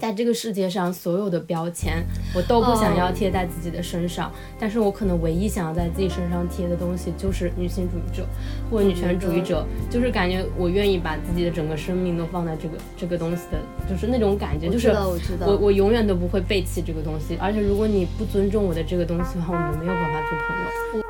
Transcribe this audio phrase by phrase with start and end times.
[0.00, 2.02] 在这个世界上，所有的标签
[2.34, 8.26] 我都不想要贴在自己的身上，但是我可能唯一想要在自己身上贴的东西就是女性主义者
[8.70, 13.58] 或者女权主义者，就是感觉我愿意把自己的整个生命都放在这个这个东西的，
[13.88, 21.02] 就是那种感觉，就是我，我我永远都不会背弃这个东西，而且如果你不尊重我的这个东西的话，我们没有办法做朋友，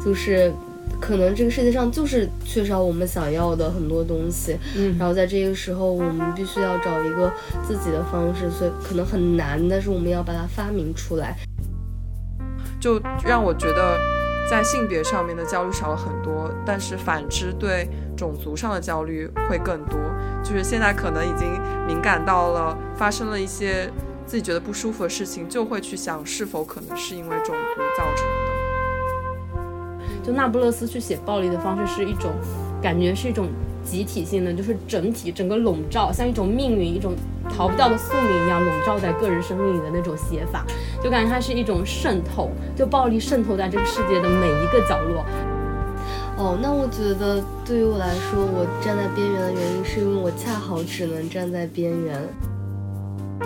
[0.00, 0.54] 就是。
[1.00, 7.32] 可能这个世界上就是缺少我们想要的很多东西，嗯，然后在这个时候，我们必须要找一个
[7.66, 11.36] 自己的方式，所以可能很难，但是我们要把它发明出来。
[12.80, 13.98] 就让我觉得，
[14.48, 19.98] 在性别上面的焦虑少了很多，但是反之，对种族上的焦虑会更多。
[20.44, 23.90] 就是现在可能已经敏感到了，发生了一些
[24.26, 28.57] 自己觉得不舒服的事情，就会去想是否可能是因为种族造成的。
[30.28, 32.30] 就那不勒斯去写暴力的方式是一种，
[32.82, 33.46] 感觉是一种
[33.82, 37.14] 集体性的，就是整体整个笼罩，像一种命运，一种
[37.48, 40.66] 逃不掉的宿命一样笼罩在个人生命里的那种写法，
[41.02, 45.24] 就感觉它是一种渗透，就暴力渗透在这个世界的每一个角落。
[46.36, 52.20] 哦，那我觉得对于我来说，我站在边缘的原因是因为我恰好只能站在边缘。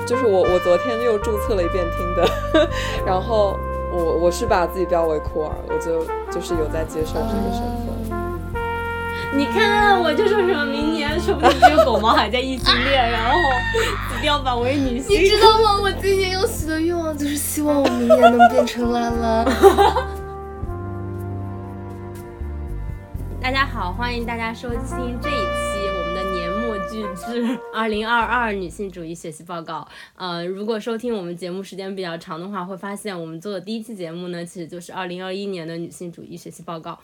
[0.05, 2.28] 就是我，我昨天又注册了一遍听的，
[3.06, 3.56] 然后。
[3.92, 7.92] 我我是把自己标为酷儿，我就就是有在接受这个身份。
[9.34, 13.36] 你看，我就说什么明年说不定这个狗毛还在异性恋，然后
[14.20, 15.20] 标榜为女性。
[15.20, 15.80] 你知道吗？
[15.82, 19.44] 我今年有许的愿望就是希望我明年能变成兰兰。
[23.40, 24.78] 大家好，欢迎大家收听
[25.20, 25.61] 这一期
[26.91, 29.86] 年末巨制二零二二女性主义学习报告。
[30.16, 36.98] 呃，如果收听我们节目时间比较长的话，会发现我们做的第一期节目呢，其实就是二零二一年的女性主义学习报告。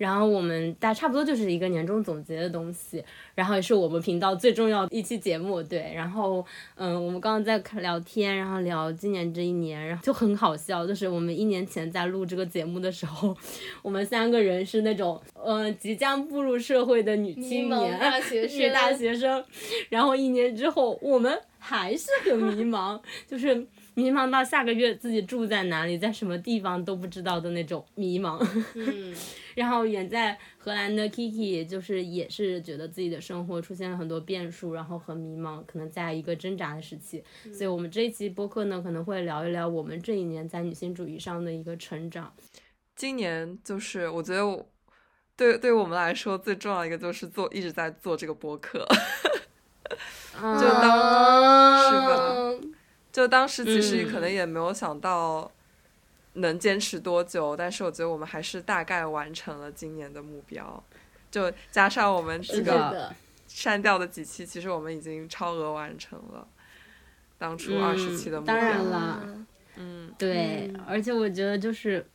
[0.00, 5.92] 然后我们大差不多就是一个年终总结的东西，然后也是我们频道最重要的一期节目，对。
[5.94, 6.42] 然后，
[6.76, 13.36] 嗯，我们刚刚在聊天，然后聊今年这一年，然后就很好笑，就是我们一年前在录这个节目的时候，
[13.82, 19.44] 我们三个人是那种，嗯，即将步入社会的女青年，女大学生，
[19.90, 23.54] 然后一年之后，我们还是很迷茫，就是
[23.92, 28.42] 迷茫到下个月自己住在哪里，在什么地方都不知道的那种迷茫。
[28.74, 29.14] 嗯。
[29.60, 37.22] 然后远在荷兰的 Kiki 就是也是觉得自己的生活出现了很多变数，然后很迷茫，可能在一个挣扎的时期。
[37.52, 42.32] 所以，我们这一期播客呢，可能会聊一聊我们这一年在女性主义上的一个成长。
[42.96, 44.66] 今年就是我觉得，
[45.36, 48.78] 对对我们来说最重要一个就是做一直在做这个播客，
[50.40, 52.70] 就当是吧？
[53.12, 55.52] 就当时其实可能也没有想到。
[56.34, 57.56] 能坚持多久？
[57.56, 60.82] 但是我觉得我们还是大概完成了今年的目标，
[61.30, 63.14] 就加上我们几个
[63.46, 66.46] 删掉的几期，其实我们已经超额完成了
[67.38, 68.54] 当初二十期的目标。
[68.54, 69.20] 当然啦，
[69.76, 72.06] 嗯，对，而且我觉得就是。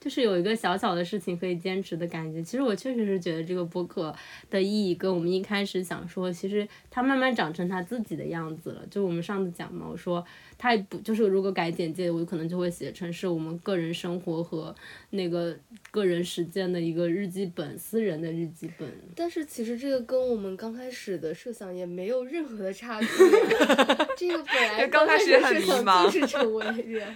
[0.00, 2.42] 就是有一个小小的事情可以坚持的感觉。
[2.42, 4.14] 其实我确实是觉得这个播客
[4.48, 8.86] 的意义跟我们一开始想说，其实它慢慢长成它自己的样子了。
[8.90, 10.24] 就我们上次讲嘛，我说
[10.56, 14.74] 它不就是如果改简介，我可能就会写成是我们个人生活和
[15.10, 15.54] 那个
[15.90, 18.88] 个人实践的一个日记本，私人的日记本。
[19.14, 23.06] 但是其实这个跟我们刚开始的设想也没有任何的差距。
[24.16, 27.06] 这个本来刚开始很迷茫，就是成为人。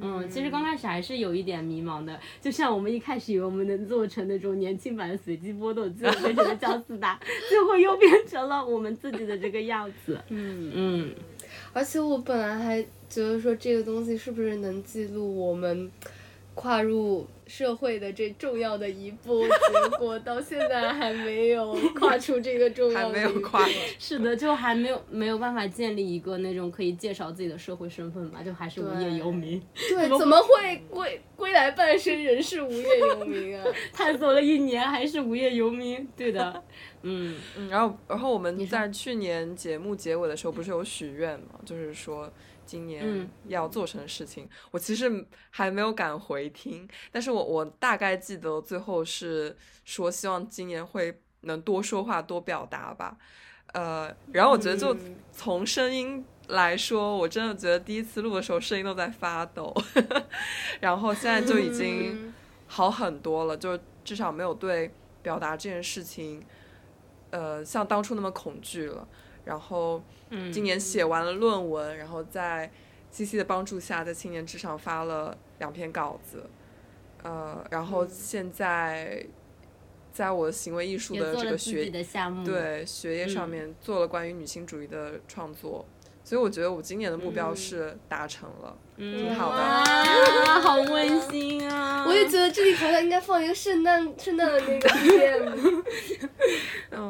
[0.00, 7.18] 嗯，其实刚开始还是有一点迷茫的，就像我们一开始以为我们能做成那种年轻版的随机波动，最后变成了姜思达，
[7.48, 10.20] 最后又变成了我们自己的这个样子。
[10.28, 11.14] 嗯嗯，
[11.72, 15.90] 而且我本来还觉得说这个东西是不是能记录我们
[16.54, 17.26] 跨入。
[17.48, 19.42] 社会的这重要的一步，
[19.72, 23.48] 结果到现在还没有跨出这个重要的一步。
[23.98, 29.60] 是的，就还没有没有办法建立一个那种可以介绍自己的社会身份吧，就还是无业游民。
[29.74, 33.64] 对，怎么会归归来半生仍是无业游民啊？
[33.92, 36.62] 探索了一年还是无业游民，对的。
[37.02, 42.30] 嗯嗯，然后然后我们在去年节目结尾的时候不是有许愿嘛，就是说。
[42.68, 49.56] 今年要做成的事情，我其实还没有敢回听，但是我我大概记得最后是
[49.86, 53.16] 说希望今年会能多说话多表达吧，
[53.72, 54.94] 呃，然后我觉得就
[55.32, 59.74] 从声音来说，我真的觉得第一次录的时候声音都在发抖，
[60.80, 62.34] 然后现在就已经
[62.66, 64.92] 好很多了，就至少没有对
[65.22, 66.44] 表达这件事情，
[67.30, 69.08] 呃，像当初那么恐惧了。
[69.48, 70.02] 然后，
[70.52, 72.70] 今年写完了论文，然后在
[73.10, 76.44] 西西的帮助下，在青年志上发了两篇稿子，
[77.22, 79.24] 呃，然后现在
[80.12, 85.86] 在我行为艺术的这个学的项目对学业上面做了关于女性主义的创作，
[86.22, 89.56] 所以我觉得我今年的目标是达成了，挺好的。
[89.56, 92.04] 哇， 好温馨啊！
[92.06, 95.82] 我也觉得这里好像应该放一个圣诞圣诞的那个 BGM。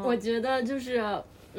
[0.05, 1.02] 我觉得就是，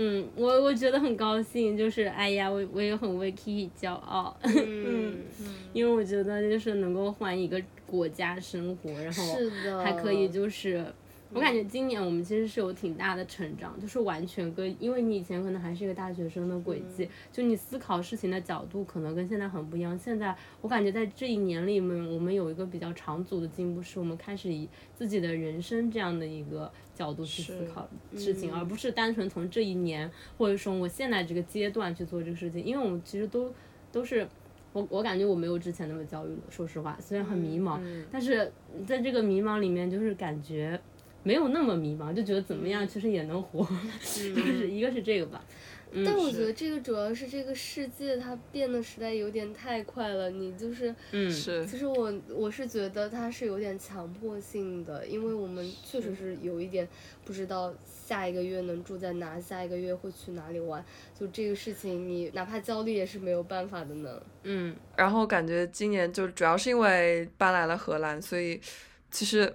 [0.02, 5.18] 嗯，我我觉得很高兴，就是哎呀，我我也很为 Kiki 骄傲，嗯，
[5.74, 10.86] 因为我觉得就是能够换一个国家生活，然后，还可以就是。
[11.32, 19.98] 我感觉今年我们其实是有挺大的成长，就是完全跟，因为你以前可能还是一个大学生的轨迹，就你思考事情的角度可能跟现在很不一样。
[19.98, 33.54] 现在我感觉在这一年里面，我们有一个比较长足的进步，是我们开始以自己的人生这样的一个角度去思考事情，而不是单纯从这一年或者说我现在这个阶段去做这个事情，因为我们其实都
[33.92, 34.28] 都是。
[34.72, 37.82] 我我感觉我没有之前那么焦虑了，说实话，虽然很迷茫，
[38.12, 38.52] 但是
[38.86, 40.80] 在这个迷茫里面，就是感觉
[41.24, 43.68] 没有那么迷茫，就觉得怎么样其实也能活，
[44.00, 45.44] 就是一个是这个吧。
[45.92, 51.32] 嗯但我觉得这个主要是这个世界它变得实在有点太快了，你就是，嗯。
[51.32, 51.66] 是。
[51.66, 56.88] 其实我我是觉得它是有点强迫性的，因为我们确实是有一点
[57.26, 60.86] 不知道下一个月能住在哪，下一个月会去哪里玩，
[61.20, 64.22] 就这个事情你哪怕焦虑也是没有办法的呢。
[64.44, 64.76] 嗯。
[64.96, 68.62] 然后感觉今年就主要是因为搬来了荷兰，所以
[69.10, 69.52] 其实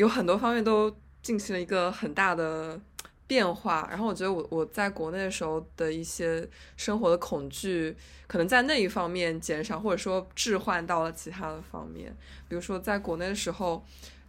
[0.00, 0.90] 有很多方面都
[1.22, 2.80] 进行了一个很大的
[3.26, 3.86] 变化。
[3.90, 7.94] 然后我觉得我我在国内的时候的一些生活的恐惧，
[8.26, 12.16] 可能在那一方面减少，或者说置换到了其他的方面。
[12.48, 13.84] 比如说在国内的时候，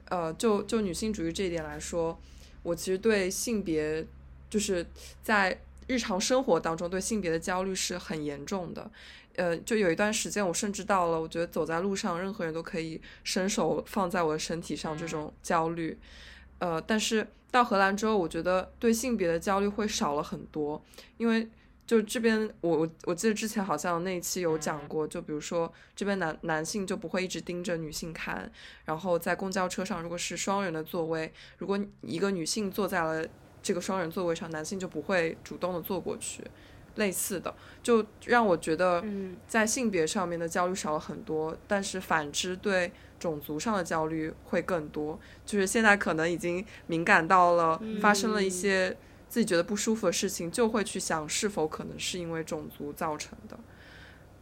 [0.09, 2.19] 呃，就就女性主义这一点来说，
[2.63, 4.05] 我其实对性别
[4.49, 4.85] 就是
[5.23, 5.57] 在
[5.87, 8.91] 日常生活当中对性别的焦虑是很严重的。
[9.35, 15.97] 呃，就有一段时间，我甚至到了，我觉得走在路上，任何人都可以伸手放在我的身体上，这种焦虑。
[16.59, 20.83] 呃，但是到荷兰之后，我觉得对性别的焦虑会少了很多，
[21.17, 21.49] 因为
[21.87, 28.49] 就这边，我我我记得之前好像那一期有讲过，就比如说这边男男性就不会一直盯着女性看，
[28.85, 33.27] 然后在公交车上，如果是双人的座位，如果一个女性坐在了
[33.61, 36.43] 这个双人座位上，男性就不会主动的坐过去。
[36.95, 45.19] 类似的，就让我觉得嗯在性别上面的焦虑少了很多，但是反之对种族上的焦虑会更多。
[45.45, 48.95] 就是现在可能已经敏感到了，发生了一些
[49.29, 53.57] 自己觉得不舒服的事情，就会去想是否可能是因为种族造成的。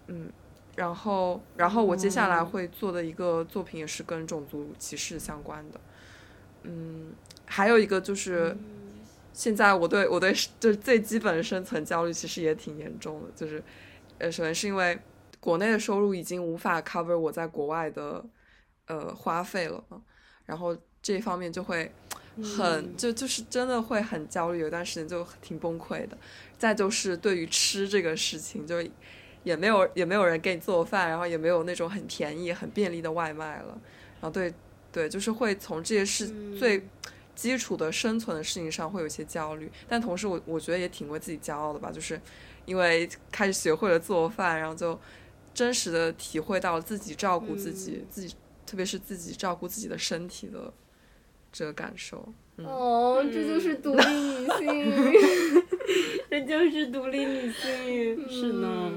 [0.07, 0.29] 嗯，
[0.75, 5.79] 然后，然后我接下来会做的一个作品也是跟种族歧视相关的。
[6.63, 7.13] 嗯，
[7.45, 8.57] 还有一个就是。
[9.31, 13.63] 现在我对我对就是最基本的生存焦虑其实也挺严重的，就是，
[14.17, 14.97] 呃，首先是因为
[15.39, 18.25] 国内的收入已经无法 cover 我在国外的
[18.87, 20.01] 呃花费了嘛，
[20.45, 21.89] 然后这一方面就会
[22.43, 26.17] 很就就是真的会很焦虑，有一段时间就挺崩溃的。
[26.57, 28.83] 再就是对于吃这个事情，就
[29.43, 33.79] 也没有也没有人给你做饭，然后也没有那种很便宜很便利的外卖了，
[34.19, 34.53] 然后对
[34.91, 36.27] 对，就是会从这些事
[36.57, 36.83] 最。
[37.39, 42.19] 基础的生存的事情上会有一些焦虑，但同时我我觉得也挺为自己骄傲的吧，就是
[42.65, 44.99] 因为开始学会了做饭，然后就
[45.53, 50.73] 真实的体会到了自己照顾自己，嗯、自己特别是自己照顾自己的身体的
[51.49, 52.27] 这个感受。
[52.57, 55.13] 嗯、哦，这就是独立女性，
[56.29, 58.91] 这就是独立女性，是呢。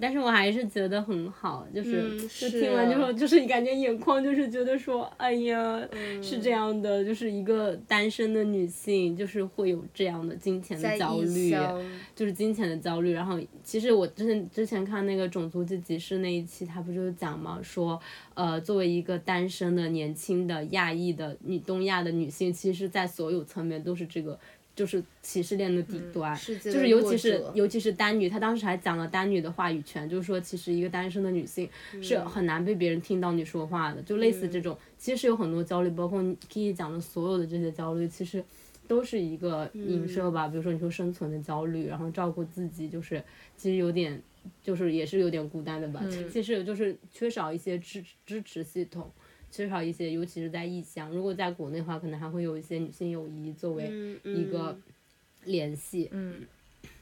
[0.00, 11.54] 但是我还是觉得很好，就是、嗯、就听完之后，就是 感觉眼眶就是觉得说，哎呀，嗯、是这样的，就是一个单身的女性，就是会有这样的金钱的焦虑，
[12.14, 13.12] 就是金钱的焦虑。
[13.12, 18.00] 然后其实我之前之前看那个种族及歧视那一期，他不就是讲嘛，说
[18.34, 24.38] 呃，作为一个单身的年轻的亚裔的女东亚的女性，其实在所有层面都是这个。
[24.78, 31.68] 就是歧视链的底端，嗯、就是尤其是尤其是单女，她当时还讲了单女的话语权，就是说其实一个单身的女性
[32.00, 38.44] 是很难被别人听到你说话的，嗯、就类似这种，其实有很多焦虑，包括 Kiki 讲的所有的这些焦虑，其实
[38.86, 40.46] 都是一个影射吧。
[40.46, 43.20] 嗯、比如说你说生存的焦虑，然后照顾自己，就是
[43.56, 44.22] 其实有点，
[44.62, 46.00] 就是也是有点孤单的吧。
[46.04, 49.10] 嗯、其实就是缺少一些支支持系统。
[49.50, 51.10] 缺少一些，尤其是在异乡。
[51.10, 54.78] 如果在国内的话，可能还会有一些女性友谊作为一个
[55.44, 56.08] 联系。
[56.12, 56.46] 嗯，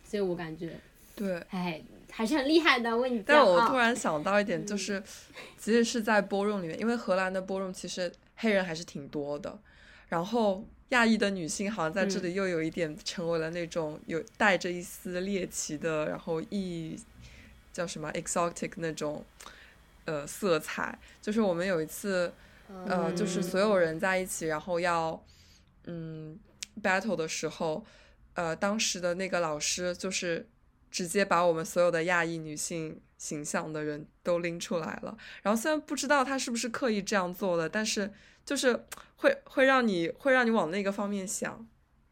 [0.04, 0.78] 所以我感觉，
[1.14, 5.02] 对，哎，还是很厉害的，为你但我突然想到一点，就是，
[5.58, 9.58] 即使是在 ballroom 里面，因为荷兰的 ballroom 其实黑人还是挺多的，
[10.08, 16.96] 然后亚裔的女性好像在这里又有一点成为了那种有带着一丝猎奇的，然后异
[17.72, 19.24] 叫什么 exotic 那种。
[20.06, 22.32] 呃，色彩就是我们有一次，
[22.86, 25.22] 呃，就是所有人在一起，然后要
[25.84, 26.38] 嗯
[26.82, 27.84] battle 的时候，
[28.34, 30.48] 呃，当时的那个老师就是
[30.90, 35.16] 直接把我们所有的亚裔女性形象的人都拎出来了。
[35.42, 38.12] 然后虽然不知道他是不是刻意这样做的，但是
[38.44, 38.84] 就是
[39.16, 41.66] 会会让你会让你往那个方面想。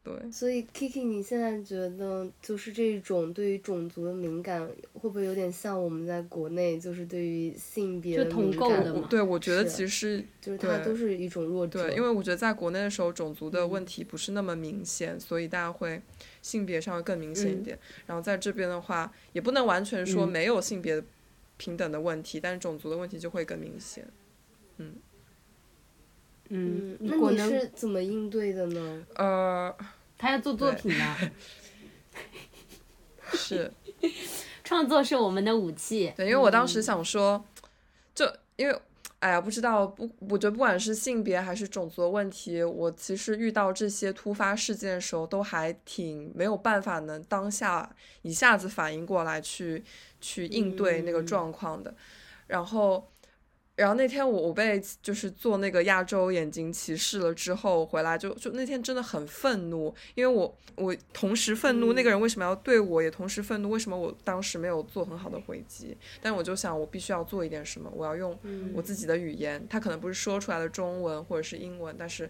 [0.05, 9.07] 对，所以 Kiki，你现在觉得就是这种对于种族的敏感，会不会有点像我们在国内就是对于性别的同构的嘛？
[9.09, 11.87] 对，我觉得其实就是它都是一种弱者。
[11.87, 15.99] 对，因为我觉得在国内的时候，种族的问题不是那么明显，所以大家会
[16.43, 17.75] 性别上会更明显一点。
[18.05, 21.03] 然后在这边的话，也不能完全说没有性别
[21.57, 24.07] 平等的问题，但是种族的问题就会更明显。
[24.77, 24.93] 嗯
[26.49, 29.05] 嗯，那你是怎么应对的呢？
[29.15, 29.75] 呃。
[30.17, 31.17] 他要做作品呢，
[33.33, 33.69] 是，
[34.63, 36.13] 创作是我们的武器。
[36.15, 37.43] 对，因为我当时想说，
[38.15, 38.25] 就
[38.55, 38.79] 因为，
[39.19, 49.83] 哎呀，不知道不，我觉得不管是性别还是种族的问题，我其实遇到这些突发事件的时候，都还挺没有办法能当下一下子反应过来去
[50.21, 51.93] 去应对那个状况的，
[52.47, 53.05] 然后。
[53.75, 65.97] 然后那天我我被就是做那个亚洲眼睛歧视了之后回来就就那天真的很愤怒，因为我我同时愤怒那个人为什么要对我，也同时愤怒为什么我当时没有做很好的回击。
[66.21, 68.39] 但我就想我必须要做一点什么，我要用
[68.73, 72.29] 我自己的语言，他可能不是说出来的中文或者是英文，但是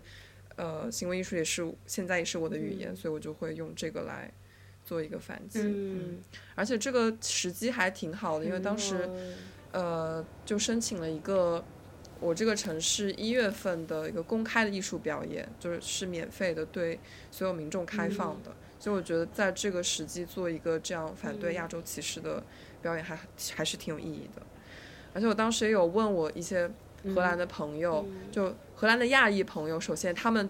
[0.56, 4.32] 呃行为艺术也是现在也是我的语言，所以我就会用这个来
[4.84, 5.60] 做一个反击。
[5.62, 6.18] 嗯，
[6.56, 9.08] 而且这个时机还挺好的，因为当时。
[9.75, 11.62] 呃，就申请了一个
[12.22, 16.98] 我这个城市一月份的一个公开的艺术表演，就是是免费的，对
[17.29, 18.51] 所有民众开放的。
[18.79, 22.41] 所以我觉得在这个时机做一个这样反对亚洲歧视的
[22.82, 23.20] 表演，还
[23.53, 24.41] 还是挺有意义的。
[25.13, 26.72] 而且我当时也有问我一些
[27.13, 30.50] 荷兰的朋友，就荷兰的亚裔朋友，首先他们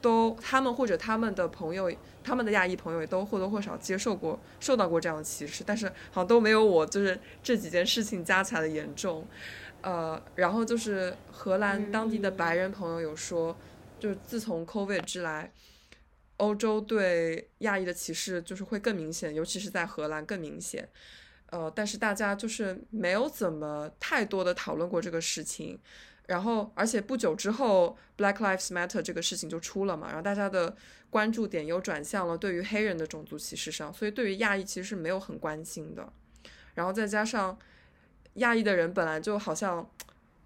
[0.00, 1.92] 都他们或者他们的朋友。
[2.22, 9.26] 他们的亚裔朋友也都或多或少接受过、受到过这样的歧视，但是好像都没有我就是这几件事情加起来的严重。
[9.80, 13.56] 呃，然后就是荷兰当地的白人朋友有说，
[13.98, 15.50] 就是自从 COVID 之来，
[16.36, 20.86] 欧洲对亚裔的歧视就是会更明显，尤其是在荷兰更明显。
[21.46, 25.80] 呃，但是大家就是没有怎么太多的讨论过这个事情。
[26.30, 30.76] 然后，而且不久之后，Black Lives Matter 这个事情就出了嘛，然后大家的
[31.10, 36.12] 关注点又转向了对于黑人的种族歧视上，所以对于亚裔其实是没有很关心的。
[36.76, 37.58] 然后再加上
[38.34, 39.84] 亚裔的人本来就好像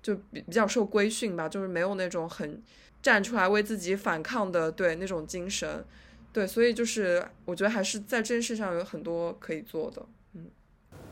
[0.03, 2.63] 就比比较受规训吧，就是没有那种很
[3.03, 5.85] 站出来为自己反抗的对那种精神，
[6.33, 10.03] 对，所以就是我觉得还是在这件事上有很多可以做的。
[10.33, 10.47] 嗯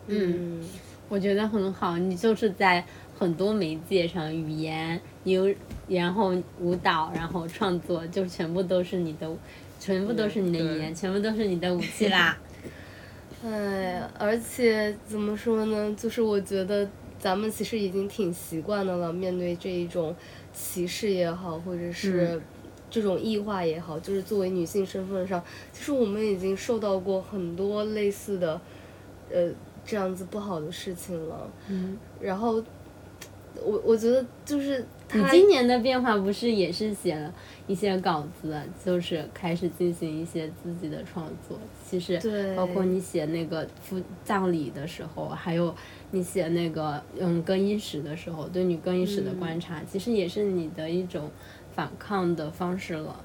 [0.06, 0.68] 嗯，
[1.10, 2.86] 我觉得很好，你就是在。
[3.18, 5.48] 很多媒介上，语言有，
[5.86, 9.30] 然后舞蹈，然后创作，就全部都是你的，
[9.78, 12.36] 全部都是你的语言，全部都是你的武器啦。
[13.44, 15.94] 哎，而且怎么说呢？
[15.96, 16.88] 就是我觉得
[17.18, 20.14] 咱们其实已经挺习惯的了，面对这一种
[20.52, 22.40] 歧视也好，或者是
[22.90, 25.40] 这种异化也好，就是作为女性身份上，
[25.72, 28.60] 其实我们已经受到过很多类似的，
[29.30, 29.50] 呃，
[29.84, 31.48] 这样子不好的事情了。
[31.68, 32.60] 嗯，然后。
[33.60, 37.32] 我我觉得就是你今年的变化不是也是写了
[37.66, 41.58] 一些稿子，就是开始进行一些自己的创作。
[41.84, 42.18] 其实
[42.56, 45.74] 包括你写那个夫葬礼的时候，还有
[46.12, 51.30] 你写那个嗯更衣室的时候，对女更衣室的观察，其实也是你的一种
[51.74, 53.22] 反抗的方式了，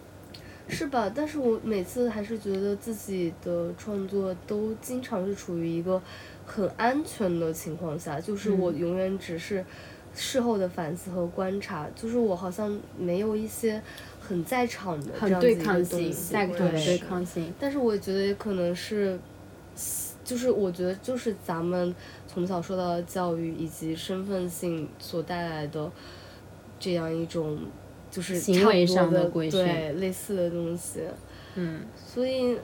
[0.67, 1.09] 是吧？
[1.15, 6.01] 但是我每次还是觉得自己的创作都经常是处于一个
[6.45, 9.63] 很安全的情况下，就是我永远只是。
[10.17, 13.79] 事后的反思和观察，就是我好像没有一些
[14.19, 17.53] 很在场的这样子一个东西，对抗性。
[17.59, 19.19] 但是我觉得也可能是，
[20.25, 21.93] 就是我觉得就是咱们
[22.27, 25.89] 从小受到的教育以及身份性所带来的
[26.79, 27.59] 这样一种，
[28.09, 31.01] 就是行为上的规训，对类似的东西。
[31.53, 32.57] 嗯，所以。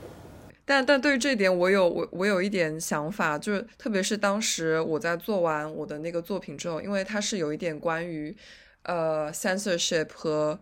[0.65, 8.36] 但但对于这点，我有我我有一点想法，就是特别是当时我在做完我的那个作品之后，因为它是有一点关于
[8.84, 10.58] 呃 censorship 和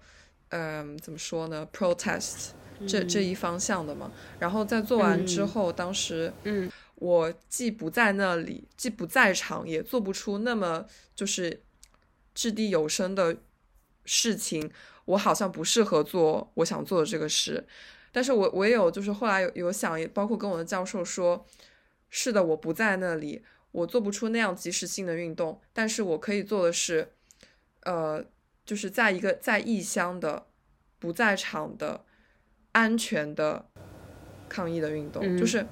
[0.49, 2.49] 嗯怎么说呢 protest
[2.87, 4.11] 这这一方向的嘛。
[4.39, 11.61] 然后在做完之后，当时嗯我既不在那里，既不在场，也做不出那么就是
[12.33, 13.37] 掷地有声的
[14.05, 14.71] 事情，
[15.05, 17.67] 我好像不适合做我想做的这个事。
[18.11, 21.45] 但是我我也有，就是后来有有想，也包括跟我的教授说，
[22.09, 23.41] 是的，我不在那里，
[23.71, 27.13] 我做不出那样及时性的运动，但是我可以做的是，
[27.83, 28.23] 呃，
[28.65, 30.45] 就是在一个在异乡的、
[30.99, 32.03] 不在场的、
[32.73, 33.65] 安全的
[34.49, 35.65] 抗议的运动，就是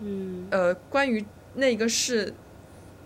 [0.00, 0.48] 嗯。
[0.50, 2.32] 呃，关于那个事，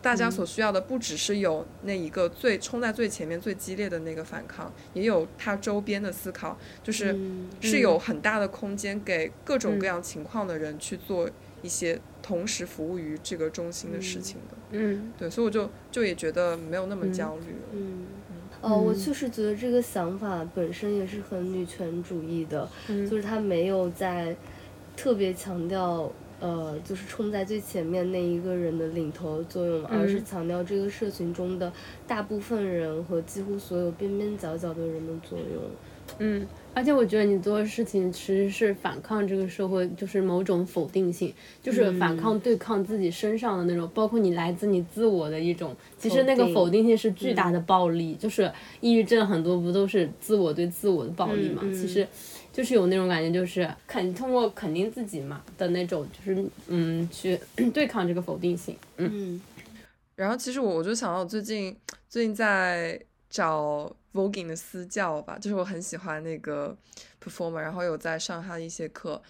[0.06, 11.28] 大家所需要的不只是有那一个最冲在最前面、最激烈的那个反抗，也有它周边的思考，就是嗯是有很大的空间给各种各样情况的人去做
[11.60, 14.56] 一些同时服务于这个中心的事情的。
[14.70, 17.68] 嗯对，所以我就就也觉得没有那么嗯焦虑了。
[17.72, 18.06] 嗯。
[18.62, 24.36] 哦，我嗯确实觉得这个想法本身也是很女权主义的，嗯就是他没有在
[24.96, 26.10] 特别强调，
[26.40, 31.72] 呃，就是冲在最前面那一个人的领头作用，而是嗯强调这个社群中的
[32.06, 35.62] 大部分人和几乎所有边边角角的人的作用。
[36.18, 48.50] 嗯，而且我觉得你做的事情其实是反抗这个社会，就是某种否定性，就是反抗对抗自己身上的那种，包括你来自你自我的一种，其实那个否定性是巨大的暴力，就是
[48.80, 51.62] 抑郁症很多不都是自我对自我的暴力嘛？
[51.72, 52.06] 其实
[52.56, 57.38] 就是有那种感觉，就是肯通过肯定自己嘛的那种，就是嗯去
[57.74, 58.74] 对抗这个否定性。
[58.96, 59.42] 嗯嗯
[60.14, 61.76] 然后其实我我就想到我最近
[62.08, 62.98] 最近在
[63.28, 66.74] 找 voguing 的私教吧，就是我很喜欢那个
[67.22, 69.20] performer，然后有在上他的一些课，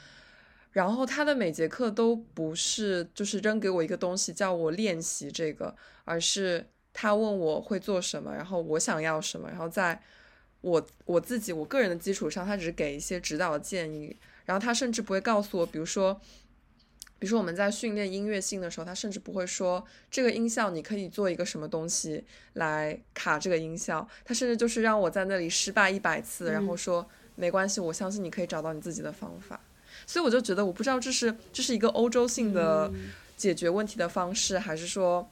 [0.70, 10.00] 然后他的每节课都不是就是扔给我一个东西叫我练习这个，而是他问我会做什么，然后我想要什么，然后在
[10.66, 16.20] 我我自己我个人的基础上，他只是给一些指导的建议，然后他甚至不会告诉我，比如说。
[17.18, 29.58] 比如说我们在训练音乐性的时候，他甚至不会说这个音效你可以做一个什么东西来卡这个音效，他甚至就是让我在那里失败一百次，然后说没关系，我相信你可以找到你自己的方法。
[30.06, 32.92] 所以我就觉得，我不知道这是这是一个欧洲性的
[33.34, 35.26] 解决问题的方式，还是说，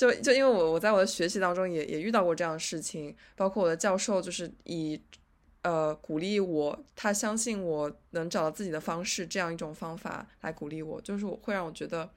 [0.00, 4.98] 就就因为我我在我的学习当中也也遇到过这样的事情，包括我的教授就是以
[5.60, 12.08] 呃鼓励我，他相信我能找到自己的方式这样一种方法来鼓励我，就是会让我觉得。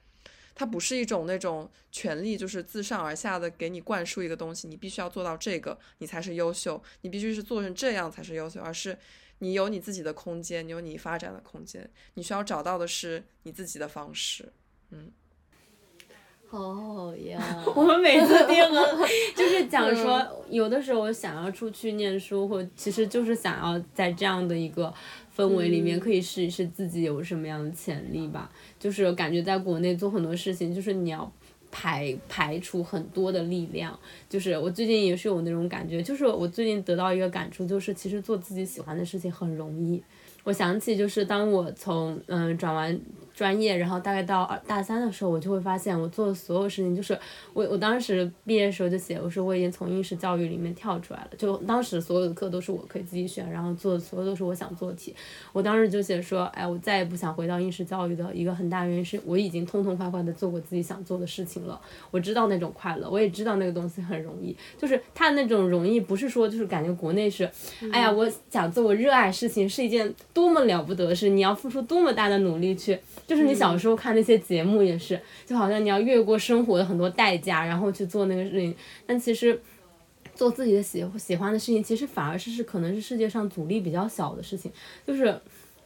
[0.56, 8.96] 它不是一种那种权利，就是自上而下的给你灌输一个东西，你必须要做到这个，你才是优秀，你必须是做成这样才是优秀，而是
[9.40, 14.54] 你有你自己的空间，你有你发展的空间，你需要找到的是你自己的方式。
[14.92, 15.12] 嗯，
[16.54, 17.42] 好好呀。
[17.76, 18.80] 我们每次定了
[19.36, 24.94] 就是讲说，有的时候想要出去念书，或其实就是想要在这样的一个
[25.36, 28.52] 氛围里面，可以试一试自己有什么样的潜力吧。
[28.80, 31.32] 就是感觉在国内做很多事情，就是你要
[31.72, 34.00] 排排除很多的力量。
[34.30, 40.00] 就是我最近也是有那种感觉，就是我最近得到一个感触，就是其实做自己喜欢的事情很容易。
[40.44, 43.00] 我想起就是当我从嗯转完
[43.34, 47.18] 专业，然后大概到二大三的时候，我就会发现我做的所有事情，就是
[47.54, 55.16] 我我当时毕业的时候就写，我说我已经从应试教育里面跳出来了，就当时所有的课都是我可以自己选，然后做的所有都是我想做的题。
[55.52, 61.80] 我当时就写说，哎，我再也不想回到应试教育的一个很大原因是我已经痛痛快快的做过自己想做的事情了，
[62.12, 67.50] 我知道那种快乐，我也知道那个东西很容易，就是它那种容易不是说就是感觉国内是，
[67.92, 79.60] 哎呀，我想做我热爱事情是一件多么了不得的事，你要付出多么大的努力去，就是你小时候看那些节目也是，就好像你要越过生活的很多代价，然后去做那个事情，但其实。
[80.36, 84.72] 做自己的喜喜欢的事情，其实反而是是可能是世界上阻力比较小的事情，
[85.06, 85.40] 就是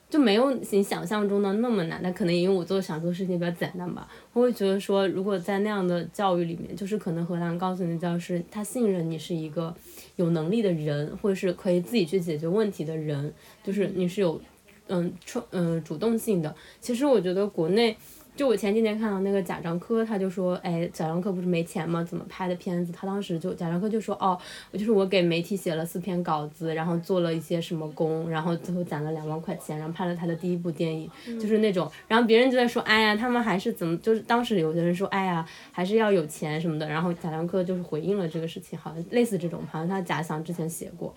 [0.10, 2.00] 就没有你想象中的那么难。
[2.02, 9.76] 但可能因为我做想做的事情比较简单吧，我会觉得说，如果在那样的教育里面，就是可能荷兰告诉你的教师，他信任你是一个
[10.16, 13.34] 有能力的人，或者是可以自己去解决问题的人，
[13.66, 14.40] 就是你是有
[14.88, 16.56] 嗯创嗯主动性的。
[16.82, 17.96] 其实我觉得国内。
[18.36, 22.04] 就我前几天看到那个贾樟柯，他就说，哎，贾樟柯不是没钱吗？
[22.04, 22.94] 怎么拍的片子？
[22.94, 24.38] 他当时就贾樟柯就说，哦，
[24.70, 41.12] 我就是我给媒体写了四篇稿子，然后做了一些什么工，然后最后攒了两万块钱，然后拍了他的第一部电影，就是那种，然后别人就在说，哎呀，他们还是怎么，就是当时有的人说，哎呀，还是要有钱什么的，然后贾樟柯就是回应了这个事情，好像类似这种，好像他假想之前写过。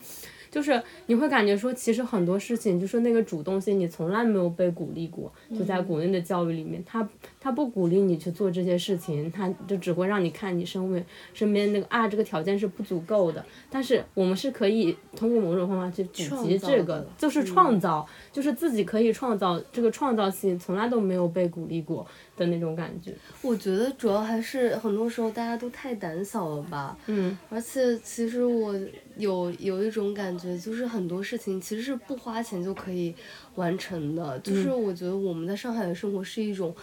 [0.50, 5.32] 就是你会感觉说，其实很多事情，就是那个主动性，你从来没有被鼓励过。
[5.56, 7.08] 就在国内的教育里面，他
[7.40, 13.42] 他不鼓励你去做这些事情，他就只会让你看你身边身边那个啊，这个条件是不足够的。
[13.70, 23.14] 但是我们是可以通过某种方法去普及这个，就是创造，就是自己可以创造这个创造性，从来都没有被鼓励过的那种感觉。
[23.40, 26.98] 我觉得主要还是很多时候大家都太胆小了吧。
[27.06, 27.38] 嗯。
[27.48, 28.74] 而且其实我
[29.16, 33.14] 有有一种感觉，就是很多事情其实是不花钱就可以
[33.54, 34.38] 完成的。
[34.40, 36.74] 就是我觉得我们在上海的生活是一种。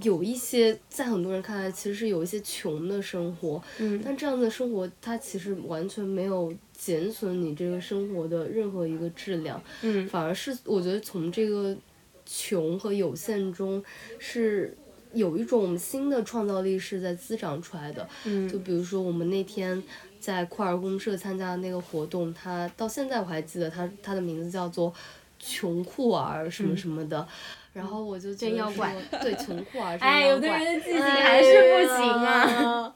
[0.00, 11.76] 有一些在很多人看来，其实是有一些穷的生活，嗯，但这样的生活它其实完全没有减损你这个生活的任何一个质量，嗯，反而是我觉得从这个
[12.24, 13.84] 穷和有限中
[14.18, 14.74] 是
[15.12, 18.08] 有一种新的创造力是在滋长出来的。
[18.24, 18.48] 嗯。
[18.48, 19.82] 就比如说我们那天
[20.18, 24.90] 在库尔公社参加的那个活动，它到现在我还记得它它的名字叫做
[25.38, 27.28] “穷库尔”什么什么的。
[27.72, 29.96] 然后我就觉得真妖怪说，对，穷酷儿。
[29.98, 32.44] 哎，有的怪人的记性哎还是不行啊。
[32.86, 32.94] 呀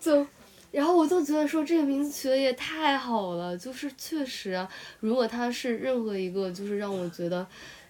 [0.00, 0.26] 就，
[0.70, 4.68] 然后我就觉得说这个名字取的也太好了，就是确实啊，
[5.00, 7.46] 如果它是任何一个就是让我觉得。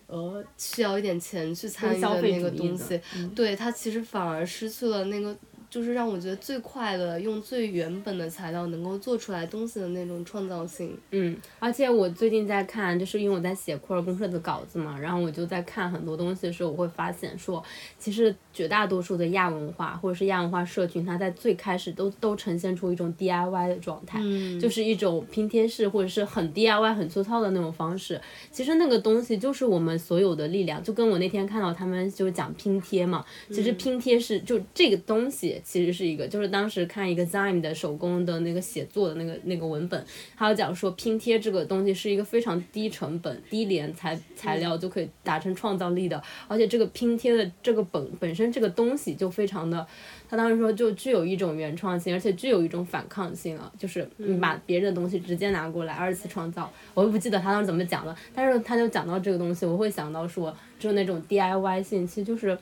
[0.09, 3.01] 呃，需要一点钱去参与的那个东西，
[3.35, 5.35] 对它其实反而失去了那个，
[5.73, 10.95] 就是让我觉得最快乐、用最原本的材料能够做出来东西的那种创造性。
[11.13, 17.65] 嗯，而且我最近在看，就是因为我在写库尔公社的稿子嘛，然后我就在看很多东西的时候，我会发现说，
[17.99, 28.21] 其实绝大多数的亚文化或者是亚文化社群，它在最开始都都呈现出一种 DIY 的状态，嗯就是一种拼贴式或者是很 DIY 很粗糙的那种方式。
[28.51, 49.87] 其实那个东西就是我们所有的力量，就跟我那天看到他们就是讲拼贴嘛，其实拼贴是就这个东西其实是一个，就是当时看一个 Zime 的手工的那个写作的那个那个文本，还有讲说拼贴这个东西是一个非常低成本、低廉材材料就可以达成创造力的，而且这个拼贴的这个本本身这个东西就非常的，
[50.29, 62.59] 他当时说就具有一种原创性，而且具有一种反抗性啊，就是你把别人的东西直接拿过来二次创造，我也不记得他当时怎么讲的，但是他就讲到这个东西，我会想到说就是那种 DIY 性，其实就是。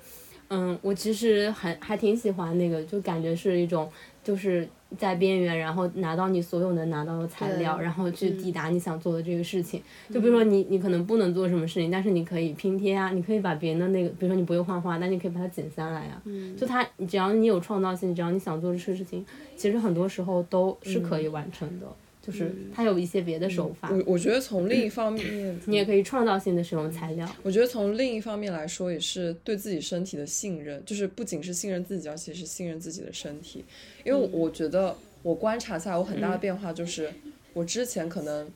[0.50, 3.88] 嗯，我其实还还挺喜欢那个，就感觉是一种，
[4.24, 9.80] 就是在边缘，然后拿到你所有能拿到的材料，然后去抵达你想做的这个事情。
[10.12, 16.20] 就比如说你你可能不能做什么事情，但是你可以拼贴啊，你可以把别人的那个，比如说你不会画画，但你可以把它剪下来啊。
[16.56, 19.24] 就它，只要你有创造性，只要你想做这个事情，
[19.56, 21.86] 其实很多时候都是可以完成的。
[22.22, 27.26] 就是它有一些别的手法，我我觉得从另一方面， 你也可以创造性的使用材料。
[27.42, 33.64] 我觉得从另一方面来说，也是对自己身体的信任，就是不仅是信任自己，而且是信任自己的身体。
[34.04, 37.10] 因为我觉得我观察下来，我很大的变化就是，
[37.54, 38.46] 我之前可能，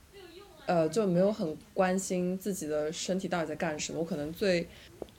[0.67, 3.99] 呃，就没有很关心自己的身体到底在干什么。
[3.99, 4.69] 我可能最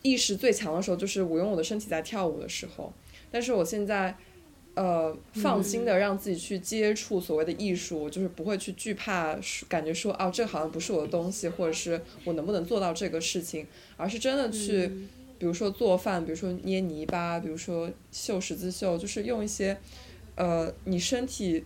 [0.04, 2.94] 意识最强的时候，就是我用我的身体在跳舞的时候。
[3.32, 4.16] 但是我现在。
[4.76, 9.38] 呃，放心的让自己去接触所谓的艺术，就是不会去惧怕，
[9.70, 14.88] 感觉说哦，这好像不是我的东西，或者是我能不能做到这个事情，而是真的去，
[15.40, 19.78] 比如说做饭，比如说捏泥巴，比如说绣十字绣，就是用一些，
[20.36, 21.64] 呃，你身体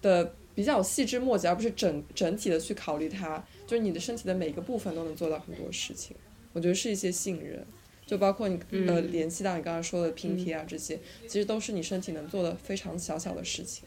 [0.00, 6.16] 的比较细枝末节，而不是整整体的去考虑它，就是你的身体的每个部分都能做到很多事情。
[6.52, 7.66] 我觉得是一些信任。
[8.06, 13.84] 就包括你呃联系到你刚刚说的拼贴啊这些，其实都是你身体能做的非常小小的事情。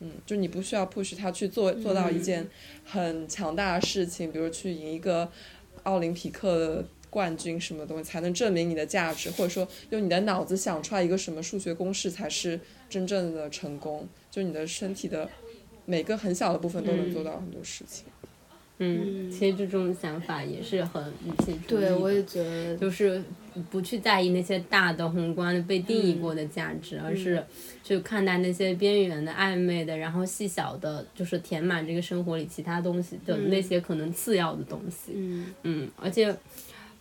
[0.00, 2.48] 嗯，就你不需要 push 他去做做到一件
[2.84, 5.30] 很强大的事情，比如去赢一个
[5.82, 14.08] 奥林匹克的冠军什么东西才能证明你的价值，或者说用你的脑子想出来一个什么数学公式才是真正的成功。
[14.30, 15.30] 就你的身体的
[15.86, 18.04] 每个很小的部分都能做到很多事情。
[18.78, 23.22] 嗯，其实这种想法也是很女性主义对，我的也觉得，就是
[23.70, 27.40] 不去在意那些大的宏观的被定义过的价值，而是
[27.84, 35.12] 去看待那些边缘的、暧昧的，然后细小的，就是填满这个生活里其他东西的那些可能次要的东西。
[35.14, 35.46] 嗯。
[35.62, 36.34] 嗯，而且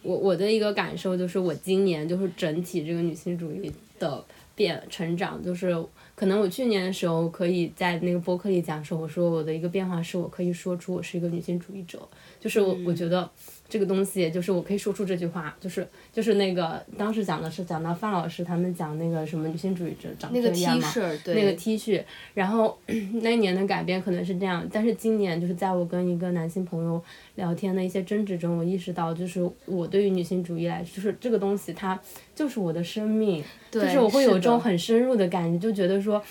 [0.03, 5.75] 我我的一个感受就是，我今年就是整体这个女性主义的变成长，就是
[6.23, 11.99] 可能我去年的时候可以在那个播客里讲说，我说我的一个变化是我可以说出我是一个女性主义者，
[12.39, 13.29] 就是我我觉得
[13.73, 22.03] 这个东西就是我可以说出这句话，就是就是那个当时讲的是讲到范老师他们讲那个什么女性主义者长那个这 T 样嘛，恤，对，那个 T 恤，
[22.36, 22.77] 然后
[23.23, 31.99] 那一年的改变可能是这样，但是今年就是在我跟一个男性朋友聊天的一些争执中，我意识到，就是我对于女性主义来说，就是这个东西它
[32.36, 36.23] 就是我的生命，就是我会有这种很深入的感觉，就觉得说。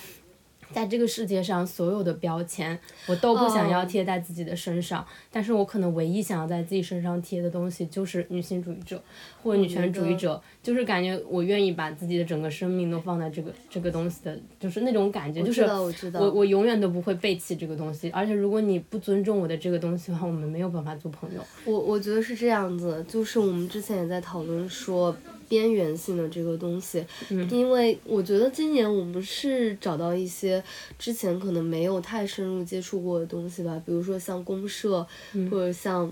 [0.73, 9.01] 在这个世界上，所有的标签我都不想要哦贴在自己的身上，但是我可能唯一想要在自己身上贴的东西就是女性主义者
[9.41, 21.41] 或者女权主义者，就是感觉我愿意把自己的整个生命都放在这个这个东西的，就是那种感觉，就是我我永远都不会背弃这个东西，而且如果你不尊重我的这个东西的话，我们没有办法做朋友。
[21.65, 25.15] 我我觉得是这样子，就是我们之前也在讨论说
[25.47, 27.49] 边缘性的这个东西，嗯。
[27.49, 30.63] 因为我觉得今年我们是找到一些
[30.97, 35.49] 之前可能没有太深入接触过的东西吧，比如说像公社，嗯。
[35.49, 36.11] 或者像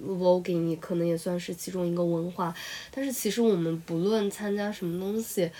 [0.00, 2.54] voguing，可能也算是其中一个文化。
[2.90, 5.50] 但是其实我们不论参加什么东西，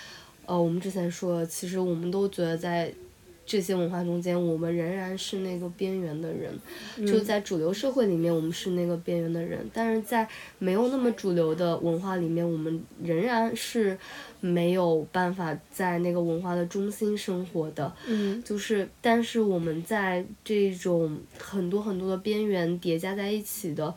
[0.45, 2.91] 呃，我们之前说了，其实我们都觉得在
[3.51, 6.57] 这些文化中间，我们仍然是那个边缘的人，
[7.05, 10.25] 就在主流社会里面，我们是那个边缘的人，但是在
[10.57, 13.97] 没有那么主流的文化里面，我们仍然是
[14.39, 17.93] 没有办法在那个文化的中心生活的。
[18.07, 23.93] 嗯，就是，但是我们在这种很多很多的边缘叠加在一起的。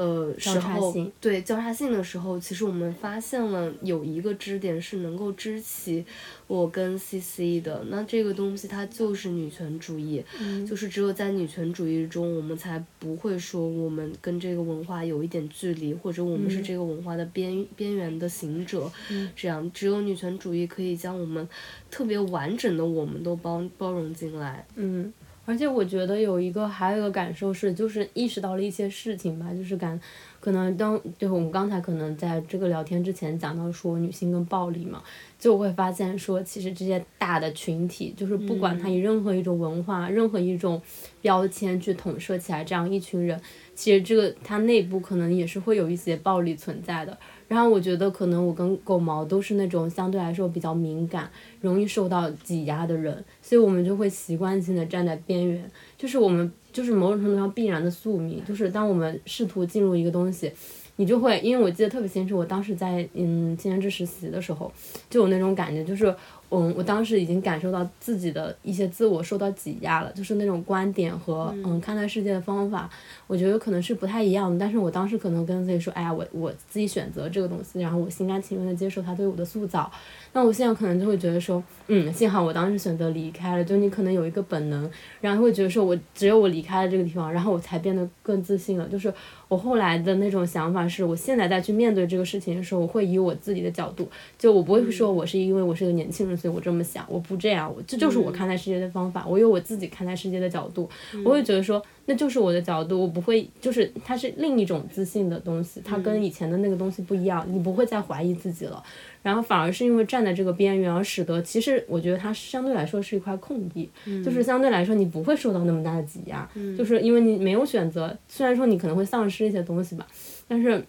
[0.00, 6.02] 呃，时候对交叉性的时候，其实我们发现了有一个支点是能够支起
[6.46, 10.24] 我跟 C C 的，那这个东西它就是女权主义，
[10.66, 18.90] 就是只有在女权主义中，我们才不会说我们跟这个文化有一点距离，或者我们是这个文化的边边缘的行者，
[19.36, 19.70] 这样。
[19.74, 21.46] 只有女权主义可以将我们
[21.90, 25.12] 特别完整的我们都包包容进来，嗯。
[25.50, 30.00] 而且我觉得有一个还有一个感受是，就是意识到了一些事情吧，就是感，
[30.38, 35.02] 可能当就是我们刚才可能在这个聊天之前讲到说女性跟暴力嘛，
[35.40, 40.80] 就会发现说其实这些大的群体，就是不管他以任何一种文化、任何一种
[41.20, 43.40] 标签去统摄起来这样一群人，
[43.74, 47.18] 其实这个它内部可能也是会有一些暴力存在的。
[47.50, 51.28] 然后我觉得可能我跟狗毛都是那种相对来说比较敏感、
[51.60, 60.52] 容易受到挤压的人，所以我们就会习惯性的站在边缘，就是我们就是某种程度上必然的宿命，就是当我们试图进入一个东西，
[60.94, 64.72] 你就会，因为我记得特别清楚，我当时在嗯青年志实习的时候，
[65.10, 66.14] 就有那种感觉，就是。
[66.50, 72.90] 嗯，我当时已经感受到自己的一些自我受到挤压了，就是那种观点和嗯看待世界的方法，
[73.28, 74.58] 我觉得可能是不太一样的。
[74.58, 79.90] 但是我当时可能跟自己说，哎呀，我我自己选择这个东西，然后我心甘情愿的接受他对我的塑造。
[80.32, 83.64] 那我现在可能就会觉得说，嗯，幸好我当时选择离开了。
[83.64, 88.88] 就你可能有一个本能，然后会觉得说我只有我离开了这个地方，然后我才变得更自信了。
[88.88, 89.12] 就是
[89.48, 94.08] 我后来的那种想法是，我现在再去面对这个事情的时候，我会以我自己的角度，
[94.38, 99.26] 就我不会说我是因为我是个年轻人，所以我这么想，我不这样，我这就是我看待世界的方法。
[99.26, 100.88] 我有我自己看待世界的角度，
[101.24, 101.82] 我会觉得说。
[102.06, 108.82] 那就是我的角度，我不会，就是它是另一种自信的东西，它跟以前的那个东西不一样，你不会再怀疑自己了，
[109.22, 113.88] 然后反而是因为站在这个边缘，而使得其实我觉得它相对来说是一块空地，
[114.24, 120.04] 就是相对来说你不会受到那么大的挤压，就是因为你没有选择，虽然说你可能会丧失一些东西吧，
[120.48, 120.84] 但是。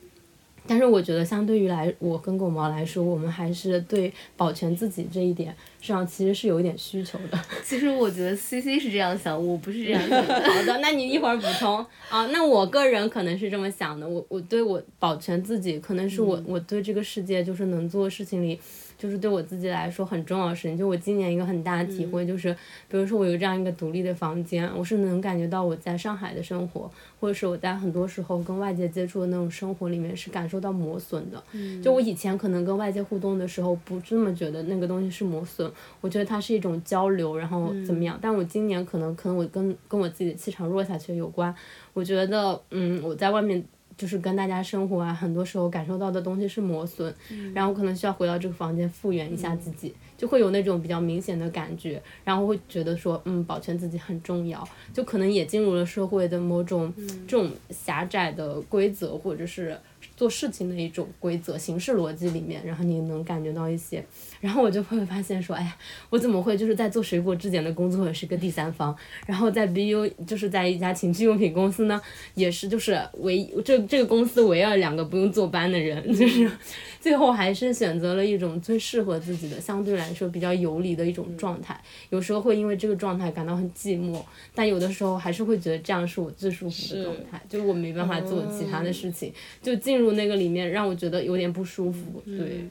[0.72, 7.38] 但是我觉得，相对于来我跟狗毛来说，我们还是对保全自己这一点上其实是有一点需求的。
[7.62, 10.24] 其实我觉得 C C 是这样想，我不是这样想。
[10.24, 12.26] 好的，那你一会儿补充啊。
[12.28, 18.58] 那我个人可能是这么想的，我我对我保全自己，可能是我我对这个世界就是能做事情里。
[19.02, 22.54] 就是对我自己来说很重要的事情，就我今年一个很大的体会就是，
[22.88, 26.88] 比如说我有这样一个独立的房间，我是能感觉到我在上海的生活，
[27.20, 31.44] 或者是我在很多时候跟外界接触的那种生活里面是感受到磨损的。
[31.82, 38.20] 就我以前可能跟外界互动的时候不这么觉得那个东西是磨损，我觉得它是一种交流，然后怎么样？
[38.22, 41.54] 但我今年可能可能我跟跟我自己的气场弱下去有关，
[41.94, 43.64] 我觉得嗯我在外面。
[43.98, 47.14] 就是跟大家生活啊，很多时候感受到的东西是磨损，
[47.54, 56.94] 然后可能需要回到这个房间复原一下自己，就会有那种比较明显的感觉，然后会觉得说，嗯，保全自己很重要，就可能也进入了社会的某种
[57.28, 59.78] 这种狭窄的规则，或者是。
[60.22, 64.06] 做事情的一种规则、形式逻辑里面，然后你能感觉到一些，
[64.40, 65.76] 然后我就会发现说，哎呀，
[66.12, 72.00] 我怎么会就是在做水果质检的工作也是个第三方，然后在 BU 就是在一家情趣用品公司呢，
[72.36, 76.52] 也是就是唯这这个公司唯二两个不用坐班的人， 就是
[77.00, 81.82] 最后还是选择了一种最适合自己的，相对来说比较游离的一种状态。
[82.12, 84.22] 有时候会因为这个状态感到很寂寞，
[84.54, 90.11] 但有的时候还是会觉得这样是我最舒服的状态，就是我没办法做其他的事情，就进入。
[90.12, 92.68] 那个里面让我觉得有点不舒服，对。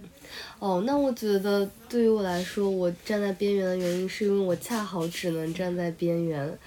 [0.59, 6.59] 哦，那我觉得对于我来说，我站在边缘的原因是因为我恰好只能站在边缘，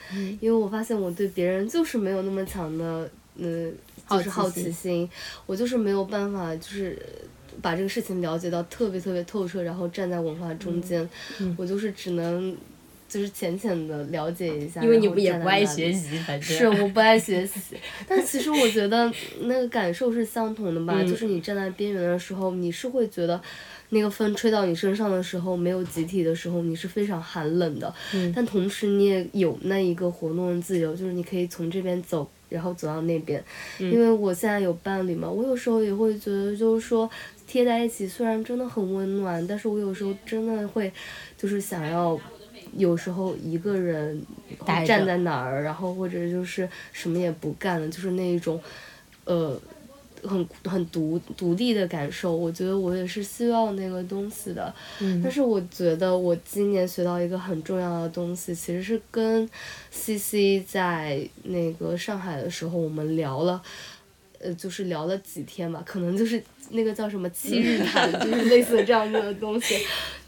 [0.42, 3.74] 因为我发现我对别人就是没有那么强的，嗯，
[4.10, 5.10] 就是好奇心，
[5.46, 6.98] 我就是没有办法，就是
[7.62, 11.08] 把这个事情了解到特别特别透彻，然后站在文化中间，
[11.56, 12.56] 我就是只能。
[13.14, 17.60] 就是浅浅的了解一下，因为你不也不爱学习，反正是我不爱学习。
[18.08, 23.40] 但其实我觉得那个感受是相同的吧，就是你站在边缘的时候，你是会觉得
[23.90, 27.94] 那个风吹到你身上的时候，没有集体的时候，你是非常寒冷的。
[28.36, 33.44] 但同时你也有那一个活动的自由，就是你可以从这边走，然后走到那边。
[33.78, 37.08] 因为我现在有伴侣嘛，我有时候也会觉得，就是说
[37.46, 40.92] 贴在一起虽然真的很温暖，但是我有时候真的会
[41.38, 42.20] 就是想要。
[42.76, 44.22] 有时候一个人
[44.86, 48.60] 站在哪儿，然后或者就是什么也不干了，就是那一种，
[49.26, 49.60] 呃，
[50.24, 52.36] 很很独独立的感受。
[52.36, 54.74] 我觉得我也是希望那个东西的。
[55.02, 59.50] 嗯但是我觉得我今年学到一个很重要的东西，其实是跟
[59.92, 63.62] C C 在那个上海的时候我们聊了。
[64.44, 69.76] 呃，就是聊了几天吧，可能就是那个叫什么七日谈，就是类似这样子的东西，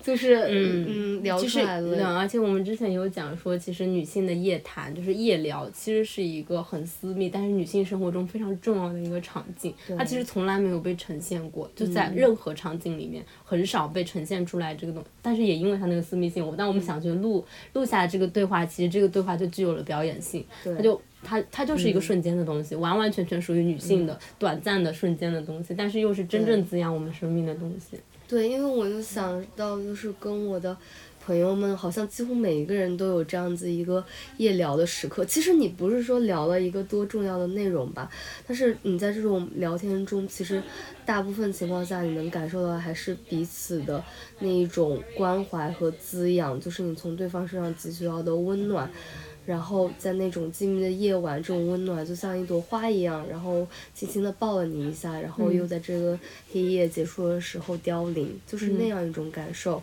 [0.01, 1.97] 就是嗯嗯聊出来了。
[1.97, 9.73] 嗯而且我们之前有讲说，其实女性的夜谈就是夜聊，其实是一个很私密，但是女性生活中非常重要的一个场景。
[9.97, 15.10] 它其实从来没有被呈现过，就在任何场景里面很少被呈现出来这个东西。
[15.21, 21.01] 但是也因为它那个私密性，我当我们想去录录下这个对话，其实这个对话就具有了表演性，它就。
[21.25, 27.99] 它它就是一个瞬间的东西，完完全全属于女性的、短暂的瞬间的东西，但是又是真正滋养我们生命的东西。
[28.27, 30.75] 对，因为我就想到，就是跟我的
[31.23, 34.03] 朋友们，好像几乎每一个人都有这样子一个
[34.38, 35.23] 夜聊的时刻。
[35.25, 38.09] 其实你不是说聊了一个多重要的内容吧，
[38.47, 40.61] 但是你在这种聊天中，其实
[41.05, 44.03] 大部分情况下你能感受到还是彼此的
[44.39, 48.89] 那一种关怀和滋养，就是你从对方身上汲取到的温暖。
[49.45, 56.19] 然后在那种静谧的夜晚，这种温暖就像一朵花一样，然后轻轻地抱了你一下，然后又在这个
[56.51, 59.81] 黑夜结束的时候凋零，就是那样一种感受。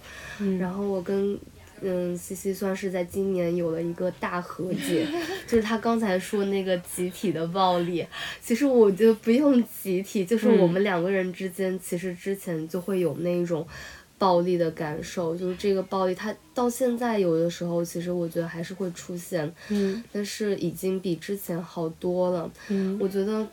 [0.58, 1.38] 然后我跟
[1.80, 5.06] 嗯西西算是在今年有了一个大和解，
[5.46, 8.04] 就是他刚才说那个集体的暴力，
[8.40, 13.66] 其实我觉得不用集体，就是我们两个人之间，其实之前就会有那种。
[14.22, 22.48] 暴力的感受，就是这个暴力，它到现在有的时候，其实我觉得还是会出现，嗯，但是已经比之前好多了。
[22.68, 23.44] 嗯，我觉得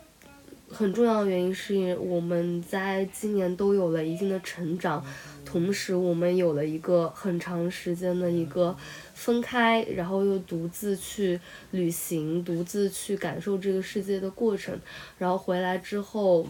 [0.68, 5.04] 很重要的原因是因为我们在今年都有了一定的成长，
[5.44, 8.76] 同时我们有了一个很长时间的一个
[9.12, 11.40] 分开，然后又独自去
[11.72, 14.78] 旅行，独自去感受这个世界的过程，
[15.18, 16.46] 然后回来之后，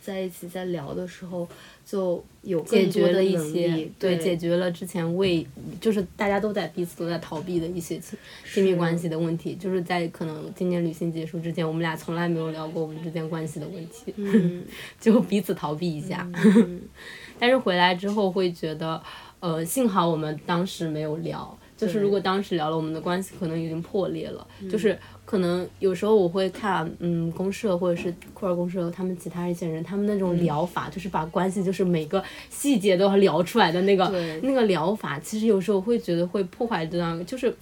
[0.00, 1.48] 在一起在聊的时候。
[1.90, 5.44] 就有解决了一些，对，解决了之前为
[5.80, 14.62] 就是大家都在彼此都在逃避的一些亲亲密关系的问题，就是在可能今年旅行结束之前，我们俩从来没有聊过我们之间关系的问题，嗯、
[15.00, 16.80] 就彼此逃避一下，嗯、
[17.40, 19.02] 但是回来之后会觉得，
[19.40, 24.96] 呃，幸好我们当时没有聊，就是如果当时聊了，我们的关系可能已经破裂了，就是。
[25.30, 34.12] 可能有时候我会看，嗯，公社或者是库尔公社，他们其他一些人，他们那种疗法，就是把关系，就是每个细节都要聊出来的那个
[34.42, 37.54] 那个疗法，其实有时候会觉得会破坏这样，就是，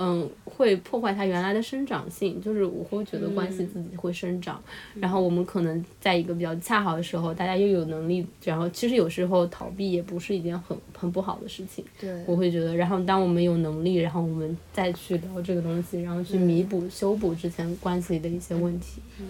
[0.00, 4.62] 嗯，会破坏它原来的生长性，就是我会觉得关系自己会生长，
[4.94, 19.02] 然后我们可能在一个比较恰好的时候，大家又有能力，然后其实有时候逃避也不是一件很很不好的事情，对，我会觉得，然后当我们有能力，然后我们再去聊这个东西，然后去弥补、修补之前关系里的一些问题。
[19.20, 19.26] 嗯，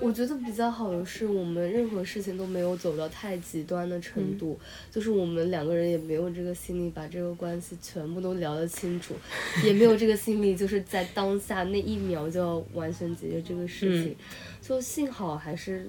[0.00, 4.58] 我觉得比较好的是，我们任何事情都没有走到太极端的程度，
[4.90, 9.14] 就是我们两个人也没有这个心力把这个关系全部都聊得清楚，
[9.64, 14.16] 也没有这个心力，就是在当下那一秒就要完全解决这个事情，
[14.60, 15.88] 就幸好还是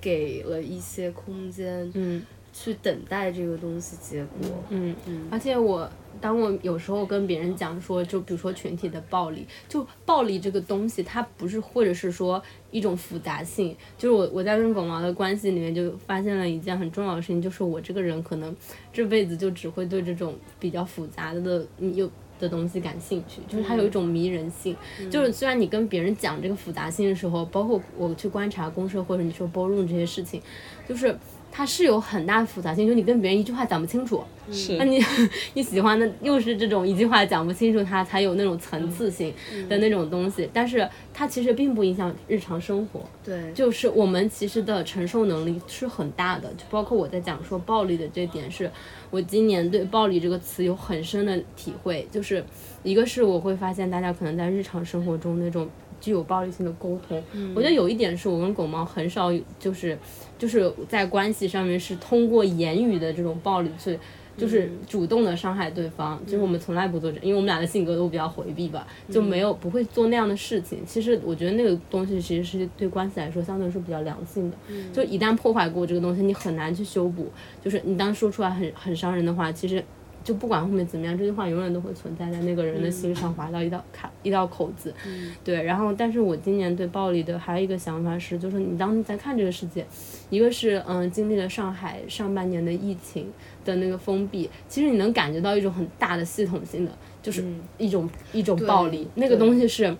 [0.00, 1.90] 给了一些空间。
[1.94, 2.22] 嗯。
[2.54, 4.48] 去等待这个东西结果。
[4.68, 5.90] 嗯嗯，而且我
[6.20, 12.40] 当我有时候跟别人讲说，就比如说群体的暴力，就暴力这个东西，它不是或者是说
[12.70, 13.76] 一种复杂性。
[13.98, 18.54] 就是我我在跟狗毛的关系里面就发现了一件很重要的事情，就是我这个人可能
[18.92, 24.76] 这辈子就只会对这种比较复杂的有的东西感兴趣，就是它有一种迷人性。
[25.10, 30.40] 就是虽然你跟别人讲这个复杂性的时候，包括我去观察公社或者你说包容这些事情，
[30.88, 31.18] 就是。
[31.56, 35.00] 它是有很大的复杂性，就你跟别人一句话讲不清楚，是，那你
[35.54, 39.32] 你喜欢的又是这种一句话讲不清楚，它才有那种层次性
[39.68, 48.68] 的那种东西，但是它其实并不影响日常生活，对，就是我们其实的承受能力是很大的，就包括我在讲说暴力的这点，是
[49.12, 52.44] 我今年对暴力这个词有很深的体会，就是
[52.82, 55.70] 一个是我会发现大家可能在日常生活中那种。
[56.04, 57.22] 具有暴力性的沟通，
[57.54, 59.98] 我觉得有一点是我跟狗猫很少就是
[60.38, 63.98] 就是在关系上面是通过言语的这种暴力去
[64.36, 70.80] 就是主动的伤害对方，就是我们从来不做这，因为我们俩的性格都比较回避吧，就没有不会做那样的事情。
[70.84, 74.56] 其实我觉得那个东西其实是对关系来说相对来说比较良性的，
[74.92, 77.30] 就一旦破坏过这个东西，你很难去修补。
[77.64, 79.82] 就是你当说出来很很伤人的话，其实。
[80.24, 84.92] 就不管后面怎么样，这句话永远都会存在在那个人的心上，划到一道卡一道口子。
[85.44, 89.86] 对，然后，但是我今年对暴力的还有一个想法是，就是你当你在看这个世界，
[90.30, 93.30] 一个是嗯经历了上海上半年的疫情
[93.64, 97.44] 的那个封闭，其实你能感觉到一种很大的系统性的，就是
[97.76, 99.94] 一种一种暴力，那个东西是。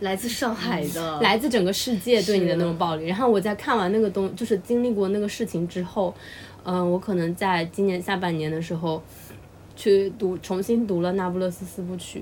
[0.00, 3.06] 来自上海的， 来自整个世界对你的那种暴力。
[3.06, 6.14] 然后我在看完那个东，就是经历过那个事情之后，
[6.64, 9.02] 嗯，我可能在今年下半年的时候，
[9.76, 12.20] 去读重新读了《那不勒斯四部曲》，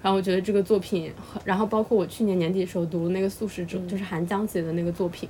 [0.00, 1.12] 然后我觉得这个作品，
[1.44, 5.28] 然后包括我去年年底的时候读那个《素食者》，就是韩江写的那个作品，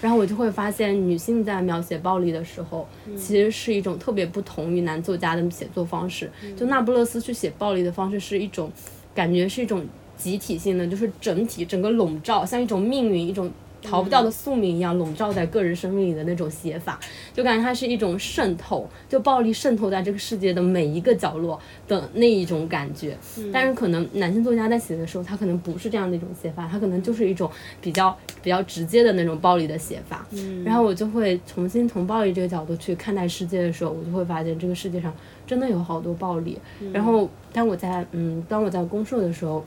[0.00, 2.86] 然后我就会发现，女性在描写暴力的时候，
[3.16, 6.30] 其实是一种特别不同于男作家的写作方式。
[6.56, 8.70] 就那不勒斯去写暴力的方式是一种，
[9.14, 9.84] 感觉是一种。
[10.16, 13.50] 集体性的，就是整体整个笼罩，像一种命运，一种
[13.88, 16.98] 逃不掉的宿命一样笼罩在个人生命里的那种写法，
[17.32, 23.16] 就感觉它是一种渗透，就暴力渗透在这个世界的每一个角落的那一种感觉。
[23.52, 30.26] 但是可能男性作家在写的时候，他可能不是这样的一种写法，他可能就是一种比较比较直接的那种暴力的写法。
[30.64, 35.12] 然后我就会重新从暴力这个角度去看待世界的时候，我就会发现这个世界上
[35.46, 36.58] 真的有好多暴力。
[36.92, 39.64] 然后当我在嗯，当我在公社的时候。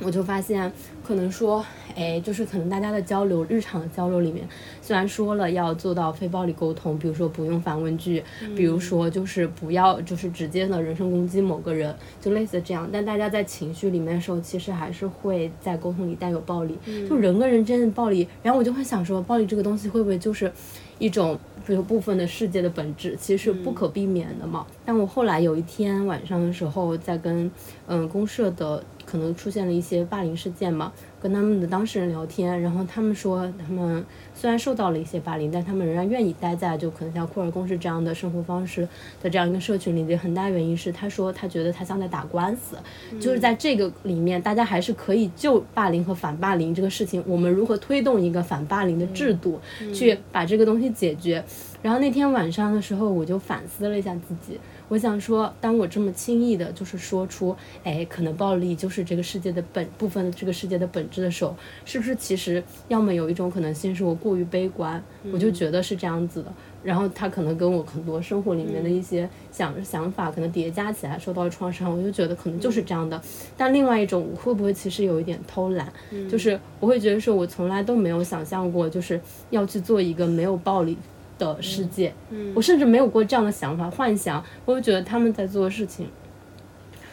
[0.00, 0.72] 我就发现，
[1.04, 1.64] 可能说，
[1.96, 4.48] 哎，就是可能大家的交流，日常的交流里面，
[4.80, 8.22] 虽然说了要做到非暴力沟通，比如说不用反问句，
[8.56, 16.78] 比如说就是不要就是直接的人身攻击某个人，就类似这样，但大家在情绪里面的时候，其实还是会在沟通里带有暴力，
[17.08, 18.28] 就人跟人之间的暴力。
[18.42, 20.52] 然后我就会想说，暴力这个东西会不会就是
[21.00, 21.36] 一种，
[21.66, 24.64] 比如部分的世界的本质，其实是不可避免的嘛？
[24.84, 27.50] 但我后来有一天晚上的时候，在跟
[27.88, 28.80] 嗯公社的。
[29.08, 34.04] 可能出现了一些霸凌事件嘛，跟他们的当事人聊天，然后他们说，他们
[34.34, 38.86] 虽然受到了一些霸凌，但他们仍然愿意待在就可能像库尔公式这样的生活方式
[39.22, 40.14] 的这样一个社群里。
[40.14, 42.76] 很大原因是，他说他觉得他像在打官司，
[43.18, 49.58] 就是在这个里面，大家还是可以就霸凌和反霸凌这个事情，我们如何推动一个反霸凌的制度，
[49.94, 51.42] 去把这个东西解决。
[51.80, 54.58] 然后那天晚上的时候，我就反思了一下自己。
[54.88, 73.20] 我想说，当我这么轻易的，就是说出，哎，可能暴力就是这个世界的本部分，这个世界的本质的时候，是不是其实要么有一种可能性是我过于悲观，我就觉得是这样子的，然后他可能跟我很多生活里面的一些想想法可能叠加起来受到了创伤，我就觉得可能就是这样的。
[73.56, 75.92] 但另外一种，会不会其实有一点偷懒，
[76.30, 79.20] 就是我会觉得说，我从来都没有想象过，就是
[79.50, 80.96] 要去做一个没有暴力。
[81.38, 82.12] 的世界，
[82.54, 84.44] 我甚至没有过这样的想法幻想。
[84.64, 86.08] 我就觉得他们在做的事情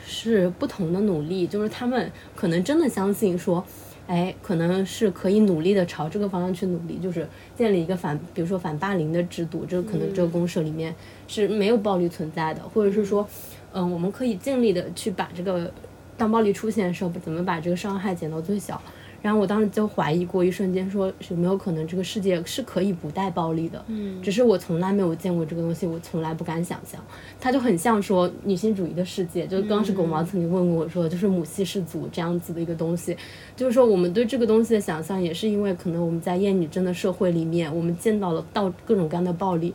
[0.05, 3.63] 是不同的努力，就是他们可能真的相信说，
[4.07, 9.65] 哎，可能是可以努力的朝这个方向去努力，就是建立一个反，比如说反霸凌的制度。
[9.65, 10.93] 这个可能这个公社里面
[11.27, 13.27] 是没有暴力存在的，或者是说，
[13.73, 15.71] 嗯，我们可以尽力的去把这个
[16.17, 18.81] 当暴力出现的时候，怎么把这个伤害减到最小。
[19.25, 23.83] 然后我当时就怀疑过一瞬间，说有没有可能这个世界是可以不带暴力的？
[23.87, 27.03] 嗯，只是我从来没有见过这个东西，我从来不敢想象。
[27.39, 33.17] 它就很像说女性主义的世界，就当时狗毛曾经问过我说，就是母系氏族这样子的一个东西。
[33.55, 39.73] 就是说我们对这个东西的想象，也是因为可能我们在厌女症的社会里面，我们见到了到各种各样的暴力，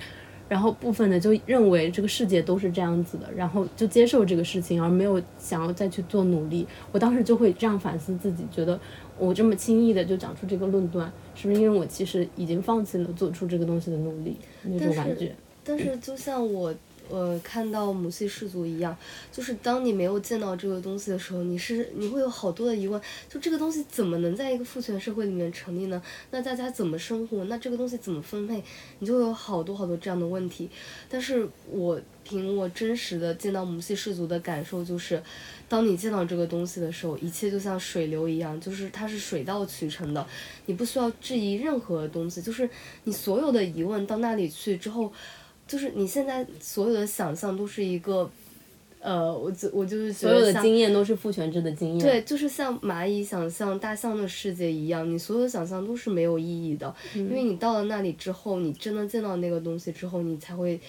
[0.49, 6.65] 然后部分的就认为这个世界都是这样子的，然后就接受这个事情，而没有想要再去做努力。
[6.93, 8.79] 我当时就会这样反思自己，觉得。
[9.21, 15.37] 我这么轻易的就讲出这个论断，是不是因为我其实已经放弃了做出这个东西的努力那种感觉？
[15.63, 16.75] 但是就像我
[17.11, 18.97] 呃看到母系氏族一样，
[19.31, 22.99] 就是当你没有见到这个东西的时候，你是你会有好多的疑问，
[23.29, 26.03] 就这个东西怎么能在一个父权社会里面成立呢？
[26.31, 27.45] 那大家怎么生活？
[27.45, 28.65] 那这个东西怎么分配？
[29.01, 30.71] 你就有好多好多这样的问题。
[31.11, 35.23] 但是我凭我真实的见到母系氏族的感受就是。
[35.71, 40.27] 当你见到这个东西的时候，一切就像水流一样，就是它是水到渠成的，
[40.67, 42.69] 你不需要质疑任何东西，就是
[43.05, 45.13] 你所有的疑问到那里去之后，
[45.69, 48.29] 就是你现在所有的想象都是一个，
[48.99, 60.81] 呃，我就我就是所有的经验都是父权制的经验，对，就是像蚂蚁想象大象的世界一样，你所有的想象都是没有意义的，因为你到了那里之后，你真的见到那个东西之后，你才会。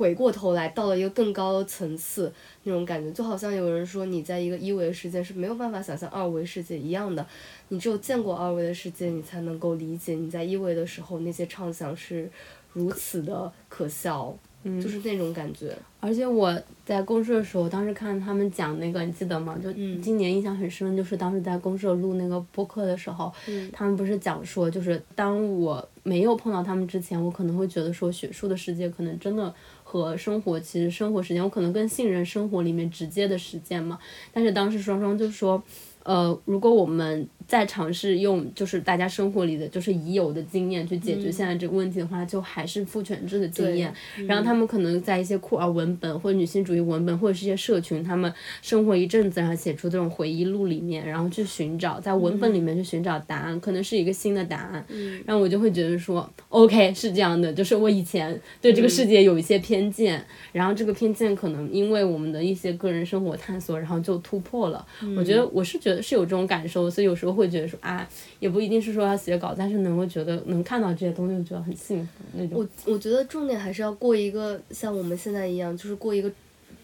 [0.00, 2.32] 回过头来，到了一个更高的层次，
[2.62, 7.24] 那种感觉就好像有人说你在一个一维世界是没有办法想象二维世界一样的，
[7.68, 12.30] 你只有见过二维的世界，你才能够理解你在一维的时候那些畅想是
[12.72, 14.34] 如此的可笑，
[14.64, 15.76] 就是那种感觉。
[16.00, 19.54] 而且我在公社的时候，当时看他们讲那个，你记得吗？
[19.62, 19.70] 就
[20.00, 23.30] 今年印象很深，就是当时在公社录那个播客的时候，
[23.70, 29.54] 他们不是讲说，就是当我没有碰到他们之前，我可能会觉得说，学术的世界可能真的。
[29.90, 33.98] 和生活其实生活时间，我可能更信任生活里面直接的实践嘛。
[34.32, 35.60] 但是当时双双就说，
[36.04, 43.92] 呃，如果我们在尝试用就是大家生活里的就是已有的经验去解决现在这个问题的话，就还是父权制的经验。
[44.28, 48.32] 然后他们可能在一些酷儿文本或者女性主义文本或者是一些社群，他们
[48.62, 54.86] 生活一阵子，然后写出这种回忆录里面，然后去寻找在文本里面去寻找答案，可能是一个新的答案。
[55.26, 64.86] 然后我就会觉得说，OK 是这样的，就是我以前对这个世界有一些偏见，然后这个偏见可能因为我们的一些个人生活探索，然后就突破了。
[65.16, 67.39] 我觉得我是觉得是有这种感受，所以有时候。
[67.40, 72.58] 会觉得说啊，也不一定是说要写稿，但是能够觉得能看到这些东西，就觉得很幸福那种。
[72.58, 76.30] 我我觉得重点还是要过一个像我们现在一样，就是过一个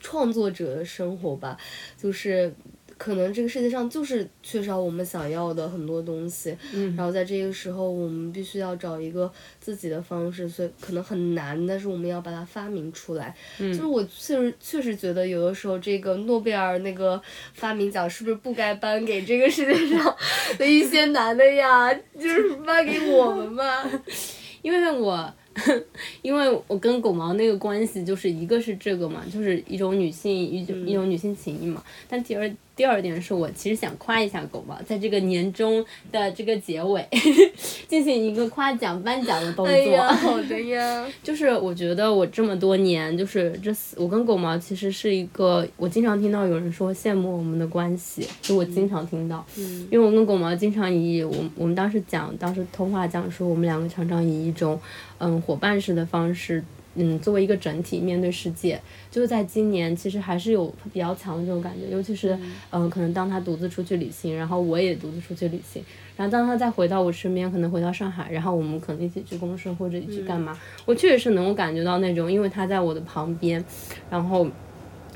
[0.00, 1.56] 创作者的生活吧，
[1.96, 2.52] 就是。
[2.98, 6.56] 可能这个世界上就是缺少我们想要的很多东西，
[6.96, 9.30] 然后在这个时候，我们必须要找一个
[9.60, 13.34] 自己的方式，所以可能很难，但是我们要把它发明出来。
[13.58, 17.20] 就是我确实确实觉得，有的时候这个诺贝尔那个
[17.52, 20.16] 发明奖是不是不该颁给这个世界上
[20.58, 21.92] 的一些男的呀？
[22.18, 23.88] 就是颁给我们吧，
[24.62, 25.32] 因为我。
[26.20, 31.82] 因为我跟狗毛那个关系，就是一个是这个嘛，就是一种女性一种一种女性情谊嘛。
[32.06, 32.46] 但第二
[32.76, 37.04] 第二点是我其实想夸一下狗毛，在这个年终的这个结尾
[37.88, 39.72] 进行一个夸奖颁奖的动作。
[39.72, 41.08] 哎呀， 好的呀。
[41.22, 49.44] 就是我觉得我这么多年，就是这我跟狗毛其实是一个，我经常听到有人说羡慕我们的关系，就我经常听到。
[49.56, 49.88] 嗯。
[49.90, 54.78] 因为我跟狗毛经常以我我们当时讲当时通话讲说我们两个常常以一种。
[55.18, 56.62] 嗯，伙伴式的方式，
[56.96, 58.80] 嗯，作为一个整体面对世界，
[59.10, 62.38] 就是在今年其实还是有比较强的这种感觉，尤其是
[62.70, 65.82] 嗯，可能当他独自出去旅行，然后我也独自出去旅行，
[66.16, 73.64] 然后当他再回到我身边，可能回到上海，然后我们可能一起去公社或者一起干嘛，我确实是能够感觉到那种，因为他在我的旁边，
[74.10, 74.46] 然后。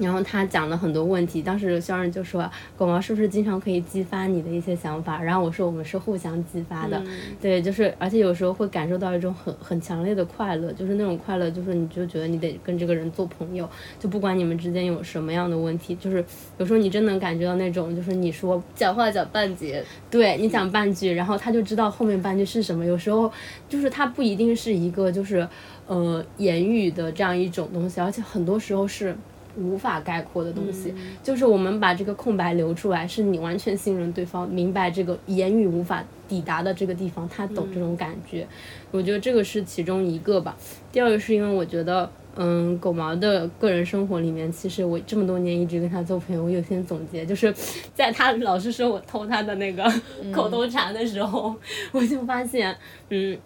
[0.01, 7.03] 然后他讲了很多问题，当时肖任就说：“狗毛是不是经常可以激发你的一些想法？”然后我说：“我们是互相激发的，
[7.41, 16.25] 对，就是而且有时候会感受到一种很很强烈的快乐，就是那种快乐，就是你就觉得你得跟这个人做朋友，就不管你们之间有什么样的问题，就是
[16.59, 22.85] 有时候你真能感觉到那种，就是你说讲话讲半截，对你讲半句，然后他就知道后面半句是什么。
[22.85, 23.31] 有时候
[23.69, 25.47] 就是他不一定是一个就是
[25.87, 29.15] 呃言语的这样一种东西，而且很多时候是。”
[29.57, 38.47] 无法概括的东西，就是我们把这个空白留出来，是你完全信任对方，明白这个言语无法抵达的这个地方，他懂这种感觉。
[38.91, 40.57] 我觉得这个是其中一个吧。
[40.93, 47.55] 第二个是因为我觉得，嗯，狗毛的个人生活里面，其实我这么多年一直跟他做朋友，我有些总结，就是
[47.95, 49.85] 在他老是说我偷他的那个
[50.33, 51.55] 口头禅的时候，
[51.93, 52.77] 我就发现，
[53.11, 53.37] 嗯，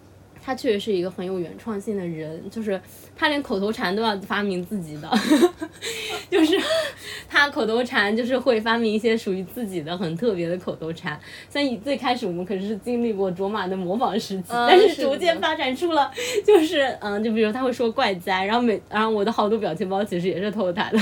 [0.45, 2.81] 他确实是一个很有原创性的人，就是。
[3.17, 5.09] 他连口头禅都要发明自己的，
[6.29, 6.61] 就是
[7.29, 11.17] 他口头禅就是会发明一些属于自己的很特别的口头禅。
[11.49, 16.11] 所以最开始我们可是经历过卓玛的模仿时期，但是逐渐发展出了，
[16.45, 20.99] 就是嗯，就比如他会说怪哉，然后每然后我的好多表情包其实也是偷他的，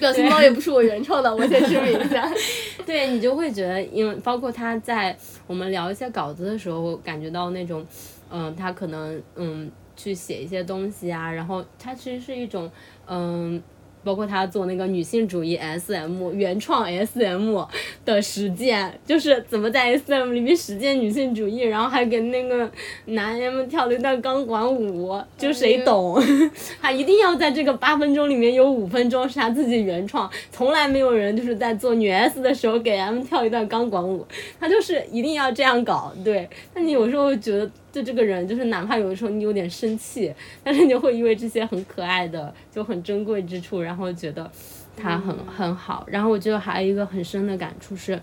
[0.00, 2.26] 表情包也不是我原创的，我先声明一下。
[2.86, 5.14] 对你就会觉得，因为包括他在
[5.46, 7.84] 我们聊一些稿子的时候，感觉到那种，
[8.30, 9.70] 嗯，他可能嗯。
[10.00, 12.70] 去写一些东西啊，然后他其实是一种，
[13.08, 13.60] 嗯。
[14.04, 17.62] 包括他做那个女性主义 S M 原创 S M
[18.06, 22.70] 的实践，就是怎么在 S M 里面实践女性主义，然后还给那个
[23.06, 26.16] 男人们跳了一段钢管舞，就谁懂？
[26.80, 34.24] 他一定要在这个八分钟里面有五分钟是他自己原创，从来没有人就是在做女 S 的时候给 M 跳一段钢管舞，
[34.60, 36.12] 他就是一定要这样搞。
[36.24, 44.08] 对，那你有时候会觉得，就这个人就是哪怕有的时候你有点生气，但是你会因为这些很可爱的就很珍贵之处，然后。
[44.18, 44.50] 觉得
[44.96, 48.20] 他很很好，然后我觉得还有一个很深的感触是，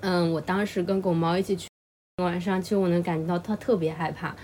[0.00, 1.66] 嗯，我当时跟狗猫一起去
[2.22, 4.36] 晚上，其实我能感觉到它特别害怕，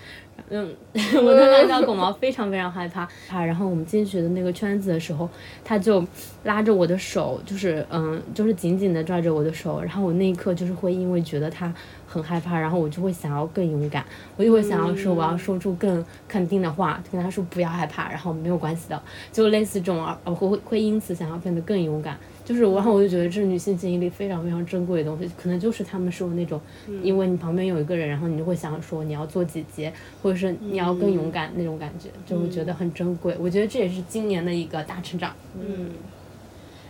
[0.51, 0.75] 嗯，
[1.25, 3.03] 我的那条狗毛 非常非常害怕。
[3.31, 5.29] 啊，然后我们进去的那个圈子的时候，
[5.65, 6.05] 它就
[6.45, 11.73] 拉着我的手，就是嗯，就是紧紧的抓着我的手，然后我那一刻就是会因为觉得它。
[12.13, 14.05] 很害怕，然后我就会想要更勇敢，
[14.37, 19.03] 我就会想要说我要说出更肯定的话，跟他说不要害怕，然后没有关系的，
[19.33, 26.61] 就类似这种，我，会会因此想要变得更勇敢，就是然后我就觉得这是女性记忆力非常非常珍贵的东西，可能就是他们说的那种，
[27.03, 33.37] 因为你旁边有一个人，然后你就会想说你要做姐姐，或者是你要更勇敢那种感觉，就会觉得很珍贵。
[33.39, 35.35] 我觉得这也是今年的一个大成长。
[35.59, 35.91] 嗯。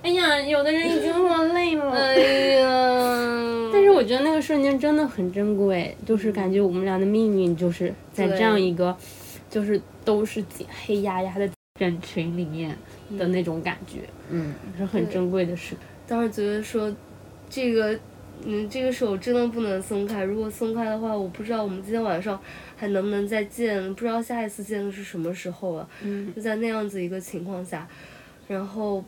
[0.03, 1.93] 哎呀，有的人已经落泪了。
[1.93, 2.17] 哎
[2.59, 3.71] 呀！
[3.73, 8.97] 但是我觉得那个瞬间真的很珍贵，就是感觉我们俩的命运就是在这样一个，
[9.49, 10.45] 就是都是
[10.85, 11.49] 黑压压的
[11.79, 12.77] 人群里面
[13.19, 14.01] 的那种感觉，
[14.31, 15.75] 嗯，是很珍贵的事。
[16.07, 16.95] 当时觉得说，
[17.49, 17.99] 这个
[18.45, 20.23] 嗯，这个手真的不能松开。
[20.23, 22.39] 如果松开的话，我不知道我们今天晚上
[22.77, 25.89] 还能不能再见，不知道下一次见的是什么时候了。
[26.03, 27.89] 嗯，就在那样子一个情况下，
[28.47, 29.03] 然后，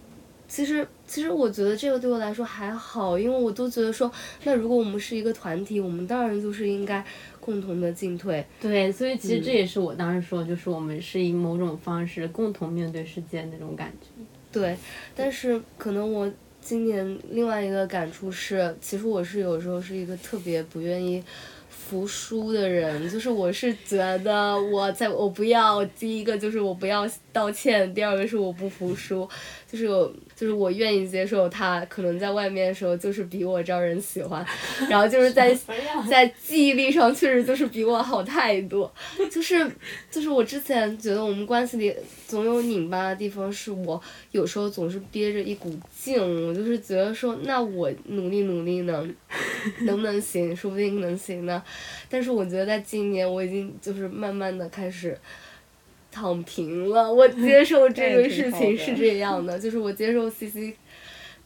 [0.48, 4.10] 其实其实我觉得这个对我来说还好，因为我都觉得说，
[4.44, 7.04] 那如果我们是一个团体，我们当然就是应该
[7.44, 8.42] 共同的进退。
[8.58, 14.06] 对，所以其实这嗯也是我当时说，就是我们是以某种方式共同面对世界那种感觉。
[14.50, 14.74] 对，
[15.14, 21.22] 但是可能我今年另外一个感触是，其实我是有时候是一个特别不愿意
[21.68, 29.28] 服输的人，就是我是觉得我在我不要第一个就是我不要道歉，第二个是我不服输，
[29.70, 34.44] 就是有就是我愿意接受他可能在外面的时候就是比我招人喜欢，
[34.88, 35.54] 然后就是在
[36.08, 38.92] 在记忆力上确实就是比我好太多，
[39.30, 39.70] 就是
[40.10, 41.94] 就是我之前觉得我们关系里
[42.26, 44.00] 总有拧巴的地方，是我
[44.32, 46.18] 有时候总是憋着一股劲，
[46.48, 49.06] 我就是觉得说，那我努力努力呢，
[49.82, 50.54] 能不能行？
[50.54, 51.62] 说不定能行呢。
[52.08, 55.18] 但是我觉得在今年，我已经就是慢慢的开始
[56.14, 60.76] 躺平了，我接受这个事情是这样的，就是我接受 C C。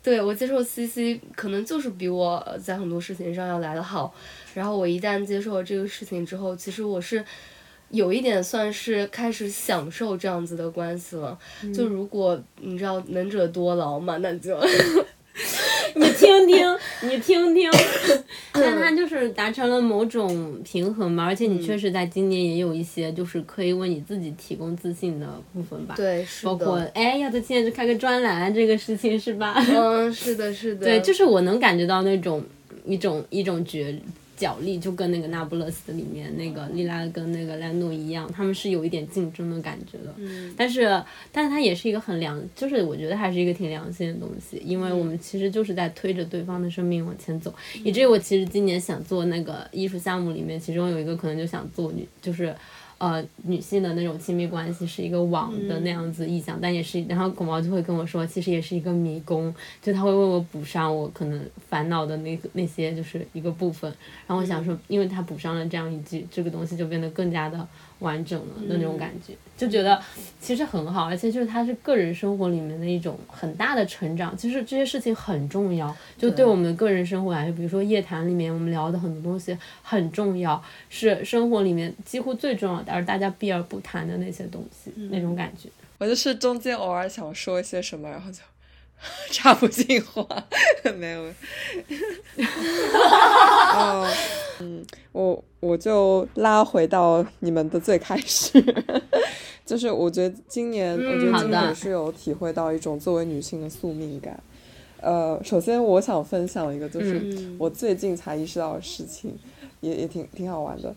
[0.00, 4.14] 对我接受 C C 可能就是比我呃在很多事情上要来的好，
[4.54, 7.22] 然后我一旦接受了这个事情之后，其实我是
[7.90, 11.36] 有一点算是开始享受这样子的关系了。
[11.74, 14.56] 就如果你知道能者多劳嘛，那就
[15.94, 17.70] 你听听， 你听听，
[18.52, 25.94] 但他就是达成了某种平衡嘛，而且你确实在今年也有一些就是可以为你自己提供自信的部分吧。
[25.96, 29.54] 对，是包括的，哎，要在今年就开个专栏这个事情是吧？
[29.74, 32.42] 嗯，是的，是的， 对，就是我能感觉到那种
[32.84, 33.78] 一种一种角
[34.38, 40.14] 角力，就跟那个那不勒斯里面那个莉拉跟那个兰诺一样，他们是有一点竞争的感觉的。
[40.16, 47.52] 嗯但是，但是它也是一个很良，就是我觉得还是一个挺良心的东西，因为我们其实就是在推着对方的生命往前走，
[47.84, 52.54] 以至于我其实今年想做那个艺术项目里面，其中有一个可能就想做女，就是。
[52.98, 63.88] 呃，女性的那种亲密关系是一个网的那样子意象，但也是，然后狗毛就会跟我说，其实也是一个迷宫，就他会为我补上我可能烦恼的那个那些就是一个部分，
[64.26, 67.64] 然后我想说，因为他补上了这样一句，这个东西就变得更加的
[68.00, 70.00] 完整了的那种感觉，就觉得
[70.40, 85.68] 其实很好，而且就是它是个人生活里面的一种很大的成长，其实这些事情很重要，就对我们的个人生活来说，比如说夜谈里面我们聊的很多东西很重要，是生活里面几乎最重要的，而大家避而不谈的那些东西，那种感觉。
[85.98, 88.38] 我就是中间偶尔想说一些什么，然后就
[89.30, 90.26] 插不进话，
[90.98, 91.22] 没有。
[93.74, 94.06] 哦，
[94.60, 98.62] 嗯，我我就拉回到你们的最开始，
[99.64, 104.38] 就是我觉得今年，我觉得今年是有体会到一种作为女性的宿命感。
[105.00, 109.36] 呃，首先我想分享一个，就是嗯我最近才意识到的事情，
[109.80, 110.94] 也也挺挺好玩的。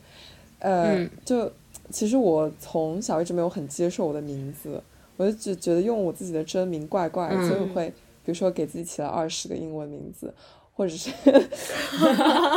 [0.60, 1.52] 呃，嗯就
[1.92, 4.82] 其实我从小一直没有很接受我的名字，
[5.22, 7.88] 我就只觉得用我自己的真名怪怪所以我会
[8.26, 10.34] 比如说给自己起了二十个英文名字，
[10.74, 11.12] 或者是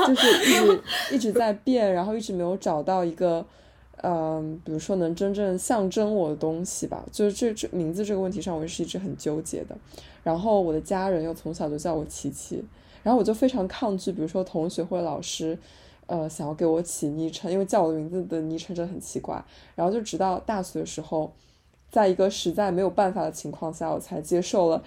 [0.07, 3.45] 就是一直一直在变，然后一直没有找到一个。
[4.07, 9.75] 嗯，比如说能真正象征我的东西吧，就是这这名字这个问题上，我是一直很纠结的。
[10.23, 12.63] 然后我的家人又从小就叫我琪琪，
[13.03, 15.57] 然后我就非常抗拒，比如说同学或者老师，
[16.07, 19.43] 呃，想要给我起昵称，因为叫我的名字的昵称真的很奇怪。
[19.75, 21.33] 然后就直到大学的时候，
[21.95, 24.83] 在一个实在没有办法的情况下，我才接受了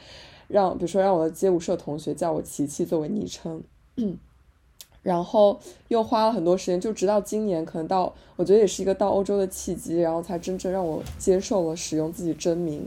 [0.50, 3.64] 让，比如说让我的街舞社同学叫我琪琪作为昵称。
[5.04, 12.86] 然后又花了很多时间，就直到今年，可能到我觉得也是一个到欧洲的契机，然后才真正让我接受了使用自己真名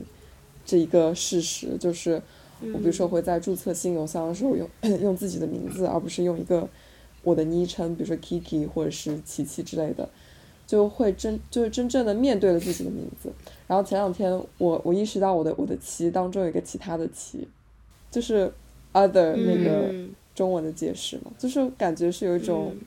[0.63, 2.21] 这一个事实，就是
[2.61, 4.69] 我比如说会在注册新邮箱的时候用
[5.01, 6.69] 用自己的名字，而不是用一个
[7.23, 10.07] 我的昵称，比如说 Kiki 或者是琪琪之类的，
[10.71, 13.29] 就会真就是真正的面对了自己的名字。
[13.67, 17.47] 然后前两天我我意识到我的我的其当中有一个其他的其，
[18.09, 18.51] 就是
[18.93, 19.87] other 那个。
[19.89, 22.81] 嗯中文的解释嘛，就是感觉是有一种嗯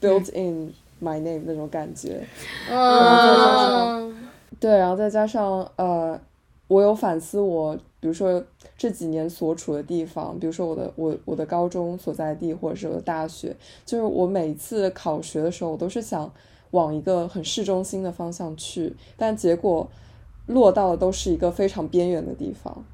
[0.00, 2.26] built in my name 那种感觉。
[2.68, 4.28] 嗯
[4.58, 6.20] 对，然后再加上呃，
[6.66, 8.44] 我有反思我，比如说
[8.76, 13.54] 这几年所处的地方，比如说我的我我的高中所在地，或者是我的大学，
[13.86, 16.30] 就是我每次考学的时候，我都是想
[16.72, 19.88] 往一个很市中心的方向去，但结果
[20.46, 22.84] 落到的都是一个非常边缘的地方，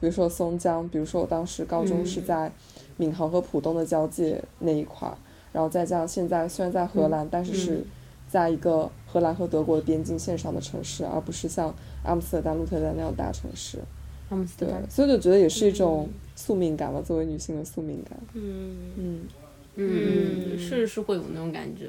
[0.00, 2.50] 比如说松江，比如说我当时高中是在
[2.96, 5.16] 闵行和浦东的交界那一块儿，
[5.52, 7.84] 然后再加上现在虽然在荷兰，但是是
[8.28, 11.74] 在一个荷兰和德国的边境线上的城市，而不是像
[12.04, 13.78] 阿姆斯特丹、鹿特丹那样大城市。
[14.28, 18.18] 阿姆斯特对丹，，所以就觉得也是一种宿命感吧，作为女性的宿命感。
[18.34, 19.20] 嗯嗯，
[19.76, 21.88] 嗯，嗯是是会有那种感觉。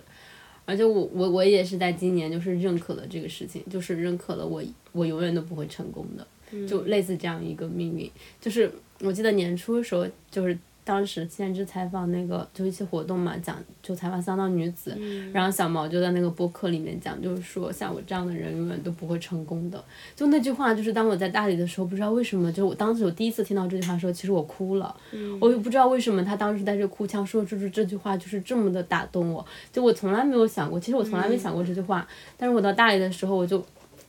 [0.68, 4.62] 而且我我我也是在今年就是认可了这个事情，就是认可了我
[4.92, 6.28] 我永远都不会成功的，
[6.68, 8.12] 就类似这样一个命运。
[8.42, 10.58] 就是我记得年初的时候，就是
[10.88, 14.98] 当时限制采访那个就一些活动嘛，讲就采访三道女子，
[15.34, 19.84] 然后小毛就在那个播客里面讲，就是说像我这样的人永远都不会成功的。
[20.16, 24.96] 就那句话，就是当我在大理的时候，不知道为什么，就我当时我第一次听到这句话的时候，其实我哭了。
[25.42, 29.46] 我也不知道为什么他当时带着哭腔说出这句话，就是这么的打动我。
[29.74, 32.08] 就我从来没有想过，其实我从来没想过这句话，
[32.38, 33.62] 但是我到大理的时候，我就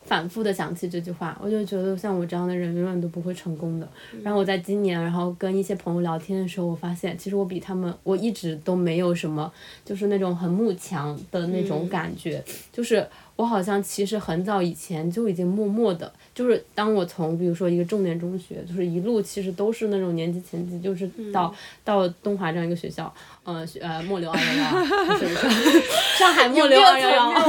[0.08, 3.86] 反复的想起这句话，我就觉得像我这样的人永远都不会成功的。
[4.22, 9.52] 然后我在今年，然后跟一些朋友聊天的时候，我发现其实我比他们，我一直都没有什么，
[9.84, 12.42] 就是那种很慕强的那种感觉，
[12.72, 13.06] 就是
[13.38, 23.14] 我好像其实很早以前就已经默默的，就是当我从比如说一个重点中学，就是一路其实都是那种年级前几，就是到、到东华这样一个学校，
[23.44, 24.70] 呃学呃末流二幺幺，
[25.06, 25.80] 不是不是
[26.18, 27.44] 上海末流二幺幺，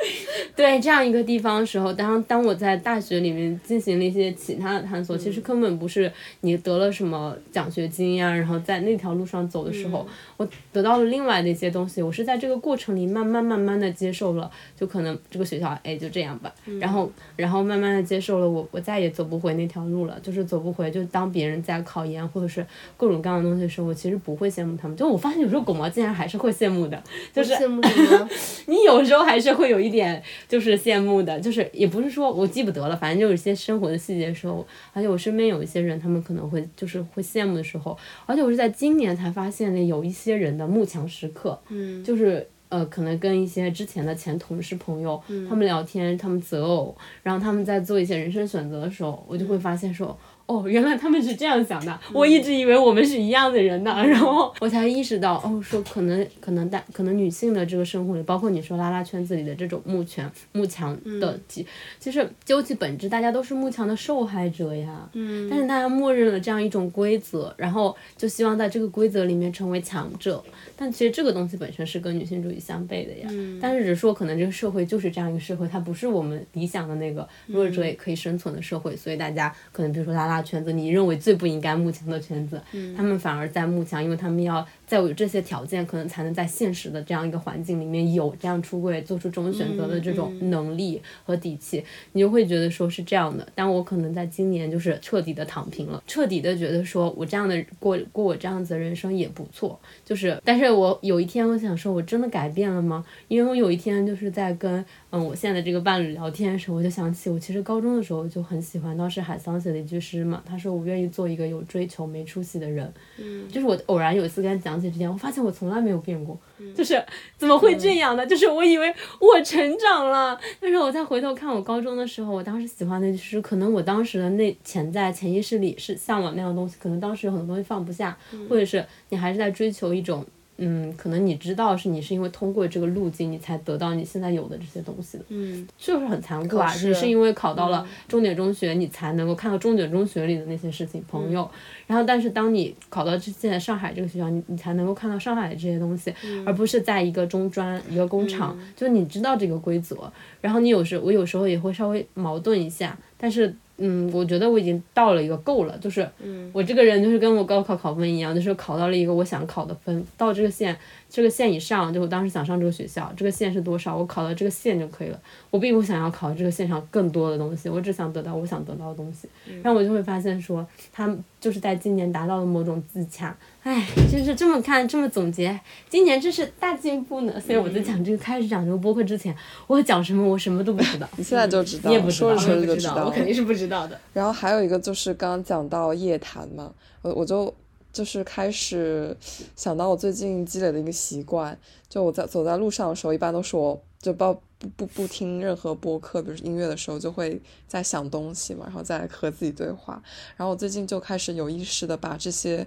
[0.56, 12.00] 对这样一个地方的时候，当当我在大学里面进行了一些其他的探索，其实根本不是你得了什么奖学金呀、然后在那条路上走的时候，我得到了另外的一些东西。
[12.00, 22.64] 我是在这个过程里慢慢慢慢的接受了，就可能这个学校哎就这样吧，然后然后慢慢的接受了我我再也走不回那条路了，就是走不回，就当别人在考研或者是
[22.96, 24.96] 各种各样的东西的时候，我其实不会羡慕他们。
[24.96, 28.28] 就我发现有时候狗毛竟然还是会羡慕的，就是羡慕什么？
[28.66, 50.18] 你有时候还是会有一点就是羡慕的，就是也不是说我记不得了，反正就有一些生活的细节的时候，而且我身边有一些人，他们可能会就是会羡慕的时候，而且我是在今年才发现的，有一些人的慕强时刻，嗯，就是呃，可能跟一些之前的前同事朋友，他们聊天，他们择偶，然后他们在做一些人生选择的时候，我就会发现说。
[50.46, 61.66] 哦，原来他们是这样想的，我一直以为我们是一样的人呢，然后我才意识到，哦，说可能可能大可能女性的这个生活里，包括你说拉拉圈子里的这种慕权慕强的，其
[61.98, 70.44] 其实究其本质，大家都是慕强的受害者呀，嗯，但是大家默认了这样一种规则，然后就希望在这个规则里面成为强者。
[70.76, 73.28] 但其实这个东西本身是跟女性主义相悖的呀。
[73.30, 73.58] 嗯。
[73.62, 82.60] 但是只是说，可能这个社会就是这样一个社会，它不是我们理想的那个弱者也可以生存的社会，所以大家可能比如说拉拉圈子，你认为最不应该慕强的圈子，
[82.96, 93.46] 他们反而在慕强，因为他们要在我有这些条件，可能才能在现实的这样一个环境里面有这样出柜、做出这种选择的这种能力和底气，你就会觉得说是这样的。
[93.54, 99.78] 但我可能在今年就是彻底的躺平了，彻底的觉得说我这样的过过我这样子的人生也不错。
[100.04, 103.04] 就是，但是我有一天我想说，我真的改变了吗？
[103.28, 112.92] 因为我有一天就是在跟嗯我现在的这个伴侣聊天的时候，我就想起我其实高中的时候就很喜欢当时海桑写的一句诗嘛，他说我愿意做一个有追求没出息的人。
[113.18, 116.38] 嗯，就是我偶然有一次跟他讲起这点，我发现我从来没有变过，
[116.74, 117.02] 就是
[117.36, 118.26] 怎么会这样呢？
[118.26, 128.16] 就是我以为我成长了，但是我再回头看我高中的时候，我当时喜欢的就是，可能我当时的那潜在潜意识里是向往那样东西，可能当时有很多东西放不下，
[128.48, 130.24] 或者是你还是在追求一种。
[130.56, 136.72] 嗯，可能你知道是你是因为通过这个路径，你才得到你现在有的这些东西的，嗯，就是很残酷啊！
[136.74, 141.50] 你是因为考到了重点中学，你才能够看到重点中学里的那些事情，朋友。
[141.86, 146.14] 然后，但是当你考到这现在上海这个学校，你你才能够看到上海的这些东西，
[146.46, 150.12] 而不是在一个中专、一个工厂，就你知道这个规则。
[150.40, 156.08] 然后你有时我有时候也会稍微矛盾一下，但是嗯，我觉得我已经到了一个够了，就是
[156.52, 160.76] 我这个人就是跟我高考考分一样，就是考到了一个我想考的分，到这个线
[161.14, 165.20] 这个线以上，就我当时想上这个学校，这个线是多少，我考到这个线就可以了。
[165.48, 169.28] 我并不想要考这个线上更多的东西，我只想得到我想得到的东西。
[169.62, 171.08] 然后我就会发现说，他
[171.38, 173.36] 就是在今年达到了某种自洽。
[173.62, 175.56] 唉，就是这么看，这么总结，
[175.88, 177.40] 今年真是大进步呢。
[177.40, 179.32] 所以我在讲这个开始讲这个播客之前，
[179.68, 181.08] 我讲什么我什么都不知道。
[181.16, 183.04] 你现在就知道，你也不知道，说着说我也不知道。
[183.04, 183.96] 我肯定是不知道的。
[184.12, 187.54] 然后还有一个就是刚刚讲到夜谈嘛，我我就
[187.94, 189.16] 就是开始
[189.54, 191.56] 想到我最近积累的一个习惯，
[191.88, 200.02] 就我在走在路上的时候，一般都是我就不不不不听任何播客，比如音乐的时候，就会在想东西嘛，然后再和自己对话。
[200.36, 202.66] 然后我最近就开始有意识的把这些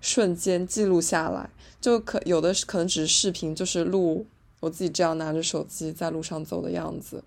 [0.00, 1.50] 瞬间记录下来，
[1.80, 4.24] 就可有的可能只是视频，就是录
[4.60, 7.24] 我自己这样拿着手机在路上走的样子，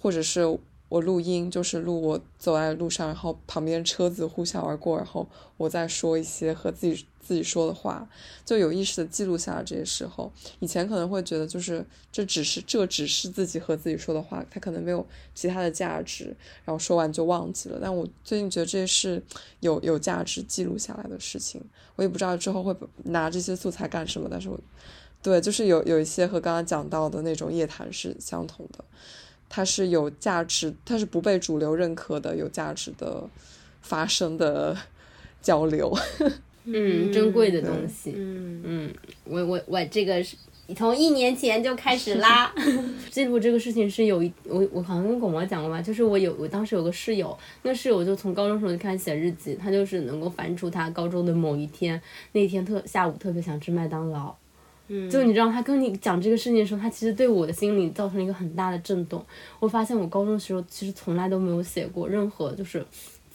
[0.00, 5.26] 或者是我录音就是录我走在路上，然后旁边车子呼啸而过，然后
[5.56, 8.08] 我在说一些和自己自己说的话，
[8.44, 10.30] 就有意识的记录下来这些时候。
[10.60, 17.80] 以前可能会觉得就是这只是这只是自己和自己说的话，它可能没有其他的价值，然后说完就忘记了。
[17.82, 19.20] 但我最近觉得这是
[19.58, 21.60] 有有价值记录下来的事情。
[21.96, 22.72] 我也不知道之后会
[23.04, 24.60] 拿这些素材干什么，但是我
[25.20, 28.84] 对就是有有一些和刚刚讲到的那种夜谈是相同的。
[29.48, 33.28] 它是有价值，它是不被主流认可的，有价值的
[33.80, 34.76] 发生的
[35.40, 35.96] 交流，
[36.64, 38.94] 嗯，珍贵的东西，嗯嗯，
[39.24, 40.36] 我我我这个是
[40.74, 42.52] 从一年前就开始啦，
[43.10, 54.34] 记录这个事情是有一我我好像跟狗毛讲过吧，就是我有我当时有个室友，那室友就从高中时候就开始写日记，他就是能够翻出他高中的某一天，那天特下午特别想吃麦当劳。
[55.10, 59.24] 就你知道，他跟你讲这个事情的时候，他其实对我的心里造成了一个很大的震动。
[59.58, 62.84] 我发现我高中的时候其实从来都没有写过任何就是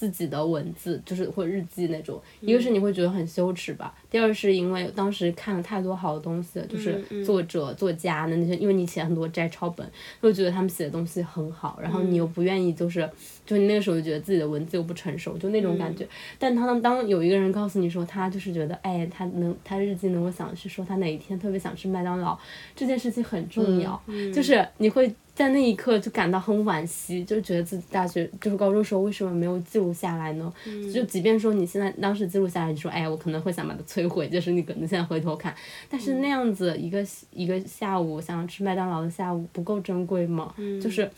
[0.01, 2.19] 自己的文字，就是或日记那种。
[2.39, 9.87] 一个是你会觉得很羞耻吧，第二是因为当时看了太多好的东西，就是作者作家的那些，因为你写很多摘抄本，
[10.19, 13.07] 会觉得他们写的东西很好，然后你又不愿意就是。
[13.43, 16.07] 就你那个时候就觉得自己的文字又不成熟，就那种感觉。
[16.39, 22.37] 但他当有一个人告诉你说他就是觉得，哎，他能他日记能够想去说他哪一天特别想吃麦当劳，
[22.75, 24.01] 这件事情很重要。
[24.33, 30.53] 就是你会在那一刻就感到很惋惜，就觉得自己大学就是高中时候为什么没有记录下来呢？
[30.93, 35.55] 就即便说你现在当时记录下来，你说哎，我可能会想把它摧毁，就是你可能现在回头看，
[35.89, 40.53] 但是那样子一个一个下午想要吃麦当劳的下午不够珍贵吗？
[40.81, 41.09] 就是。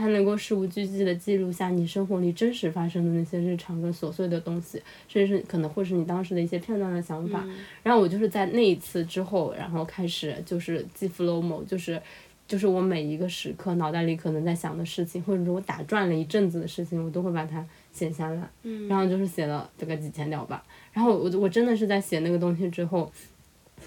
[0.00, 7.44] 它能够事无巨细的记录下你生活里真实发生的那些日常跟琐碎的东西，甚至是可能会是你当时的一些片段的想法。
[7.82, 12.00] 然后我就是在那一次之后，然后开始就是记 flow mo，就是
[12.48, 18.50] 就是我每一个时刻脑袋里可能在想的事情，或者说我打转了一阵子的事情，我都会把它写下来。
[18.88, 20.64] 然后就是写了大概几千条吧。
[20.92, 23.12] 然后我我真的是在写那个东西之后。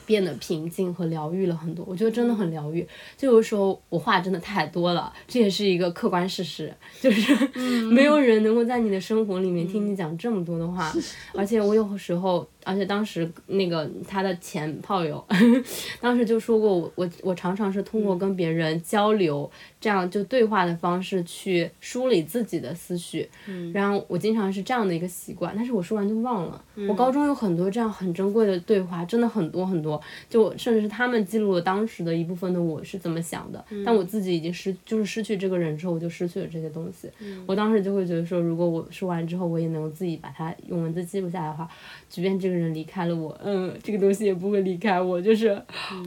[0.05, 2.87] 变得平静和疗愈了很多，我觉得真的很疗愈。
[3.17, 7.33] 就有时候我话真的太多了，这也是一个客观事实，就是
[7.91, 10.91] 没有人能够在你的生活里面听你讲这么多的话，
[11.35, 12.47] 而且我有时候。
[12.63, 15.25] 而且当时那个他的前炮友，
[15.99, 19.49] 当时就说过我我我常常是通过跟别人交流，
[19.79, 23.27] 这样就对话的方式去梳理自己的思绪。
[23.47, 26.63] 嗯，然后我经常是这样的一个习惯，但是我说完就忘了。
[26.87, 29.90] 我高中有很多这样很珍贵的对话，真的很多很多，
[30.29, 33.65] 就甚至是他们记录了当时的一部分的我是怎么想的。
[33.85, 37.09] 但我自己已经失就是失去这个人之后，我就失去了这些东西。
[37.45, 41.67] 我当时就会觉得说，如果我说完之后，我也能自己把它用文字记录下来的话，
[42.07, 42.61] 即便这个。
[42.61, 45.59] 人离开了我，嗯，这个东西也不会离开我，就是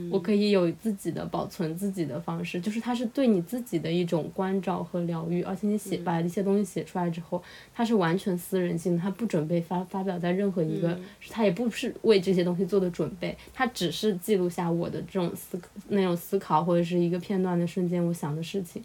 [0.09, 10.97] 我可以有自己的保存自己的方式，就是它是对你自己的一种关照和疗愈，而且你写把一些东西写出来之后，它是完全私人性的，它不准备发发表在任何一个，
[11.29, 15.59] 它也不是为这些东西做的准备，它只是记录下我的这种思
[15.89, 18.81] 那种思考或者是一个片段的瞬间我想的事情，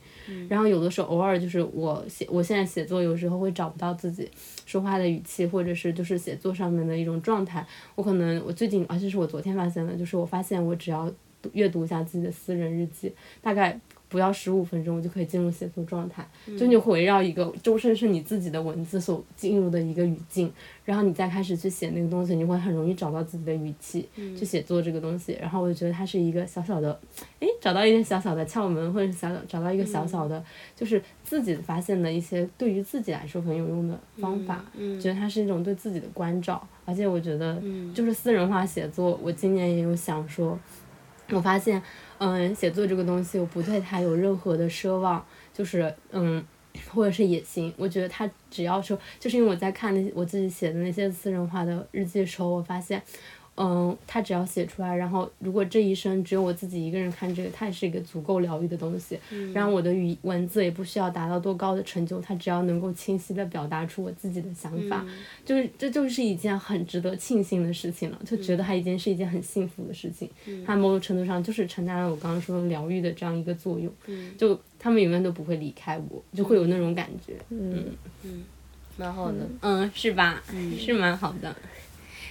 [0.49, 4.29] 然后有的时候偶尔就是我写我现在写作有时候会找不到自己
[4.67, 7.65] 说话的语气，或者是就是写作上面的一种状态。
[7.95, 11.11] 我可能我最近，而且是我昨天发现的，就是我发现我只要
[11.53, 13.11] 阅读一下自己的私人日记，
[13.41, 13.81] 大概。
[14.11, 16.29] 不要十五分钟，我就可以进入写作状态。
[16.59, 20.53] 就你围绕一个周身是你自己的文字所进入的一个语境，
[20.85, 25.39] 然后你再开始去写那个东西，你会很容易找到自己的语气去写作这个东西。
[25.41, 26.99] 然后我就觉得它是一个小小的，
[27.39, 30.43] 哎，找到一点小小的窍门，或者是小小找到一个小小的，
[30.75, 34.65] 就是自己发现的一些对于自己来说很有用的方法。
[35.01, 37.63] 觉得它是一种对自己的关照，而且我觉得
[37.95, 40.59] 就是私人化写作，我今年也有想说，
[41.31, 41.81] 我发现。
[42.21, 46.45] 嗯，写作这个东西，我不对它有任何的奢望，就是嗯，
[46.93, 47.73] 或者是野心。
[47.79, 53.03] 我觉得它只要说，就是因为我在看那些我自己写的那些私人化的日记的时候，我发现。
[53.57, 59.19] 嗯，他只要写出来，然后如果这一生只有我自己一个人看这个，它也是一个足够疗愈的东西。
[59.53, 65.05] 然后我的语文字也不需要达到多高的成就，它只要能够清晰的表达出我自己的想法，
[65.45, 68.19] 就是这就是一件很值得庆幸的事情了。
[68.25, 70.31] 就觉得它已经是一件很幸福的事情。
[70.65, 73.93] 它某种程度上就是承担了我刚刚说的疗愈的这样一个作用。
[74.39, 77.35] 就他们永远都不会离开我，就会有那种感觉。
[77.51, 77.85] 嗯
[78.25, 78.43] 嗯，
[78.97, 79.39] 蛮好的。
[79.61, 80.43] 嗯，是吧？
[80.79, 81.55] 是蛮好的。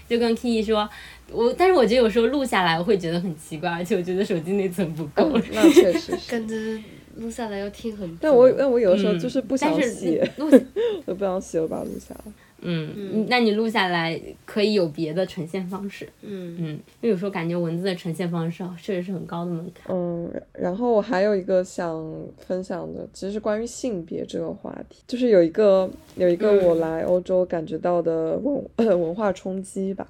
[0.10, 0.90] 就跟 Key 说，
[1.32, 5.30] 我但是我觉得有时候录下来我会觉得很奇怪，而且我觉得手机内存不够。
[5.54, 6.32] 那确实 是。
[6.32, 6.82] 感觉
[7.18, 8.18] 录下来要听很。
[8.20, 10.28] 但我但我有的时候就是不想写，
[11.06, 12.32] 我不想写，我把它录下来。
[12.62, 16.08] 嗯，那你录下来可以有别的呈现方式。
[16.22, 19.96] 嗯嗯，因为有时候感觉文字的呈现方式确实是很高的门槛。
[19.96, 22.04] 嗯，然后我还有一个想
[22.38, 30.08] 分享的，其实是关于性别这个话题，就是有一个有一个我来欧洲感觉到的文、 文化冲击吧，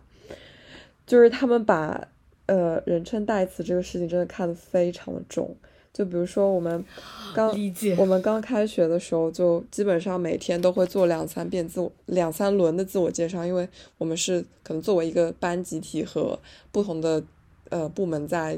[1.06, 2.08] 就是他们把
[2.48, 5.56] 呃人称代词这个事情真的看得非常的重。
[5.92, 6.86] 就比如说我们
[7.34, 7.54] 刚
[7.98, 13.68] 我们刚开学的时候，就基本上每天都会做两三遍自我两三轮的自我介绍，因为
[13.98, 16.40] 我们是可能作为一个班集体和
[16.72, 17.22] 不同的
[17.70, 18.58] 呃部门在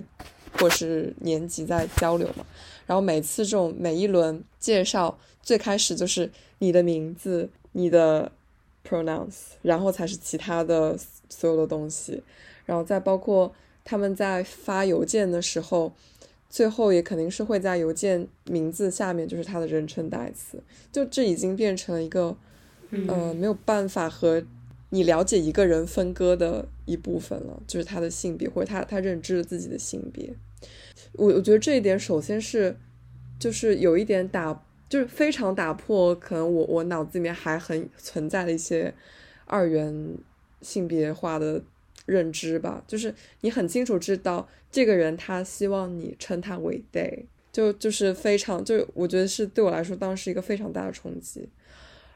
[0.60, 2.46] 或是年级在交流嘛。
[2.86, 6.30] 然后每次这种每一轮介绍，最开始就是
[6.60, 8.32] 你的名字、你的
[8.88, 10.96] pronouns，然后才是其他的
[11.30, 12.22] 所有的东西，
[12.66, 13.52] 然后再包括
[13.84, 15.92] 他们在发邮件的时候。
[16.52, 22.36] 最后也肯定是会在邮件名字下面就是他的人称代词，就这已经变成了一个，
[23.08, 24.44] 呃，没有办法和
[24.90, 30.34] 你了解一个人分割的一部分了，就是他的性别或者他他认知了自己的性别。
[31.14, 32.76] 我我觉得这一点首先是，
[33.40, 38.94] 就是有一点打，就是非常打破可能我我脑子里面还很存在的一些
[39.46, 40.18] 二元
[40.62, 41.64] 性别化的。
[42.06, 51.48] 认知吧，就是你很清楚知道这个人他希望你称他为 they，就就是非常就我觉得是对我来说当时一个非常大的冲击。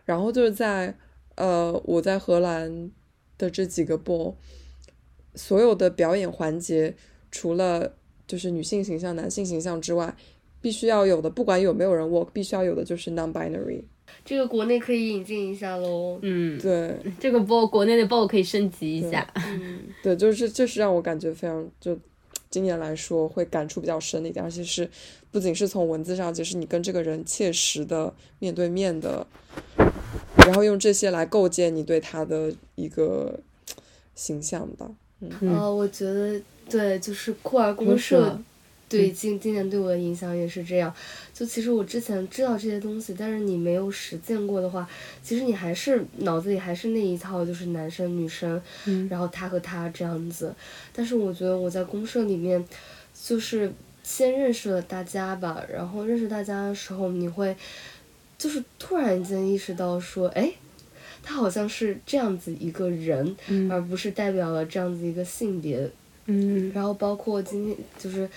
[0.05, 0.95] 然后就是在
[1.36, 2.91] 呃我在荷兰
[3.38, 4.36] 的这几个波，
[5.33, 6.95] 所有的表演环节
[7.31, 7.95] 除了
[8.27, 10.15] 就是女性形象、男性形象之外，
[10.61, 13.83] 必须要有的，不管有没有人 work，必须要有的就是 non-binary。
[14.26, 16.17] 这个国内可以引进一下喽。
[16.23, 19.26] 嗯，对，这个包国内的包可以升级一下。
[19.36, 21.95] 嗯，对，就是这是让我感觉非常就
[22.49, 24.89] 今年来说会感触比较深的一点，而且是
[25.32, 29.28] 不仅是从文字上，就是你跟这个人切实的面对面的，
[30.38, 33.39] 然后用这些来构建你对他的一个
[34.15, 34.89] 形象吧。
[35.21, 38.39] 嗯啊，我觉得对，就是酷儿公社。
[38.97, 40.93] 对，今今年对我的影响也是这样。
[41.33, 44.87] 就其实我之前知道这些东西，但是你没有实践过的话，
[45.21, 48.61] 其实你还是脑子里还是那一套，就是男生女生，
[49.09, 50.55] 然后他和他这样子。
[50.93, 52.63] 但是我觉得我在公社里面，
[53.21, 53.69] 就是
[54.01, 57.53] 先认识了大家吧，然后认识大家的时候，你会
[58.37, 60.53] 就是突然间意识到说，哎，
[61.21, 63.35] 他好像是这样子一个人，
[63.69, 65.91] 而不是代表了这样子一个性别。
[66.27, 68.29] 嗯，然后包括今天就是。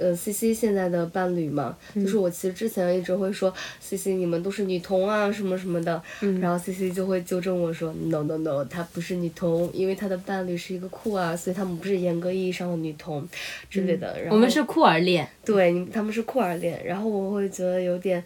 [0.00, 6.02] 呃，C C 现在的伴侣嘛，就是我其实之前一直会说 C C 你们都是女同啊什么什么的，
[6.40, 13.28] 然后 C C 就会纠正我说 No No No，她不是女同，因为她的伴侣是一个酷儿，所以他们不是严格意义上的女同
[13.68, 14.18] 之类的。
[14.20, 18.22] 然后我们是酷儿恋，对，他们是酷儿恋，然后我会觉得有点，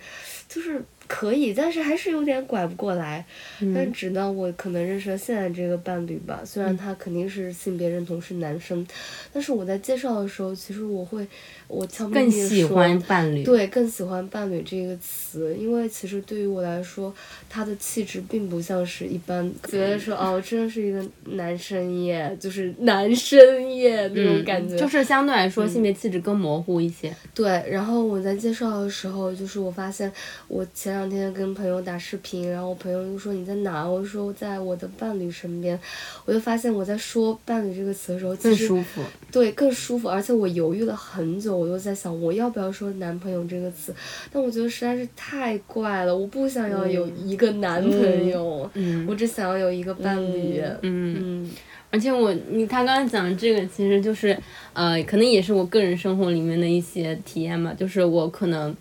[0.48, 3.24] 就是可以，但是还是有点拐不过来。
[3.74, 8.86] 但直到我可能认识了现在这个伴侣吧，虽然他肯定是性别认同是男生，
[9.32, 11.26] 但是我在介绍的时候，其实我会。
[11.66, 17.12] 我更喜欢伴侣，对，更喜欢伴侣这个词，因为其实对于我来说，
[17.48, 21.02] 他的气质并不像是一般觉得说哦，真的是一个
[21.32, 27.12] 男生耶，就是男生耶那种感觉，就是相对来说性别气质更模糊一些。
[27.34, 30.12] 对，然后我在介绍的时候，就是我发现
[30.48, 33.84] 我前两天跟朋友打视频，然后我朋友就说你在哪？
[33.84, 35.78] 我说在我的伴侣身边，
[36.24, 41.56] 我就发现我在说伴侣这个词的时候，更舒服，对，更舒服，而且我犹豫了很久。
[41.56, 43.92] 我就在想，我要不要说男朋友这个词？
[44.32, 48.70] 但我觉得实在是太怪了，我不想要有一个男朋友，
[49.08, 50.62] 我只想要有一个伴侣。
[50.82, 51.50] 嗯嗯，
[51.90, 54.36] 而且我你他刚才讲的这个，其实就是
[54.72, 58.74] 呃，可能也是我个人生活里面的一些体验吧，就是我可能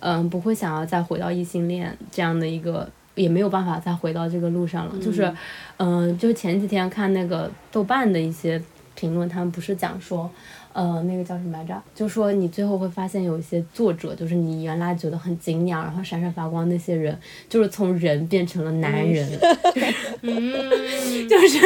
[0.00, 4.98] 嗯不会想要再回到异性恋这样的一个，也没有办法再回到这个路上了。
[5.02, 5.32] 就是
[5.78, 8.62] 嗯，就前几天看那个豆瓣的一些
[8.94, 10.30] 评论，他们不是讲说。
[10.78, 11.74] 呃，那个叫什么来着？
[11.92, 17.18] 就说你最后会发现有一些作者，就是你原来觉得很敬仰，然后闪闪发光那些人，
[17.48, 19.28] 就是从人变成了男人。
[20.22, 20.38] 嗯，
[21.28, 21.58] 就是，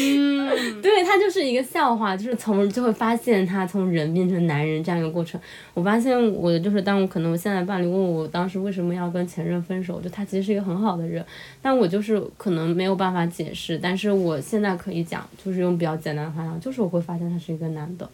[0.00, 0.46] 嗯，
[0.80, 5.40] 对他就是一个笑话，就是从就会发现他从人变成男人这样一个过程。
[5.74, 11.24] 我发现我就是当我可能我现在伴侣问我当时为什么要跟前任分手，就他其实是一个很好的人，
[11.60, 18.08] 但我就是可能没有办法解释，但是我现在可以讲，就是用比较简单的话讲，就是我会发现他是一个男的。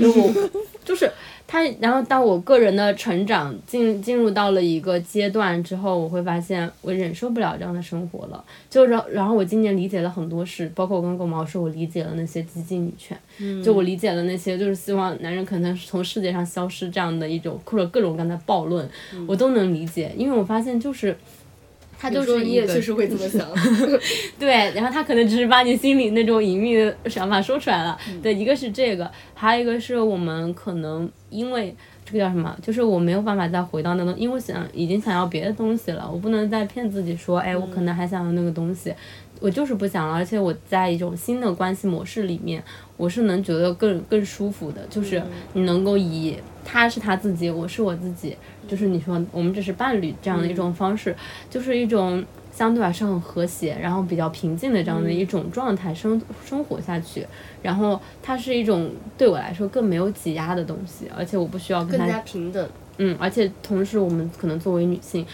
[0.00, 0.50] 就我，
[0.84, 1.10] 就是
[1.46, 8.44] 他，然后当我个人的成长进进入到了一个阶段之后，我会发现我忍受不了这样的生活了。
[8.68, 13.18] 就然然后我今年理解了很多事，包括我跟狗毛说，我理解了那些激进女权，
[13.62, 18.88] 就我理解了那些就是希望男人可能从世界上消失这样的一种或者各种各样的暴论，
[19.26, 21.16] 我都能理解，因为我发现就是。
[22.00, 23.44] 他就是你也确实会这么 想，
[24.38, 27.98] 对，然后他可能只是把你心里那种隐秘的想法说出来了。
[28.22, 31.74] 对，一个是这个，还有一个是我们可能因为
[32.04, 38.94] 这个叫什么，就是我没有办法再回到那个，因为想已经想要别的东西了，我不能再骗自己说，哎，我可能还想要那个东西，
[39.40, 40.14] 我就是不想了。
[40.14, 42.62] 而且我在一种新的关系模式里面，
[42.96, 45.20] 我是能觉得更更舒服的，就是
[45.52, 48.36] 你能够以他是他自己，我是我自己。
[48.68, 51.16] 就是你说我们只是伴侣这样的一种方式，
[51.50, 57.26] 就是一种相对来说很和谐，然后比较平静的这样的一种状态生生活下去。
[57.62, 62.68] 然后它是一种对我来说更没有挤压的东西，而且我不需要更加平等。
[62.98, 65.26] 嗯，而且同时我们可能作为女性。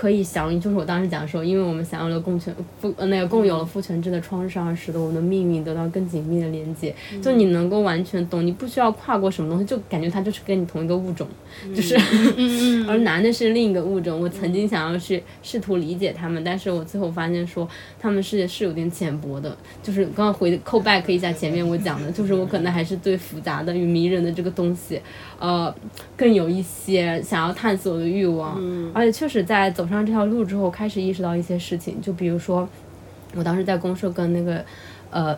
[0.00, 6.94] 可以想，就是我当时讲说，因为我们享有了共权父呃那个共有了父权制的创伤，使得我们的命运得到更紧密的连接。
[7.22, 11.28] 就你能够完全懂，你不需要跨过什么东西，就感觉他就是跟你同一个物种，
[11.74, 11.94] 就是，
[12.88, 14.18] 而男的是另一个物种。
[14.18, 19.54] 我曾经想要去试图理解他们，但是我最后发现说他们是是有点浅薄的。
[19.82, 24.98] 就是刚刚回扣 back 一下前面我讲的，就是我可能还是对复杂的与迷人的这个东西，
[25.40, 25.74] 呃，
[26.16, 28.56] 更有一些想要探索的欲望。
[28.94, 29.84] 而且确实在走。
[29.88, 32.68] 上这条路之后，开始意识到一些事情，就比如说，
[33.34, 34.64] 我当时在公社跟那个，
[35.10, 35.36] 呃。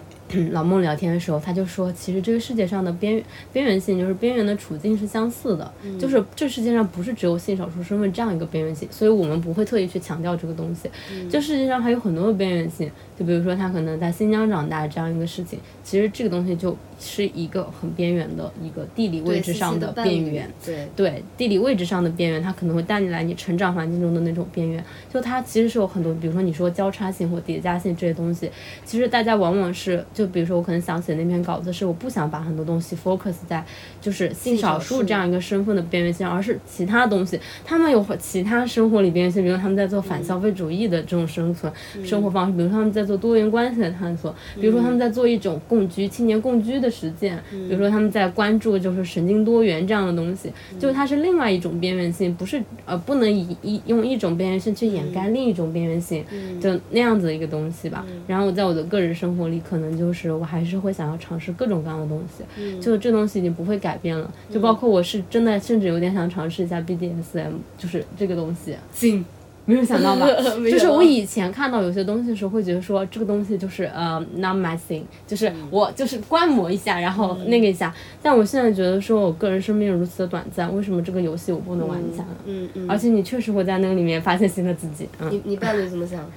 [0.52, 3.22] 老孟聊天的时候，他就说，其实这个世界上的边
[3.52, 10.90] 边缘性，就是边缘的处境是相似的，就是这世界上不是只有性少数身份这样一个边缘性，所以我们不会特意去强调这个东西。
[11.30, 20.50] 这世界上还有很多的边缘性，就比如说他可能在新疆长大这样一个事情，其实这个东西就是一个很边缘的一个地理位置上的边缘。
[20.64, 24.84] 对对，地理位置上的边缘，它可能会带你来你成长环境中的那种边缘。
[25.12, 28.50] 就它其实是有很多，比如说你说交叉性或叠加性这些东西，
[28.84, 30.21] 其实大家往往是就。
[30.22, 33.64] 就比如说，我可能想写那篇稿子，是我不想把很多东西 focus 在
[34.00, 37.40] 就是性少数这样一个身份的边缘性，而是其他东西。
[37.64, 41.72] 他们有其他生活里边缘性，比如他们在做反消费主义的这种生存
[42.04, 56.24] 生活方式，比如他们在做多元关系的探索，比如说他们在做一种共居青年共居的实践，比如说他们在关注就是神经多元这样的东西，就是它是另外一种边缘性，不是呃不能以一用一种边缘性去掩盖另一种边缘性，
[56.60, 58.06] 就那样子的一个东西吧。
[58.28, 60.11] 然后我在我的个人生活里，可能就。
[60.11, 64.30] 是，我还是会想要尝试各种各样的东西，就这东西已经不会改变了。
[64.50, 68.76] 就包括我是真的，甚至有点想尝试一下 BDSM，就是这个东西。
[68.92, 69.24] 行，
[69.64, 70.26] 没有想到吧？
[70.70, 77.94] 就是我以前看到有些东西的时候，会觉得说这个东西就是呃 not my thing，就是我就是观摩一下，然后那个一下。
[78.20, 82.36] 但我现在觉得说，我个人生命如此的短暂，为什么这个游戏我不能玩一下呢？
[82.46, 82.90] 嗯嗯。
[82.90, 85.08] 而且你确实会在那个里面发现新的自己。
[85.30, 86.28] 你你伴侣怎么想？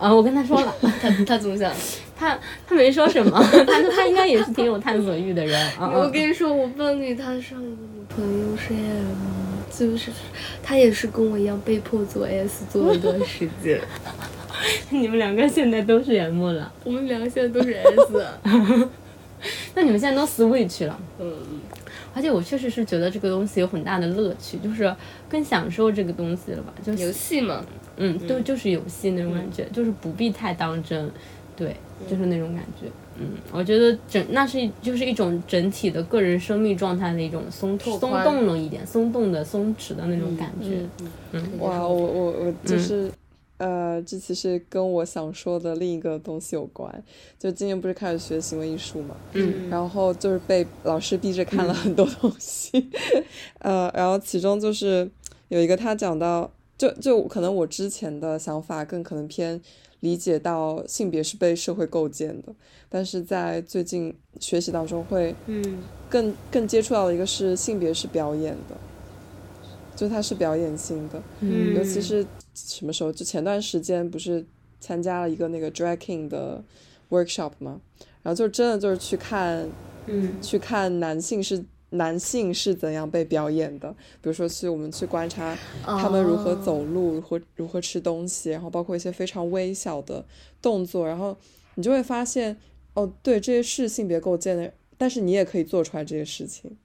[0.00, 1.70] 啊，我跟他说了， 他 他怎么想？
[2.18, 5.90] 他他没说什么，他他应该也是挺有探索欲的人啊。
[5.94, 9.14] 我跟你说，我伴侣他上一个女朋友是 M，
[9.70, 10.10] 就是
[10.62, 13.80] 他也是跟我一样被迫做 S 做了一段时间。
[14.90, 16.70] 你们两个现在都是 M 了？
[16.84, 18.26] 我们两个现在都是 S。
[19.74, 20.98] 那你们现在都 Switch 了？
[21.18, 21.32] 嗯。
[22.12, 24.94] 而且我确实是觉得这个东西有很大的乐趣，就是
[25.28, 26.72] 更享受这个东西了吧？
[26.84, 27.64] 就游戏嘛。
[28.02, 31.10] 嗯，都就是游戏那种感觉，就是不必太当真，
[31.54, 31.76] 对，
[32.08, 32.86] 就是那种感觉。
[33.18, 40.80] 嗯，我觉得整那是就是一种整体的个人生命状态的一种松松动了一点，松动的松弛的那种感觉。
[41.32, 43.12] 嗯，哇，我我我就是，
[43.58, 46.90] 呃，这其实跟我想说的另一个东西有关。
[47.38, 52.88] 就今年不是开始学行为艺术嘛，嗯，然后就是被老师逼着看了很多东西，
[53.60, 55.10] 呃，然后其中就是
[55.48, 56.50] 有一个他讲到。
[56.80, 59.60] 就就可能我之前的想法更可能偏
[60.00, 62.54] 理解到性别是被社会构建的，
[62.88, 68.74] 但是在最近学习当中会，嗯，更更接触到的一个是性别是表演的，
[69.94, 73.12] 就它是表演性的，嗯，尤其是什么时候？
[73.12, 74.42] 就前段时间不是
[74.80, 76.64] 参加了一个那个 drag king 的
[77.10, 77.78] workshop 吗？
[78.22, 79.68] 然后就真的就是去看，
[80.06, 81.62] 嗯，去看男性是。
[81.90, 83.90] 男性是怎样被表演的？
[84.22, 90.24] 比如说，去我们去观察他们如何走路，如何如何吃东西，然后包括一些非常微小的
[90.62, 91.36] 动作，然后
[91.74, 92.56] 你就会发现，
[92.94, 96.76] 哦，对，这些是性别构建的，但是你也可以做出来这些事情，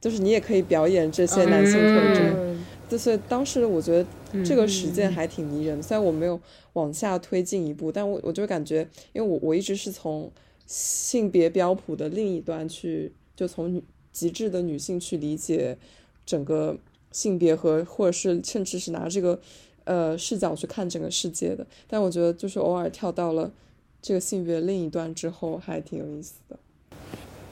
[0.00, 2.64] 就是你也可以表演这些男性特征。
[2.88, 4.06] 就是当时我觉得
[4.44, 6.40] 这个实践还挺迷人，虽然我没有
[6.74, 10.30] 往下推进一步，但我我就感觉，因为我我一直是从
[10.66, 13.82] 性别标谱的另一端去，就从女。
[14.14, 15.76] 极致的女性去理解
[16.24, 16.78] 整个
[17.12, 19.38] 性别和，或者是甚至是拿这个
[19.84, 23.52] 呃视角去看整个世界的，但我觉得就是偶尔跳到了
[24.00, 26.56] 这个性别另一端之后，还挺有意思的。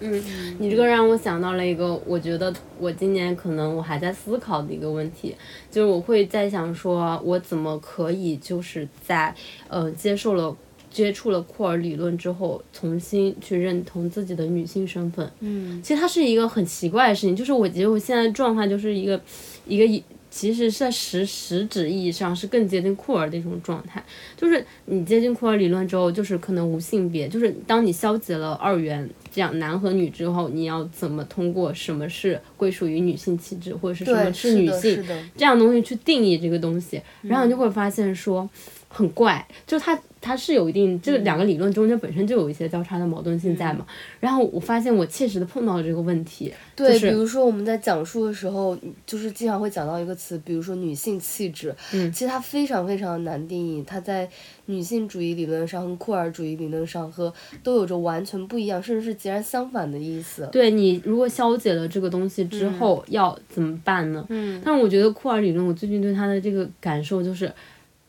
[0.04, 0.20] 嗯，
[0.58, 5.36] 你这个让我想到了一个，我觉得我今年可能我还在思考的一个问题，
[5.70, 9.32] 就是我会在想说，我怎么可以就是在
[9.68, 10.56] 呃接受了
[10.92, 15.30] 接触了库尔理论之后，重新去认同自己的女性身份。
[15.40, 19.20] 嗯，其实它是一个很奇怪的事情，就是我觉得我现在状态就是一个
[19.66, 20.02] 一个以。
[20.34, 24.02] 其实是在实实质意义上是更接近库尔的一种状态，
[24.34, 35.04] 就是你接近库尔理论之后，就是可能无性别，就是当你消解了二元这样男和女之后，你要怎么通过什么是归属于女性气质，或者是什么，是女性
[35.36, 38.48] 这样东西去定义这个东西，然后你就会发现说
[38.92, 43.86] 很怪，就它它是有一定这两个理论中间本身就有一些交叉的矛盾性在嘛，
[44.20, 52.12] 然后我发现我切实的碰到了这个问题，对，就是比如说我们在讲述的时候，就是经常会讲到一个词，比如说女性气质，嗯。
[52.12, 54.28] 其实它非常非常难定义，它在
[54.66, 57.32] 女性主义理论上和库尔主义理论上和
[57.62, 60.48] 都有着完全不一样，甚至是截然相反的意思。
[60.52, 64.24] 对你如果消解了这个东西之后、要怎么办呢？
[64.28, 67.50] 嗯，但是我觉得库尔理论，我最近对它的这个感受就是，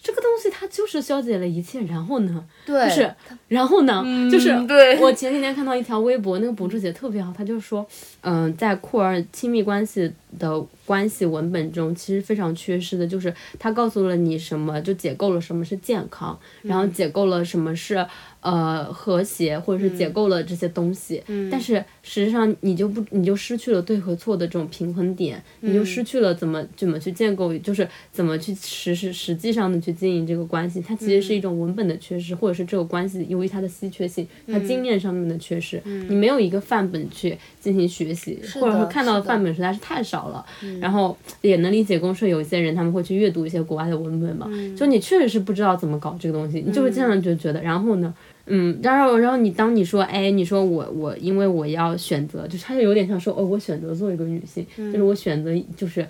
[0.04, 3.16] 这个东西它就是消解了一切，然后呢，对，就是
[3.48, 5.00] 然后呢，嗯就是对。
[5.00, 7.88] 我前几天看到一条微博，那个博主写的特别好，他就说，
[8.20, 18.06] 嗯、在库尔亲密关系的关系文本中，其实非常缺失的就是他告诉了你什么，就解构了什么是健康，然后解构了什么是
[18.42, 21.24] 呃和谐，或者是解构了这些东西。
[21.50, 30.82] 但是实际上你就不你就失去了对和错的这种平衡点，你就失去了怎么怎么去建构，就是怎么去实实实际上的去经营这个关系。
[30.82, 40.46] 它其实是一种文本的缺失，或者是这个关系由于它的稀缺性，它经验上面的缺失，你没有一个范本去进行学习，或者说看到的范本实在是太少了。
[40.80, 48.14] 然后也能理解公社有一些人他们会去阅读一些国外的文本嘛，就你确实是不知道怎么搞这个东西，你就会经常就觉得，然后呢？
[48.46, 56.06] 嗯，然后，然后你当你说，哎，你说我我因为我要选择，就是他就有点像说，哦，我选择做一个女性，就是我选择就是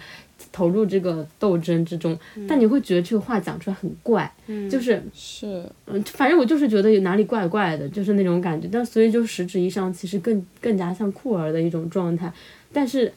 [0.52, 2.18] 投入这个斗争之中，
[2.48, 4.34] 但你会觉得这个话讲出来很怪，
[4.68, 8.68] 就是是嗯，反正我就是觉得有哪里怪怪的，就是那种感觉。
[8.72, 12.34] 但所以就实质意义上，其实更更加像酷儿的一种状态。
[12.76, 13.14] 但是，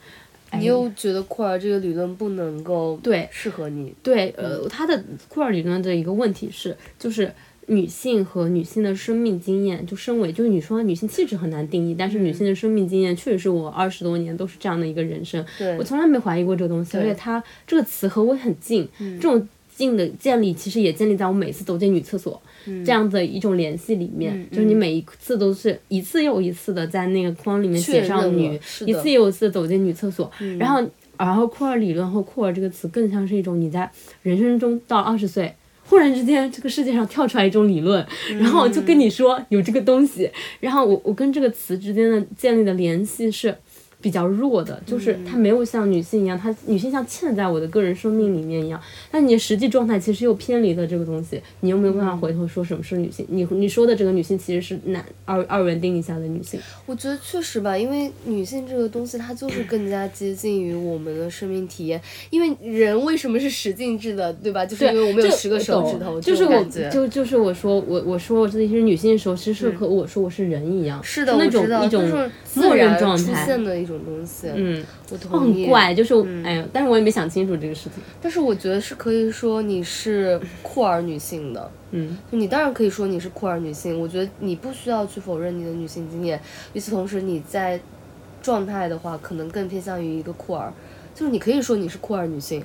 [0.50, 0.58] 哎。
[0.58, 3.28] 你又觉得库尔这个理论不能够对。
[3.30, 7.32] 适合你，对，呃，他的库尔理论的一个问题是，就是
[7.66, 15.76] 女性和女性的生命经验，就身为就是你说女性气质很难定义，但是女性的生命经验确实是我二十多年都是这样的一个人生，对。
[15.76, 22.40] 我从来没怀疑过这个东西，而且它这个词和我很近，这种近的建立其实也建立在我每次走进女厕所。
[22.84, 30.28] 这样的一种联系里面，就是你每一次都是一次又一次的在那个框里面写上女一次又一次地走进女厕所，
[30.58, 30.82] 然后
[31.16, 33.88] 然后库尔理论和库尔这个词更像是一种你在
[34.22, 35.54] 人生中到二十岁。
[35.88, 38.04] 忽然之间，这个世界上跳出来一种理论，
[38.40, 40.28] 然后就跟你说有这个东西，
[40.58, 43.56] 然后我我跟这个词之间的建立的联系是
[44.00, 62.00] 比较弱的，就是它没有像女性一样，它女性像嵌在我的个人生命里面一样，但你的实际状态其实又偏离了这个东西，你又没有办法回头说什么是女性，你你说的这个女性其实是男二二元定义下的女性，我觉得确实吧，因为女性这个东西，它就是更加接近于我们的生命体验。
[62.30, 64.64] 因为人为什么是十进制的，对吧？
[64.64, 66.64] 就是因为我们有十个手指头，就是我。
[66.92, 73.46] 就就是我说我我说我自己是女性的时候，其实是和我说我是人一样，是的，那种一种默认状态，
[73.86, 74.48] 种东西。
[74.54, 75.62] 嗯，我哦同意。
[75.62, 81.70] 很怪，就是我哎呀，但是我也没想清楚这个事情，但是我觉得是可以说你是酷儿女性的。
[81.92, 86.40] 嗯，就你当然可以说你是酷儿女性，我觉得你不需要去否认你的女性经验。
[86.72, 87.80] 与此同时，你在
[88.42, 90.72] 状态的话，可能更偏向于一个酷儿，
[91.14, 92.62] 就是你可以说你是酷儿女性。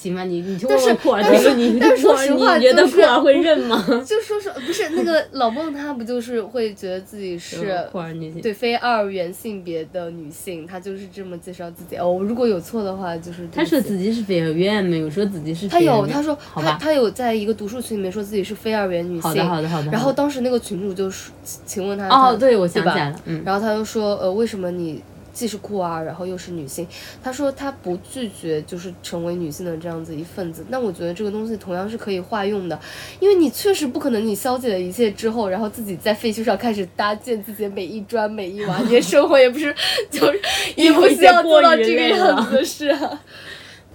[0.00, 3.84] 行吧，你你就但是问问库尔但是这个，你但是说实话你觉得就是库尔会认吗？
[4.06, 11.96] 就说说不是那个老孟，他不就是会觉得自己是库尔女性，对非二元性别的女性，他就是这么介绍自己。
[11.96, 19.22] 哦，如果有错的话，就是他说自己是非二元，没有说自己是他有，他说，他他有在一个读书群里面说自己是非二元女性。
[19.22, 21.32] 好的好的好的，然后当时那个群主就说，
[21.66, 25.02] 请问他哦，他对，我想吧起来了，嗯，然后他就说，呃，为什么你
[25.38, 26.84] 既是酷儿，然后又是女性？
[27.22, 30.64] 她说她不拒绝就是成为女性的这样子一份子。
[30.68, 32.76] 那我觉得这个东西同样是可以化用的，
[33.20, 39.72] 因为你确实不可能你消解了一切之后，然后自己在废墟上开始搭建自己的每一砖每一瓦，你的生活也不是
[40.10, 40.40] 就是
[40.74, 43.22] 也不需要做到这个样子的事啊。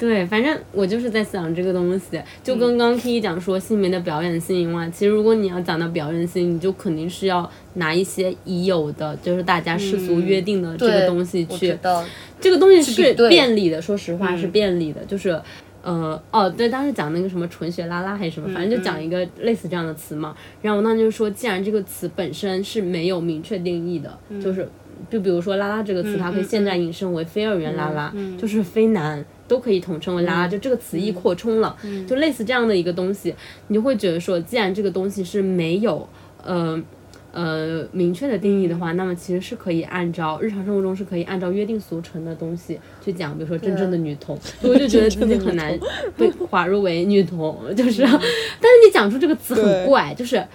[0.04, 2.60] 对，反正我就是在想这个东西，就嗯。
[2.60, 11.78] 跟刚 K 讲说性别的表演性以外，其实如果你要讲到表演性，你就肯定是要拿一些已有的，就是大家世俗约定的这个东西去
[12.42, 15.42] 这个东西是便利的，说实话是嗯便利的，就是。
[15.86, 20.34] 呃哦，对，当时讲那个什么纯血拉拉还是什么，反正就讲一个类似这样的词嘛。
[20.62, 24.66] 然后我当时就说，既然这个词本身是没有明确定义的，就是
[25.10, 31.76] 就比如说拉拉这个词，它可以现在引申为非二元拉拉，就是非男都可以统称为拉拉，就这个词义扩充了，
[32.08, 33.34] 就类似这样的一个东西，
[33.68, 36.08] 你就会觉得说，既然这个东西是没有，
[36.44, 36.82] 呃。
[37.36, 45.76] 呃，明确的定义的话，那么其实是可以按照日常生活中是可以按照约定俗成的东西去讲，比如说真正的女同， 我就觉得自己很难
[46.16, 48.20] 被划入为女同，就是，但是
[48.86, 50.46] 你讲出这个词很怪，就是。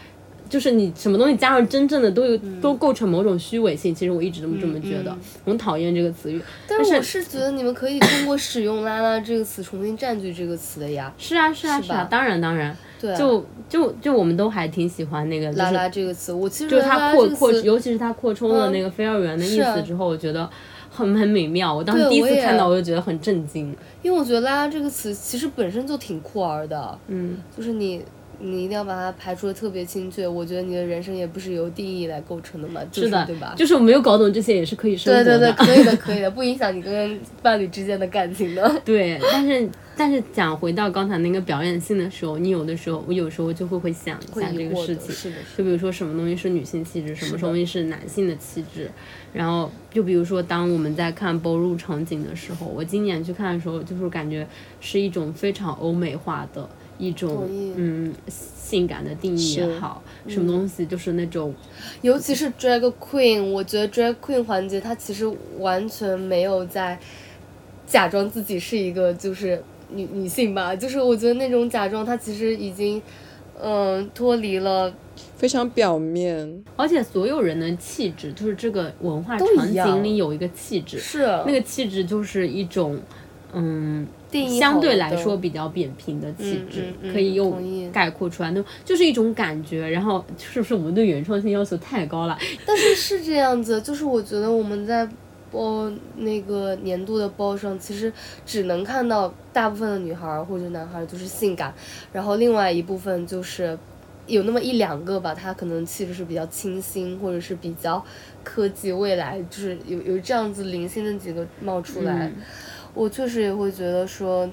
[0.48, 6.40] 就是你什么东西加上真正的都有都构成某种虚伪性，其实我一直都这么觉得，我很讨厌这个词语。
[6.66, 11.12] 但是我是觉得你们可以通过使用“拉拉”这个词重新占据这个词的呀。
[11.18, 12.76] 是啊是啊是啊，当然当然。
[13.00, 13.14] 对。
[13.16, 20.48] 就就就我们都还挺喜欢那个“拉拉”这个词，我其实就是它扩扩，尤其是它扩充了那个非二元的意思之后，我觉得
[20.90, 21.74] 很很美妙。
[21.74, 23.76] 我当时第一次看到，我就觉得很震惊。
[24.02, 26.98] 因为我觉得“拉拉”这个词其实本身就挺酷儿的。
[27.08, 27.36] 嗯。
[27.56, 28.02] 就是你。
[28.40, 33.54] 你一定要把它排除的特别精确，我觉得你的人生也不是由定义来构成的嘛，就是的，对吧？
[33.56, 38.80] 就是我没有搞懂这些也是可以生活的，对对对， 可以的，可以的，不影响你跟伴侣之间的感情的。
[38.84, 48.88] 对，但是但是讲回到刚才那个表演性的时候，你有的时候我有时候就会会想一下这个事情，是的，就比如说什么东西是女性气质，什么东西是男性的气质，
[49.32, 54.46] 然后就比如说当我们在看播入场景的时候，我今年去看的时候，就是感觉
[54.80, 56.68] 是一种非常欧美化的。
[56.98, 61.54] 一种嗯，性感的定义也好，什么东西就是那种，
[62.02, 65.24] 尤其是 drag queen，我觉得 drag queen 环节它其实
[65.58, 66.98] 完全没有在
[67.86, 73.00] 假装自己是一个就是女女性吧，就是我觉得那种假装它其实已经
[73.62, 74.92] 嗯脱离了
[75.36, 81.24] 非常表面，而且所有人的气质就是这个文化场景里有一个气质，是。
[81.46, 83.00] 那个气质就是一种
[83.52, 84.06] 嗯。
[84.58, 89.88] 相对来说比较扁平的气质，可以用概括出来，那就是一种感觉。
[89.88, 92.36] 然后是不是我们对原创性要求太高了？
[92.66, 95.08] 但是是这样子，就是我觉得我们在
[95.50, 98.12] 包那个年度的包上，其实
[98.44, 101.72] 只能看到大部分的女孩或者男孩就是性感，
[102.12, 103.78] 然后另外一部分就是
[104.26, 108.04] 有那么一两个吧，他可能气质是比较清新，或者是比较
[108.44, 112.30] 科技未来，就是有有这样子零星的几个冒出来。
[112.98, 114.48] 我确实也会觉得说，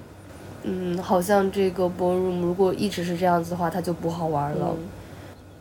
[0.61, 4.75] 嗯，好像这个 ballroom 如果一直是这样子的话，它就不好玩了。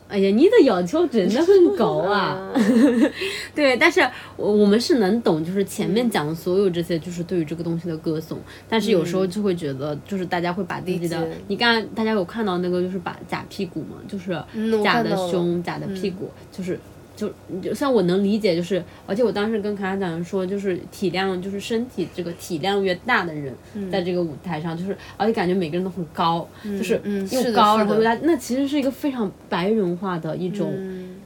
[0.07, 2.53] 哎呀，你的要求真的很高啊！
[3.55, 4.07] 对，但是
[4.37, 8.39] 我我们是能懂，就是前面讲的所有这些，就是对于这个东西的歌颂。
[8.69, 14.31] 但是有时候就会觉得，就是大家会把自己的，你刚刚大家有看到那个，就是把假屁股嘛，就是
[14.85, 16.79] 假的胸、假的屁股，就是。
[17.17, 17.33] 就
[17.63, 23.55] 就像我能理解，就是而且我当时跟卡卡讲说，就是体量，就是身体这个体量越大的人，
[23.91, 27.01] 在这个舞台上，就是而且感觉每个人都很高，就是
[27.31, 30.73] 又高然后又大，那其实是一个非常白人化的一种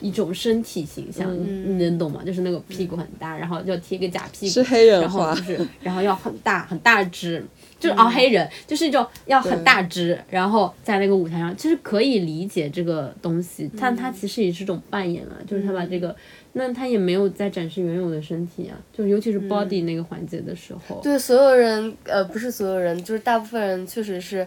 [0.01, 2.23] 一种身体形象，你能懂吗？
[2.25, 7.43] 就是那个屁股很大，然后要贴个假屁股，是黑人然后就是然后要很大很大只。
[7.79, 16.15] 就是熬黑人，就是一种要很大只，然后在那个舞台上，其实可以理解这个东西，但他其实也是种扮演啊，就是他把这个，
[16.55, 21.01] 那他也没有在展示原有的身体啊，就尤其是 body 那个环节的时候。
[21.03, 24.45] 对，所有人，呃，不是所有人，就是大部分人确实是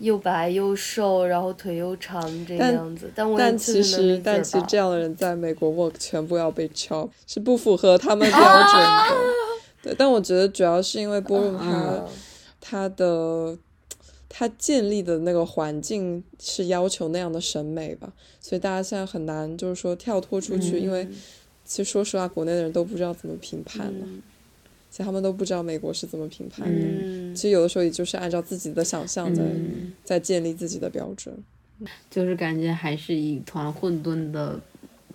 [0.00, 3.08] 又白又瘦，然后腿又长这个样子。
[3.14, 9.14] 但但其实但其实这样的人在美国 work 全部要被 chop，是不符合他们 标准的。
[9.84, 12.02] 对，但我觉得主要是因为波润他。
[12.64, 13.58] 他的
[14.28, 18.10] 他建立的那个环境是要求那样的审美吧，
[18.40, 21.06] 所以大家现在很难就是说跳脱出去，因为
[21.64, 24.06] 其实说实话，国内的人都不知道怎么评判了，
[24.90, 27.34] 其实他们都不知道美国是怎么评判的。
[27.34, 29.42] 其实有的时候也就是按照自己的想象在
[30.04, 31.36] 在建立自己的标准，
[32.08, 34.58] 就是感觉还是一团混沌的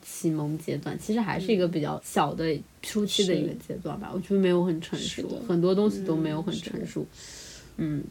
[0.04, 7.02] 启蒙阶段，其实还是一个比较小的初期的一个阶段吧，我觉得没有很成熟，很多东西都没有很成熟。
[7.02, 7.08] 嗯，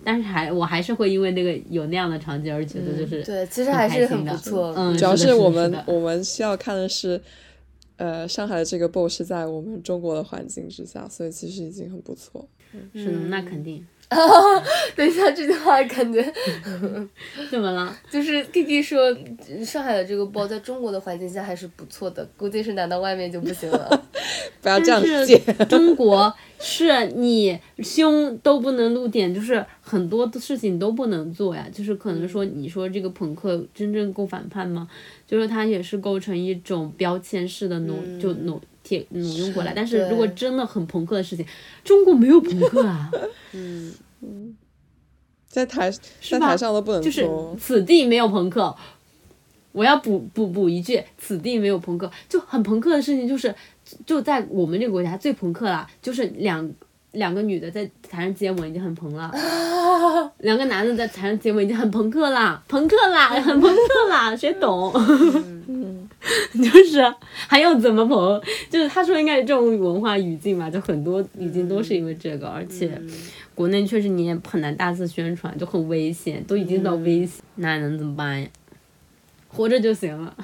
[0.05, 4.73] 但是还我还是会因为那个有那样的场景而觉得就是对，其实还是很不错。
[4.77, 7.21] 嗯，主要是我们我们需要看的是，
[7.97, 12.49] 呃，上海的这个 BO 是在我们中国的环境之下，所以其实已经很不错。
[12.95, 13.85] 是的，那肯定。
[14.95, 16.23] 等一下，这句话感觉
[17.51, 17.97] 怎么了？
[18.11, 19.17] 就是 K K 说
[19.65, 24.05] 上海的这个包在中国的环境下还是不错的，估计是拿到外面就不行了。
[24.63, 25.39] 不要这样接。
[25.69, 31.67] 中国是你胸都不能露点，就是很多的事情都不能做呀。
[31.73, 34.89] 就是可能说，你说这个朋克真正够反叛吗？
[35.27, 38.61] 就是它也是构成一种标签式的挪，就挪。
[38.87, 41.45] 贴挪用过来，但是如果真的很朋克的事情，
[41.83, 43.11] 中国没有朋克啊。
[43.53, 43.93] 嗯。
[44.23, 44.57] 嗯，
[45.47, 45.91] 在台
[46.23, 47.29] 在台上都不能就是
[47.61, 48.75] 此地没有朋克，
[49.73, 53.55] 我要补补补一句，此地没有朋克，就很朋克的事情，就是
[54.07, 56.69] 就在我们这个国家最朋克了，就是两
[57.13, 59.31] 两个女的在台上接吻已经很朋了，
[60.39, 64.93] 两个男的在台上接吻已经很朋克了，朋克啦，很朋克啦，谁懂？
[66.55, 68.43] 就是还要怎么捧？
[68.69, 73.01] 就是他说应该是这种文化语境嘛，就很多语境都是因为这个，而且
[73.55, 78.49] 国内确实你也很难大肆宣传，就很危险，都已经到危险，那能怎么办呀？
[79.49, 80.37] 活着就行了，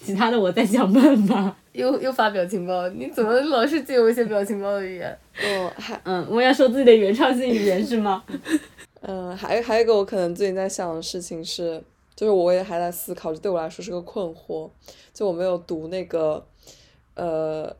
[0.00, 1.54] 其他的我再想办法。
[1.72, 5.18] 又又发表情包，你怎么老是借用一些表情包的语言？
[5.42, 8.24] 哦，还嗯，我要说自己的原创性语言是吗？
[9.02, 11.80] 嗯，还还有一个我可能最近在想的事情是，
[12.16, 14.68] 就是我也还在思考，这对我来说是个困惑。
[15.12, 16.44] 就我没有读那个，
[17.14, 17.76] 呃，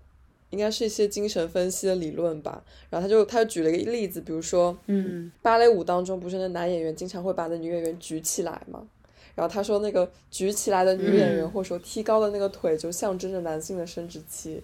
[0.51, 2.63] 应该是一些精神分析的理论吧。
[2.91, 8.87] 然后他就他就举了一个例子，比如说，嗯，芭蕾舞当中不是那男演员经常会把那女演员举起来吗？
[9.35, 14.63] 然后他说那个举起来的女演员或者说踢高的那个腿就象征着男性的生殖器。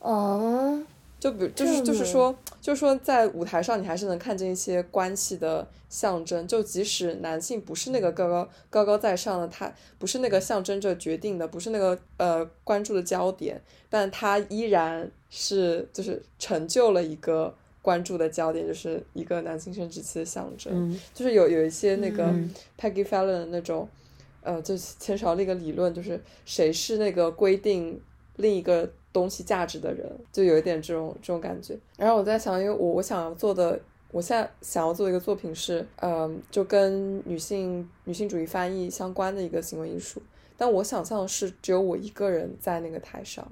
[0.00, 0.80] 哦，
[1.26, 20.72] 就比就是就是说就是说在舞台上你还是能看见一些关系的象征，就即使男性不是那个高高高高在上的，他不是那个象征着决定的，不是那个呃关注的焦点，但他依然是就是成就了一个关注的焦点，就是一个男性生殖器的象征。
[20.72, 23.88] 嗯就是有有一些那个嗯 Peggy Fallon 的那种，
[24.42, 28.00] 呃，就牵扯到那个理论，就是谁是那个规定
[28.36, 31.74] 另一个东西价值的人，就有一点这种这种感觉。
[31.96, 33.80] 然后我在想，因为我我想要做的，
[34.10, 40.20] 我现在想要做一个作品是，嗯、就跟女性女性主义翻译相关的一个行为艺术，
[40.58, 43.50] 但我想象的是只有我一个人在那个台上，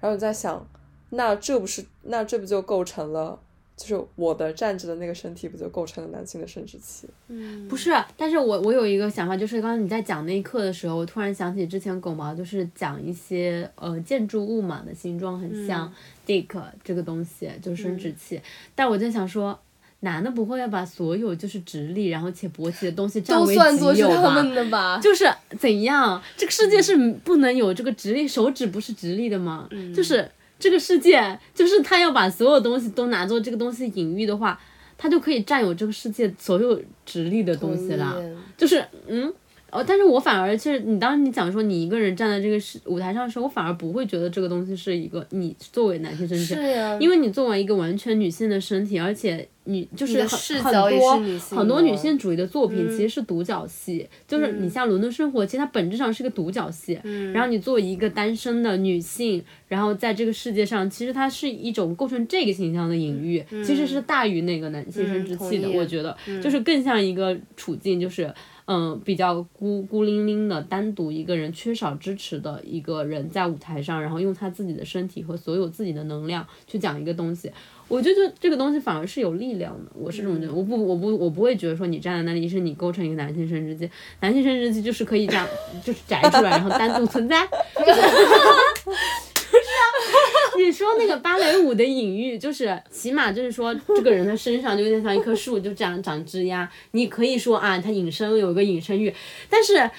[0.00, 0.66] 然后我在想，
[1.10, 3.38] 那这不是那这不就构成了？
[3.76, 7.06] 就是我的站着的那个身体，不就构成了男性的生殖器？
[7.28, 15.92] 嗯，不是，但是我我有一个想法，就是刚刚你在讲那一刻的时候，我突然想起之前狗毛就是讲一些呃建筑物嘛的形状很像
[16.26, 16.48] dick
[16.82, 18.40] 这个东西，就是生殖器，
[18.74, 19.58] 但我在想说。
[20.00, 24.22] 男的不会要把所有就是直立然后且勃起的东西占都为算作是己有吧？
[24.22, 25.00] 他们的吧？
[25.02, 25.24] 就是
[25.58, 26.94] 怎样，这个世界是
[27.24, 29.68] 不能有这个直立，手指不是直立的吗？
[29.94, 34.60] 就是这个世界，就是他要把所有东西都拿作这个东西隐喻的话，
[34.98, 38.16] 他就可以占有这个世界所有直立的东西了。
[38.56, 39.32] 就是嗯。
[39.72, 46.54] 哦，但是我反而其实你当你讲说你一个人站在这个是舞台上的时候，我反而不会觉得这个东西是一个你作为男性身体，
[47.00, 50.22] 因为你作为一个完全女性的身体，而且你就是
[50.62, 51.18] 很多
[51.50, 56.98] 很多女性主义的作品嗯其实是独角戏，就是你像《伦敦生活》，其实它本质上是个独角戏。
[57.02, 65.68] 嗯然后你作为一个单身的女性，然后在这个世界上，其实它是一种构成这个形象的隐喻，其实是大于那个男性生殖器的。
[65.68, 68.32] 嗯我觉得就是更像一个处境，就是。
[68.66, 77.50] 嗯，比较孤孤零零的，单独一个人，缺少支持的一个人，在舞台上，然后用他自己的身体和所有自己的能量去讲一个东西。
[77.86, 80.52] 我觉得这个东西反而是有力量的，我是这么觉得。
[80.52, 83.88] 我不，我不，我不会觉得说你站在那里是你构成一个男性生殖器，
[84.20, 85.46] 男性生殖器就是可以这样，
[85.84, 87.46] 就是摘出来，然后单独存在。
[90.58, 96.70] 你说那个芭蕾舞的隐喻，就是起码就是说，这个人的身上就有点像一棵树，就这样长枝丫。
[96.92, 99.14] 你可以说啊，他隐身有一个隐身欲，
[99.50, 99.90] 但是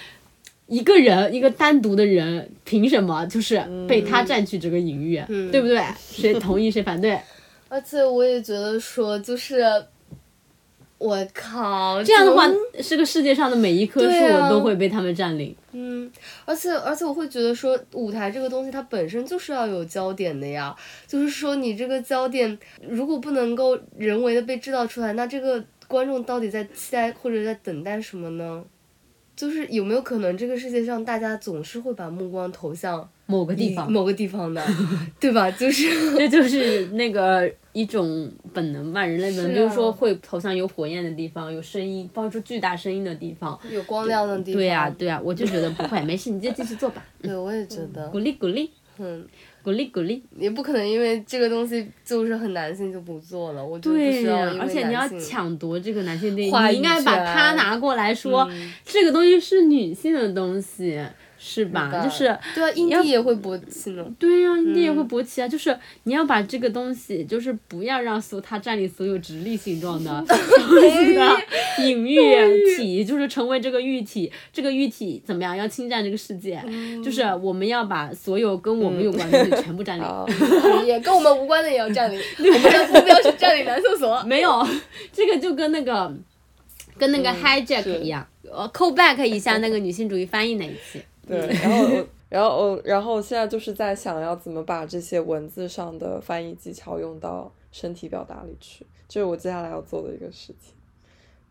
[0.68, 5.22] 一个人一个单独的人，凭什么就是被他占据这个隐喻，
[5.52, 5.82] 对不对？
[6.12, 7.20] 谁同意谁反对？
[7.70, 9.64] 而且我也觉得说，就是
[10.98, 12.48] 我靠，这样的话
[12.82, 15.56] 这个世界上的每一棵树都会被他们占领。
[15.72, 16.12] 嗯，
[16.44, 20.76] 而且而且我会觉得说，舞台这个东西它本身就是要有焦点的呀，
[21.06, 28.64] 就是说你这个焦点如果不能够人为的被制造出来，那这个观众到底在期待或者在等待什么呢？
[29.36, 34.66] 就是有没有可能这个世界上大家总是会把目光投向某个地方，某个地方的，
[35.20, 35.52] 对吧？
[35.52, 35.86] 就是
[36.18, 37.48] 这就是那个
[37.78, 39.54] 一种本能吧，人类本能，是啊。
[39.54, 43.60] 比如说会投向有火焰的地方，有声音发出巨大声音的地方。
[43.70, 44.54] 有光亮的地方。
[44.54, 48.08] 对呀、对呀、我就觉得不会，没事，你就继续做吧， 对，我也觉得。
[48.10, 49.28] 鼓，励鼓励，嗯，
[49.64, 50.24] 鼓励鼓励。
[50.36, 58.74] 也不可能因为这个东西就是很男性就不做了，我觉得不对呀、需要因为而且你要抢夺这个男性电影，你应该把它拿过来说，嗯。
[58.84, 61.00] 这个东西是女性的东西，
[61.38, 62.02] 是吧？
[62.04, 64.06] 就是对啊，印要地也会勃起呢。
[64.18, 71.38] 对呀、你也会嗯勃起啊，就是你要把这个东西，就是不要让所它占领所有直立形状的 东西的
[71.84, 75.56] 隐喻体，就是成为这个喻体，这个喻体怎么样？
[75.56, 80.04] 要侵占这个世界，嗯就是我们要把所有跟我们有关的东西全部占领。
[80.08, 80.26] 好，
[80.84, 84.22] 也跟我们无关的也要占领，我们的目标是占领男厕所。
[84.24, 84.68] 没有，
[85.12, 86.14] 这个就跟那个
[86.98, 91.02] 跟那个嗯 hijack 一样，呃，call back 一下那个女性主义翻译那一期。
[91.28, 100.74] 对， 然后我，然后我，然后现在就是在想要怎么把这些文字上的翻译技巧用到身体表达里去，这是我接下来要做的一个事情。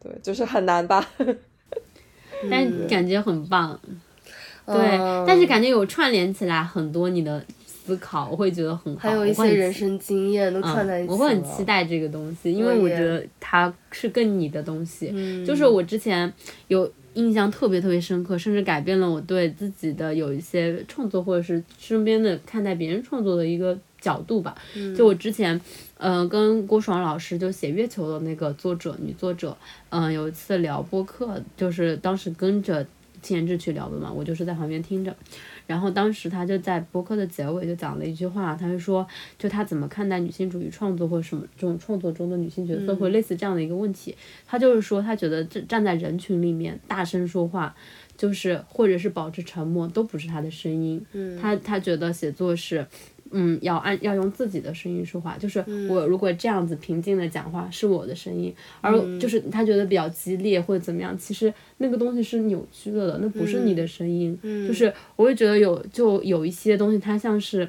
[0.00, 1.06] 对，就是很难吧？
[2.50, 3.78] 但感觉很棒。
[4.66, 9.08] 对，但是感觉有串联起来很多你的思考，我会觉得很好。
[9.08, 15.44] 还有一些人生经验都串在一起我会很期待这个东西，因为我觉得它是更你的东西。
[15.46, 16.30] 就是我之前
[16.66, 24.54] 有印象特别特别深刻，甚至改变了我对自己的有一些创作，或者是身边的看待别人创作的一个角度吧。
[24.96, 25.60] 就我之前，
[25.98, 29.56] 嗯，跟郭爽老师就写月球的那个作者女作者，
[29.88, 32.86] 嗯，有一次聊播客，就是当时跟着。
[33.22, 35.12] 前置去聊的嘛，我就是在旁边听着，
[35.66, 39.06] 然后当时他就在播客的结尾就讲了一句话，他就说，
[39.38, 44.16] 就他怎么看待女性主义创作或什么这种创作中的女性角色，或类似这样的一个问题，
[44.46, 47.74] 他就是说他觉得这站在人群里面大声说话，
[48.16, 51.04] 就是或者是保持沉默都不是他的声音，
[51.40, 52.86] 他他觉得写作是。
[53.38, 64.38] 嗯，要按要用自己的声音说话，就是我如果这样子平静的讲话是我的声音，而就是他觉得比较激烈或者怎么样，其实那个东西是扭曲了的，那不是你的声音。
[64.66, 67.68] 就是我会觉得有就有一些东西，它像是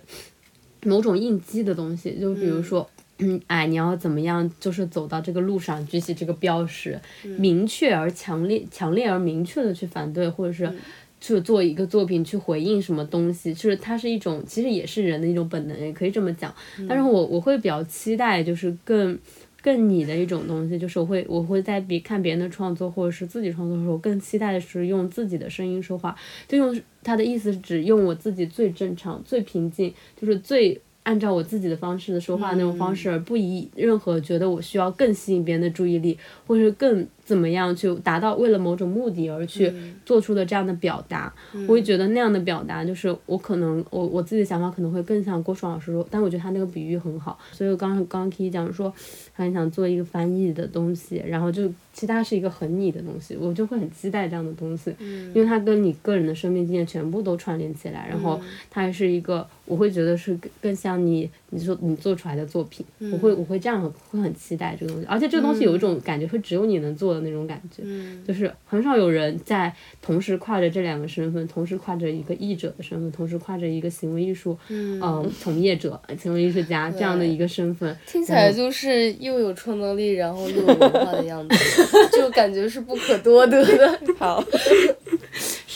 [0.84, 6.98] 某种应激的东西，就比如说，嗯， 哎，你要怎么样，就是走到这个路上举起这个标识，
[7.38, 10.72] 明确而强烈、强烈而明确的去反对，或者是。
[11.20, 16.54] 去做一个作品去回应什么东西，就是它是一种，其实也是人的一种本能，也可以这么讲。
[16.88, 19.18] 但是我我会比较期待，就是更
[19.62, 26.16] 更你的一种东西，就是我会我会在比看别人的创作或者是自己创作的时候，更期待的是用自己的声音说话，
[26.48, 30.82] 就用他的意思是指用我自己最正常、最平静，就是最。
[31.08, 39.72] 按照我自己的方式的说话那种方式，而不以任何觉得我需要更吸引别人的注意力，或是更怎么样去达到为了某种目的而去
[40.06, 41.34] 做出的这样的表达，
[41.66, 48.94] 我会觉得那样的表达就是我可能我我自己的想法可能会更像郭爽老师说，但我觉得他那个比喻很好，所以我刚刚可以讲说，
[49.32, 54.94] 很想做一个翻译的东西，然后就其他是一个很你的东西，我就会很期待这样的东西，
[55.34, 59.48] 因为它跟你个人的生命经验全部都串联起来，然后它还是一个。
[59.68, 67.84] 我会觉得是更更像你，你说你做出来的作品，我会我会这样会很期待这个东西，而且这个东西有一种感觉，会只有你能做的那种感觉，
[68.26, 69.72] 就是很少有人在
[70.02, 81.56] 同时跨着这两个身份，同时跨着一个译者的身份，同时跨着一个行为艺术，嗯，从业者、行为艺术家这样的一个身份，听起来就是又有创造力，然后又有文化的样子，
[82.18, 84.00] 就感觉是不可多得的。
[84.18, 84.44] 好。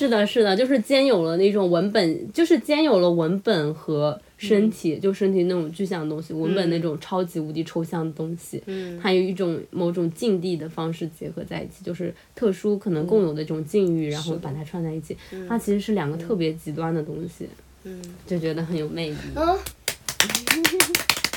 [0.02, 15.16] 是的，是的，就是兼有了那种文本，就是兼有了文本和身体，就身体那种具象的东西，文本那种超级无敌抽象的东西，嗯，还有一种某种境地的方式结合在一起，就是特殊可能共有的这种境遇，然后把它串在一起，
[15.48, 17.48] 它其实是两个特别极端的东西，
[17.84, 19.56] 嗯，就觉得很有魅力， 嗯，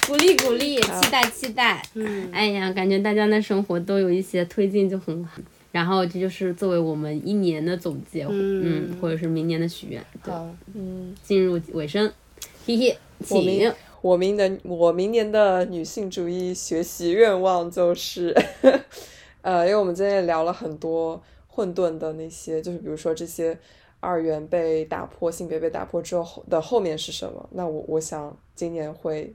[0.07, 5.39] 鼓励鼓励，期待期待，嗯，哎呀，感觉大家的生活都有一些推进就很好。
[5.75, 10.33] 然后这就是作为我们一年的总结，嗯，或者是明年的许愿，对，
[10.73, 12.07] 嗯，进入尾声，
[12.65, 13.75] 嘿嘿，请。
[14.01, 18.33] 我明的我明年的女性主义学习愿望就是，
[19.43, 23.59] 呃，因为我们今天也聊了很多混沌的那些，就是比如说这些
[23.99, 27.49] 二元被打破、性别被打破之后的后面是什么？
[27.51, 29.35] 那我我想今年会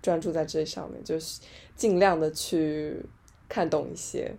[0.00, 1.40] 专注在这上面，就是
[1.74, 2.94] 尽量的去
[3.48, 4.32] 看懂一些。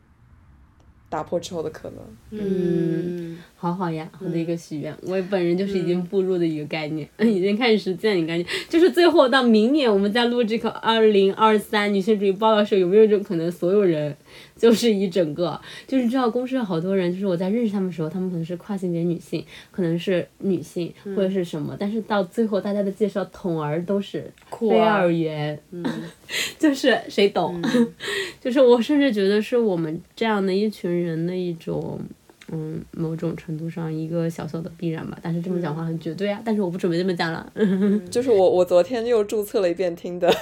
[1.14, 1.99] 打破之后的可能，
[2.31, 4.91] 嗯，好好呀，好的一个许愿。
[5.03, 8.18] 我本人就是已经步入的一个概念， 已经开始实践。
[8.18, 14.18] 一个概念就是最后到明年，我们在录这个二零二三女性主义报告时候，有没有一种可能，所有人？
[14.64, 25.84] 就是一整个，就是知道公司有好多人，就是我在认识他们的时候，他们可能是跨性别女性，可能是女性或者是什么，但是到最后大家的介绍统而都是非二元，嗯，
[26.57, 27.61] 就是 谁懂？
[28.40, 31.99] 就是我甚至觉得是我们这样的一群人的一种，
[32.49, 35.19] 嗯，某种程度上一个小小的必然吧。
[35.22, 37.52] 但是这么讲话很绝对啊，但是我不准备这么讲了。
[38.10, 40.34] 就是我我昨天又注册了一遍听的，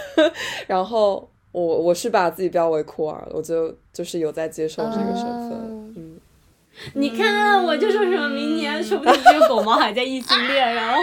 [0.68, 1.28] 然后。
[1.52, 5.52] 我我是把自己标为酷儿，我就就是有在接受这个身份，
[5.96, 6.18] 嗯。
[6.94, 10.98] 你看，我就说什么明年说不定这个狗毛还在异性恋，然后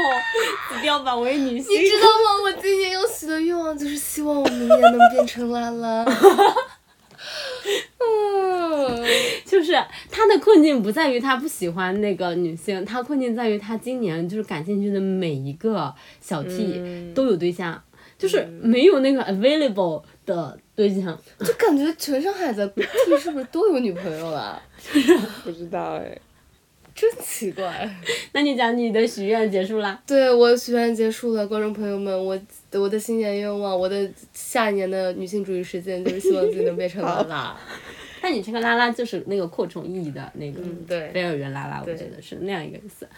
[0.71, 1.79] 子标榜为女性。
[1.79, 2.43] 你知道吗？
[2.43, 6.05] 我今年有许多愿望就是希望我明年能变成拉拉。
[8.01, 9.07] 嗯，
[9.45, 9.73] 就是
[10.11, 17.81] 他的困境不在于他不喜欢那个女性，他困境在于他今年就是感兴趣的每一个小 T 都有对象，
[18.17, 20.03] 就是没有那个 available。
[20.29, 22.83] 的对象， 就感觉全上海的 T
[23.19, 24.63] 是不是都有女朋友了？
[25.43, 26.17] 不知道哎，
[26.95, 27.89] 真奇怪。
[28.33, 30.01] 那你讲你的许愿结束啦？
[30.07, 32.39] 对我许愿结束了，观众朋友们，我
[32.73, 37.57] 我的新年愿望，我的下一年的女性主义实践就是希望自己能变成拉拉。
[38.21, 40.61] 但你这个拉拉就是那个扩充意义的那个，
[41.13, 43.09] 非尔园拉拉，我觉得是那样一个意思。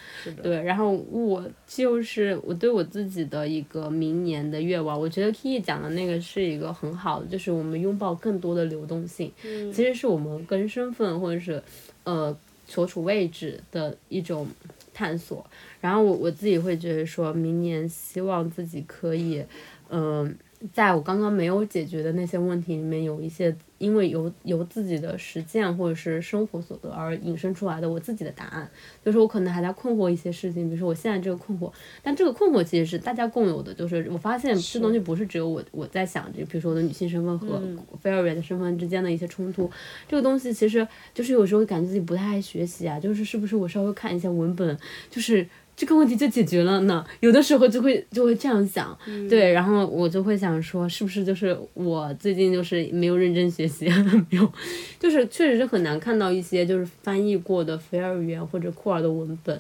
[0.43, 11.63] 对，然后我就是我对我自己的一个明年的愿望，我觉得 Kiki 讲的那个是一个很好的，就是我们拥抱更多的流动性，嗯其实是我们跟身份或者是
[12.05, 12.37] 呃
[12.67, 14.47] 所处位置的一种
[14.93, 15.45] 探索。
[15.81, 19.43] 然后我我自己会觉得说，明年希望自己可以，
[19.89, 20.37] 嗯、
[20.73, 28.71] 在我刚刚没有解决的那些问题里面，有一些因为由由自己的实践或者是生活所得而引申出来的我自己的答案。
[29.03, 31.73] 就是我可能还在困惑一些事情，比如说我现在这个困惑，
[32.03, 37.63] 但这个困惑其实是大家共有的，就是我发现这东西不是只有我我在想，就比如说我的女性身份和
[37.99, 39.71] 非二元的身份之间的一些冲突，
[40.07, 44.77] 这个东西其实就是有时候感觉自己不太爱学习啊，就是是不是我稍微看一下文本，
[45.09, 45.47] 就是。
[45.81, 48.95] 这个问题就解决了呢，有的时候就会就会这样想，
[49.31, 53.87] 对，然后我就会想说，是不是就是我最近就是没有认真学习，
[54.31, 54.53] 没有，
[54.99, 59.59] 就是确实是很难看到一些就是翻译过的非二语言或者库尔的文本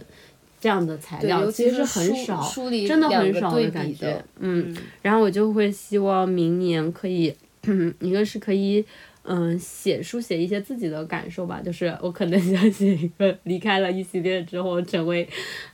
[0.61, 2.47] 这样的材料，其实很少，
[2.87, 7.35] 真的很少的感觉的，嗯，然后我就会希望明年可以，
[8.01, 8.85] 一个是可以。
[9.23, 15.29] 嗯，写书写一些自己的感受吧，就是我可能想写一个离开了一系列之后成为，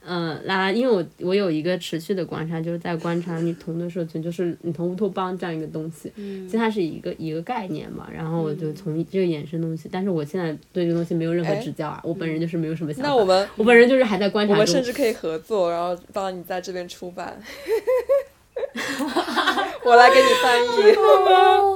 [0.05, 17.40] 嗯，拉，因为我我有一个持续的观察，就是在观察女同的社群，就是女同乌托邦这样一个东西，嗯其实它是一个一个概念嘛，然后我就从这个衍生东西，但是我现在对这个东西没有任何哎指教啊，我本人就是没有什么想法，那我们我本人就是还在观察中，我们甚至可以合作，然后帮你在这边出版。
[19.85, 20.66] 我来给你翻译。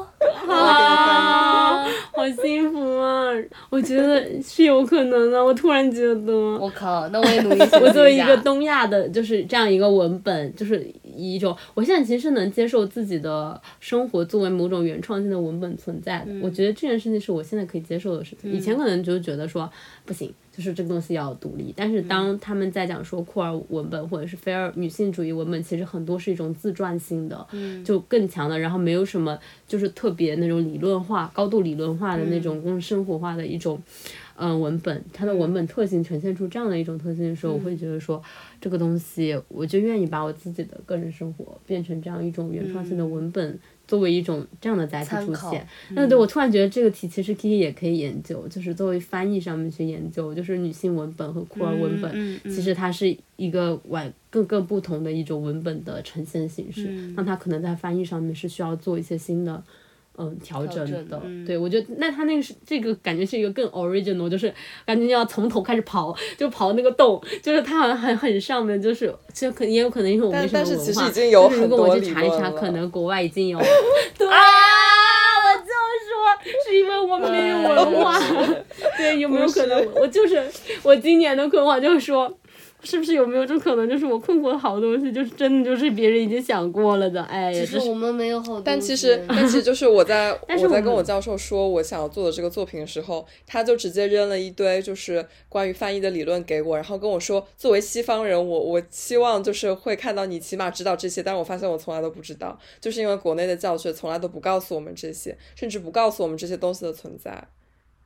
[0.48, 3.30] 啊，好幸福啊！
[3.70, 6.32] 我觉得是有可能的，我突然觉得。
[6.58, 10.86] 我靠，那我也努力学习 我作为一个东亚的，就是这样一个文本，就是
[11.20, 16.32] 以一种，我现在其实能接受自己的生活作为某种原创性的文本存在的。
[16.42, 18.52] 我觉得这件事情是我现在可以接受的事情。
[18.52, 19.70] 以前可能就觉得说
[20.04, 21.74] 不行，就是这个东西要独立。
[21.76, 27.46] 但是当他们在讲说库尔文本或者是菲尔女性主义文本，其实很多是一种自传性的，
[27.84, 29.38] 就更强的，然后没有什么
[29.68, 33.80] 就是特别那种理论化、高度理论化的那种更生活化的一种。
[34.42, 38.22] 嗯，文本它的文本特性呈现出这样的一种特性的时候，我会觉得说，
[38.58, 45.66] 这个东西我就愿意把我自己的个人生活变成这样一种原创性的文本，作为一种这样的载体出现。
[45.90, 59.62] 那对我突然觉得这个题其实 Kiki 也可以研究，就是作为翻译上面去研究，就是女性文本和酷儿文本，嗯嗯其实它是一个完更更不同的一种文本的呈现形式，嗯那它可能在翻译上面是需要做一些新的。
[60.20, 64.52] 嗯，调整整的，嗯对我觉得那他那个是这个感觉是一个更 original，就是
[64.84, 73.58] 感觉要从头开始刨，就刨那个洞，就是他好像很很上面，就是其实可也有可能因为我没什么但但是文化，其实已经有就是如果我去查一查，可能国外已经有。
[74.18, 74.34] 对啊，
[75.44, 75.72] 我就
[76.06, 76.12] 说
[76.66, 78.18] 是因为我没有文化，
[78.98, 80.42] 对，有没有可能我就是
[80.82, 82.30] 我今年的困惑就是说。
[82.82, 88.62] 是不是有没有这种可能，就是我困惑的好东西，就是真的就是别人已经想过了的，哎，这是只是我们没有好东西。
[88.64, 107.48] 但其实， 但其实就是我在 是我我在跟我教授说我想要做的这个作品的时候，他就直接扔了一堆就是关于翻译的理论给我，然后跟我说，作为西方人，我我希望就是会看到你起码知道这些，但是我发现我从来都不知道，就是因为国内的教学从来都不告诉我们这些，甚至不告诉我们这些东西的存在。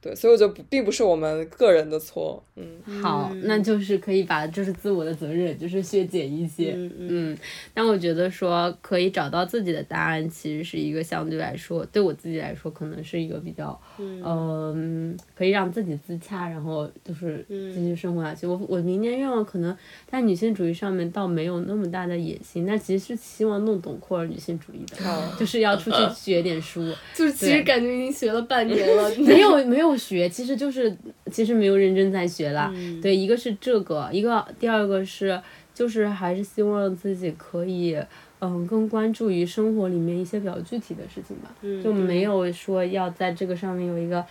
[0.05, 2.67] 对，所以我觉得不并不是我们个人的错，嗯，
[3.03, 7.39] 好，那就是可以把就是自我的责任就是削减一些，嗯嗯，
[7.73, 18.47] 但我觉得说可以找到自己的答案，其实是一个相对来说对我自己来说可能是一个比较，嗯、可以让自己自洽，然后就是继续生活下去。
[18.47, 19.75] 我我明年愿望可能
[20.07, 26.93] 在女性主义上面倒没有那么大的野心，但其实是希望弄懂库尔女性主义的，好就是要出去学点书。
[27.17, 30.97] 就是其实感觉已经学了半年了， 没有没有学，其实就是
[31.31, 32.71] 其实没有认真在学啦。
[32.75, 35.41] 嗯对，一个是这个，一个第二个是
[35.73, 37.97] 就是还是希望自己可以。
[38.41, 44.23] 嗯，更关注于生活里面一些比较具体的事情吧，嗯就没有说要在这个上面有一个，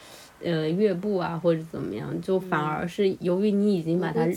[0.44, 4.28] 呃，乐步啊或者怎么样，就反而是由于你已经把它。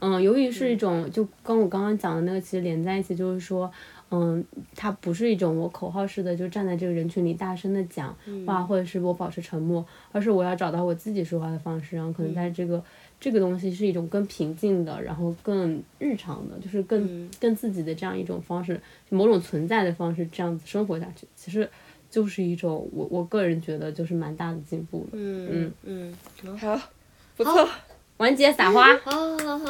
[0.00, 3.70] 嗯，由于是一种，就跟我刚刚讲的那个其实连在一起，就是说，
[4.10, 8.16] 嗯，它不是一种我口号式的就站在这个人群里大声的讲
[8.46, 12.82] 话，或者是我保持沉默，而是我要找到我自己说话的方式，然后可能在这个、
[13.18, 21.68] 这个东西是一种更平静的，然后更日常的，就是更、更自己的这样一种方式，某种存在的方式，这样子生活下去，其实
[22.08, 25.18] 就是一种我我个人觉得就是蛮大的进步的。
[25.18, 26.14] 嗯嗯
[26.44, 26.80] 嗯，好，
[27.36, 27.68] 不错，
[28.18, 28.96] 完结撒花。
[28.98, 29.66] 好好好，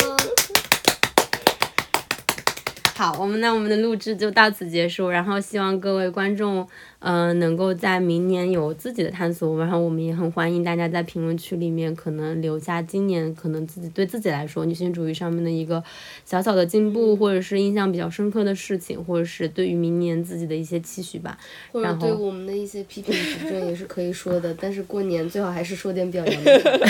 [2.97, 6.67] 好，我们那我们的录制就到此结束，然后希望各位观众。
[6.99, 15.81] 嗯，能够在明年有自己的探索，然后我们也很欢迎大家在评论区里面可能留下今年可能自己对自己来说女性主义上面的一个
[16.25, 21.39] 小小的进步，或者是印象比较深刻的事情，或者是对于明年自己的一些期许吧。
[21.71, 26.81] 或者对我们的一些批评指正也是可以说的，但是过年最好还是说点表扬的。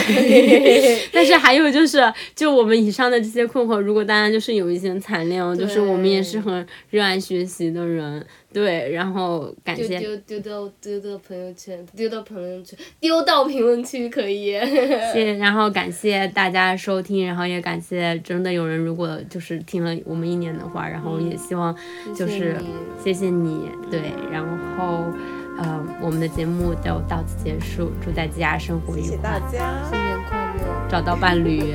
[1.12, 2.00] 但是还有就是，
[2.34, 8.24] 就我们以上的这些困惑，如果大家就是有一些材料，就是我们也是很热爱学习的人。
[8.52, 9.98] 对，然后感谢。
[9.98, 14.52] 丢丢到丢到朋友圈，丢到朋友圈，丢到评论区可以。
[15.12, 21.76] 谢，然后感谢大家收听，然后也感谢真的有人如果就是听了我们一年的话，然后也希望
[22.14, 22.56] 就是
[23.02, 24.42] 谢谢你，对，然
[24.78, 25.12] 后
[25.58, 31.74] 呃我们的节目就到此结束，祝大家生活愉快，谢谢大家，新年快乐，找到伴侣，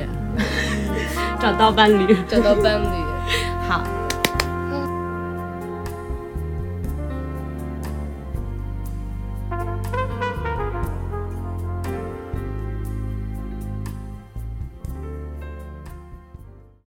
[1.40, 2.86] 找到伴侣，找到伴侣，
[3.68, 4.01] 好。